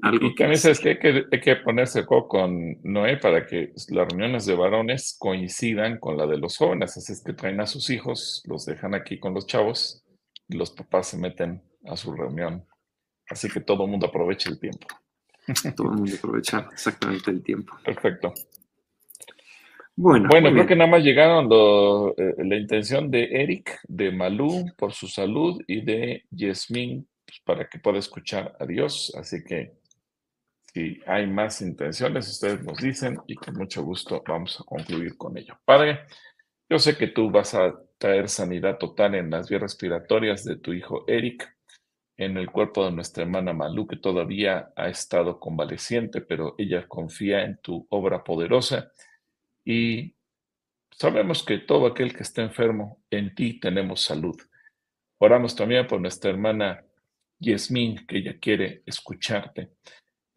y 0.00 0.34
que 0.34 0.44
a 0.44 0.48
veces 0.48 0.78
que 0.78 0.90
hay, 0.90 1.40
que 1.40 1.56
ponerse 1.56 2.06
con 2.06 2.78
Noé 2.82 3.16
para 3.16 3.44
que 3.46 3.72
las 3.88 4.08
reuniones 4.08 4.46
de 4.46 4.54
varones 4.54 5.16
coincidan 5.18 5.98
con 5.98 6.16
la 6.16 6.26
de 6.26 6.38
los 6.38 6.56
jóvenes. 6.56 6.96
Así 6.96 7.12
es 7.12 7.22
que 7.22 7.32
traen 7.32 7.60
a 7.60 7.66
sus 7.66 7.90
hijos, 7.90 8.42
los 8.46 8.64
dejan 8.64 8.94
aquí 8.94 9.18
con 9.18 9.34
los 9.34 9.46
chavos 9.46 10.04
y 10.48 10.56
los 10.56 10.70
papás 10.70 11.08
se 11.08 11.18
meten 11.18 11.62
a 11.84 11.96
su 11.96 12.12
reunión. 12.12 12.64
Así 13.28 13.48
que 13.48 13.60
todo 13.60 13.84
el 13.84 13.90
mundo 13.90 14.06
aprovecha 14.06 14.50
el 14.50 14.58
tiempo. 14.58 14.86
Todo 15.76 15.92
el 15.92 15.96
mundo 15.96 16.14
aprovecha 16.14 16.68
exactamente 16.70 17.30
el 17.30 17.42
tiempo. 17.42 17.72
Perfecto. 17.82 18.34
Bueno, 19.96 20.28
bueno 20.30 20.52
creo 20.52 20.66
que 20.66 20.76
nada 20.76 20.90
más 20.90 21.02
llegaron 21.02 21.48
eh, 22.18 22.34
la 22.44 22.56
intención 22.56 23.10
de 23.10 23.24
Eric, 23.24 23.80
de 23.88 24.12
Malú 24.12 24.66
por 24.76 24.92
su 24.92 25.08
salud 25.08 25.60
y 25.66 25.80
de 25.80 26.24
Yasmín 26.30 27.08
pues, 27.24 27.40
para 27.44 27.66
que 27.66 27.78
pueda 27.78 27.98
escuchar 27.98 28.56
a 28.60 28.66
Dios. 28.66 29.12
Así 29.16 29.42
que 29.42 29.77
Si 30.74 31.00
hay 31.06 31.26
más 31.26 31.62
intenciones, 31.62 32.28
ustedes 32.28 32.62
nos 32.62 32.78
dicen 32.78 33.18
y 33.26 33.34
con 33.34 33.54
mucho 33.54 33.82
gusto 33.82 34.22
vamos 34.26 34.60
a 34.60 34.64
concluir 34.64 35.16
con 35.16 35.36
ello. 35.38 35.58
Padre, 35.64 36.00
yo 36.68 36.78
sé 36.78 36.96
que 36.96 37.08
tú 37.08 37.30
vas 37.30 37.54
a 37.54 37.74
traer 37.96 38.28
sanidad 38.28 38.76
total 38.76 39.14
en 39.14 39.30
las 39.30 39.48
vías 39.48 39.62
respiratorias 39.62 40.44
de 40.44 40.56
tu 40.56 40.74
hijo 40.74 41.04
Eric, 41.08 41.56
en 42.18 42.36
el 42.36 42.50
cuerpo 42.50 42.84
de 42.84 42.92
nuestra 42.92 43.22
hermana 43.22 43.54
Malú, 43.54 43.86
que 43.86 43.96
todavía 43.96 44.70
ha 44.76 44.88
estado 44.88 45.40
convaleciente, 45.40 46.20
pero 46.20 46.54
ella 46.58 46.86
confía 46.86 47.44
en 47.44 47.58
tu 47.58 47.86
obra 47.90 48.22
poderosa 48.22 48.92
y 49.64 50.16
sabemos 50.90 51.44
que 51.44 51.58
todo 51.58 51.86
aquel 51.86 52.14
que 52.14 52.24
está 52.24 52.42
enfermo, 52.42 53.02
en 53.10 53.34
ti 53.34 53.58
tenemos 53.58 54.02
salud. 54.02 54.36
Oramos 55.18 55.56
también 55.56 55.86
por 55.86 56.00
nuestra 56.00 56.30
hermana 56.30 56.84
Yasmín, 57.38 58.06
que 58.06 58.18
ella 58.18 58.38
quiere 58.38 58.82
escucharte 58.84 59.70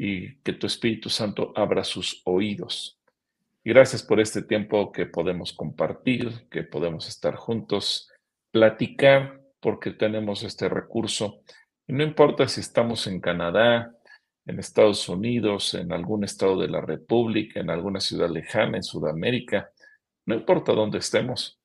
y 0.03 0.37
que 0.37 0.53
tu 0.53 0.65
Espíritu 0.65 1.11
Santo 1.11 1.53
abra 1.55 1.83
sus 1.83 2.23
oídos. 2.25 2.97
Y 3.63 3.69
gracias 3.69 4.01
por 4.01 4.19
este 4.19 4.41
tiempo 4.41 4.91
que 4.91 5.05
podemos 5.05 5.53
compartir, 5.53 6.47
que 6.49 6.63
podemos 6.63 7.07
estar 7.07 7.35
juntos, 7.35 8.09
platicar, 8.49 9.39
porque 9.59 9.91
tenemos 9.91 10.41
este 10.41 10.69
recurso. 10.69 11.43
Y 11.85 11.93
no 11.93 12.01
importa 12.01 12.47
si 12.47 12.61
estamos 12.61 13.05
en 13.05 13.21
Canadá, 13.21 13.95
en 14.47 14.57
Estados 14.57 15.07
Unidos, 15.07 15.75
en 15.75 15.93
algún 15.93 16.23
estado 16.23 16.59
de 16.59 16.67
la 16.67 16.81
República, 16.81 17.59
en 17.59 17.69
alguna 17.69 17.99
ciudad 17.99 18.31
lejana, 18.31 18.77
en 18.77 18.83
Sudamérica, 18.83 19.69
no 20.25 20.33
importa 20.33 20.73
dónde 20.73 20.97
estemos. 20.97 21.59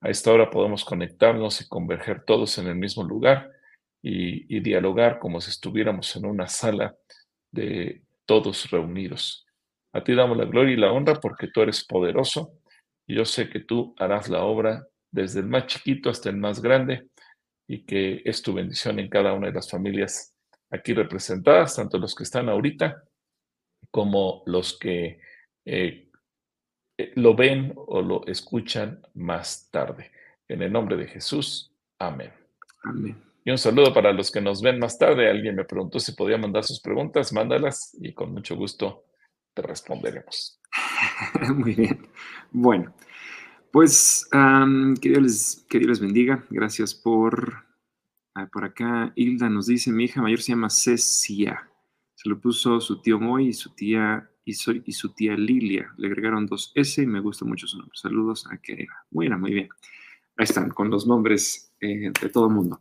A 0.00 0.10
esta 0.10 0.30
hora 0.30 0.48
podemos 0.48 0.84
conectarnos 0.84 1.60
y 1.60 1.66
converger 1.66 2.22
todos 2.24 2.56
en 2.58 2.68
el 2.68 2.76
mismo 2.76 3.02
lugar 3.02 3.50
y, 4.00 4.56
y 4.56 4.60
dialogar 4.60 5.18
como 5.18 5.40
si 5.40 5.50
estuviéramos 5.50 6.14
en 6.14 6.26
una 6.26 6.46
sala 6.46 6.94
de 7.50 8.02
todos 8.26 8.70
reunidos. 8.70 9.46
A 9.92 10.04
ti 10.04 10.14
damos 10.14 10.36
la 10.36 10.44
gloria 10.44 10.74
y 10.74 10.76
la 10.76 10.92
honra 10.92 11.14
porque 11.14 11.48
tú 11.48 11.62
eres 11.62 11.84
poderoso 11.84 12.52
y 13.06 13.16
yo 13.16 13.24
sé 13.24 13.48
que 13.48 13.60
tú 13.60 13.94
harás 13.98 14.28
la 14.28 14.44
obra 14.44 14.86
desde 15.10 15.40
el 15.40 15.46
más 15.46 15.66
chiquito 15.66 16.10
hasta 16.10 16.30
el 16.30 16.36
más 16.36 16.62
grande 16.62 17.08
y 17.66 17.84
que 17.84 18.22
es 18.24 18.42
tu 18.42 18.52
bendición 18.52 18.98
en 18.98 19.08
cada 19.08 19.32
una 19.32 19.48
de 19.48 19.54
las 19.54 19.70
familias 19.70 20.34
aquí 20.70 20.94
representadas, 20.94 21.76
tanto 21.76 21.98
los 21.98 22.14
que 22.14 22.22
están 22.22 22.48
ahorita 22.48 23.02
como 23.90 24.42
los 24.46 24.78
que 24.78 25.20
eh, 25.64 26.08
eh, 26.98 27.12
lo 27.16 27.34
ven 27.34 27.72
o 27.74 28.02
lo 28.02 28.26
escuchan 28.26 29.02
más 29.14 29.68
tarde. 29.70 30.10
En 30.48 30.62
el 30.62 30.72
nombre 30.72 30.96
de 30.96 31.06
Jesús, 31.06 31.72
amén. 31.98 32.32
Amén. 32.84 33.29
Un 33.50 33.58
saludo 33.58 33.92
para 33.92 34.12
los 34.12 34.30
que 34.30 34.40
nos 34.40 34.62
ven 34.62 34.78
más 34.78 34.98
tarde. 34.98 35.28
Alguien 35.28 35.56
me 35.56 35.64
preguntó 35.64 35.98
si 35.98 36.12
podía 36.12 36.38
mandar 36.38 36.62
sus 36.62 36.80
preguntas, 36.80 37.32
mándalas 37.32 37.96
y 38.00 38.12
con 38.12 38.32
mucho 38.32 38.54
gusto 38.54 39.04
te 39.54 39.62
responderemos. 39.62 40.60
Muy 41.56 41.74
bien. 41.74 42.08
Bueno, 42.52 42.94
pues 43.72 44.28
que, 44.30 45.08
Dios 45.08 45.22
les, 45.22 45.66
que, 45.68 45.78
Dios 45.78 45.88
les, 45.88 46.00
bendiga. 46.00 46.44
Gracias 46.50 46.94
por, 46.94 47.64
ah, 48.34 48.48
por 48.52 48.64
acá. 48.64 49.12
Hilda 49.16 49.48
nos 49.48 49.66
dice, 49.66 49.90
mi 49.90 50.04
hija 50.04 50.22
mayor 50.22 50.40
se 50.40 50.52
llama 50.52 50.70
Cecia. 50.70 51.68
Se 52.14 52.28
lo 52.28 52.40
puso 52.40 52.80
su 52.80 53.00
tío 53.00 53.18
Moy 53.18 53.48
y 53.48 53.52
su 53.52 53.74
tía 53.74 54.30
y, 54.44 54.54
soy, 54.54 54.82
y 54.86 54.92
su 54.92 55.12
tía 55.12 55.34
Lilia. 55.34 55.92
Le 55.96 56.06
agregaron 56.06 56.46
dos 56.46 56.72
S 56.74 57.02
y 57.02 57.06
me 57.06 57.20
gusta 57.20 57.44
mucho 57.44 57.66
su 57.66 57.78
nombre. 57.78 57.96
Saludos 57.96 58.46
a 58.50 58.58
Kerera. 58.58 58.94
Bueno, 59.10 59.38
muy 59.38 59.54
bien. 59.54 59.68
Ahí 60.36 60.44
están, 60.44 60.70
con 60.70 60.88
los 60.88 61.06
nombres 61.06 61.74
eh, 61.80 62.12
de 62.20 62.28
todo 62.28 62.46
el 62.46 62.54
mundo. 62.54 62.80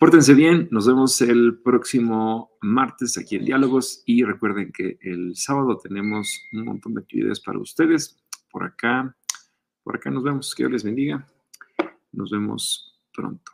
Pórtense 0.00 0.32
bien, 0.32 0.66
nos 0.70 0.86
vemos 0.86 1.20
el 1.20 1.58
próximo 1.58 2.52
martes 2.62 3.18
aquí 3.18 3.36
en 3.36 3.44
Diálogos 3.44 4.02
y 4.06 4.24
recuerden 4.24 4.72
que 4.72 4.96
el 5.02 5.36
sábado 5.36 5.76
tenemos 5.76 6.40
un 6.54 6.64
montón 6.64 6.94
de 6.94 7.02
actividades 7.02 7.38
para 7.40 7.58
ustedes. 7.58 8.18
Por 8.50 8.64
acá, 8.64 9.14
por 9.84 9.96
acá 9.96 10.10
nos 10.10 10.22
vemos. 10.22 10.54
Que 10.54 10.62
Dios 10.62 10.72
les 10.72 10.84
bendiga. 10.84 11.26
Nos 12.12 12.30
vemos 12.30 12.98
pronto. 13.12 13.52